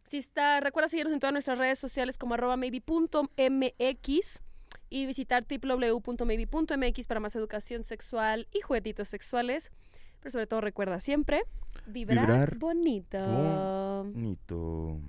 [0.04, 4.40] Si está, recuerda seguirnos en todas nuestras redes sociales como arroba maybe.mx
[4.90, 9.70] y visitar www.maybe.mx para más educación sexual y juguetitos sexuales.
[10.20, 11.42] Pero sobre todo recuerda siempre
[11.86, 13.18] vibrar, Vibrar bonito.
[14.04, 15.00] Bonito.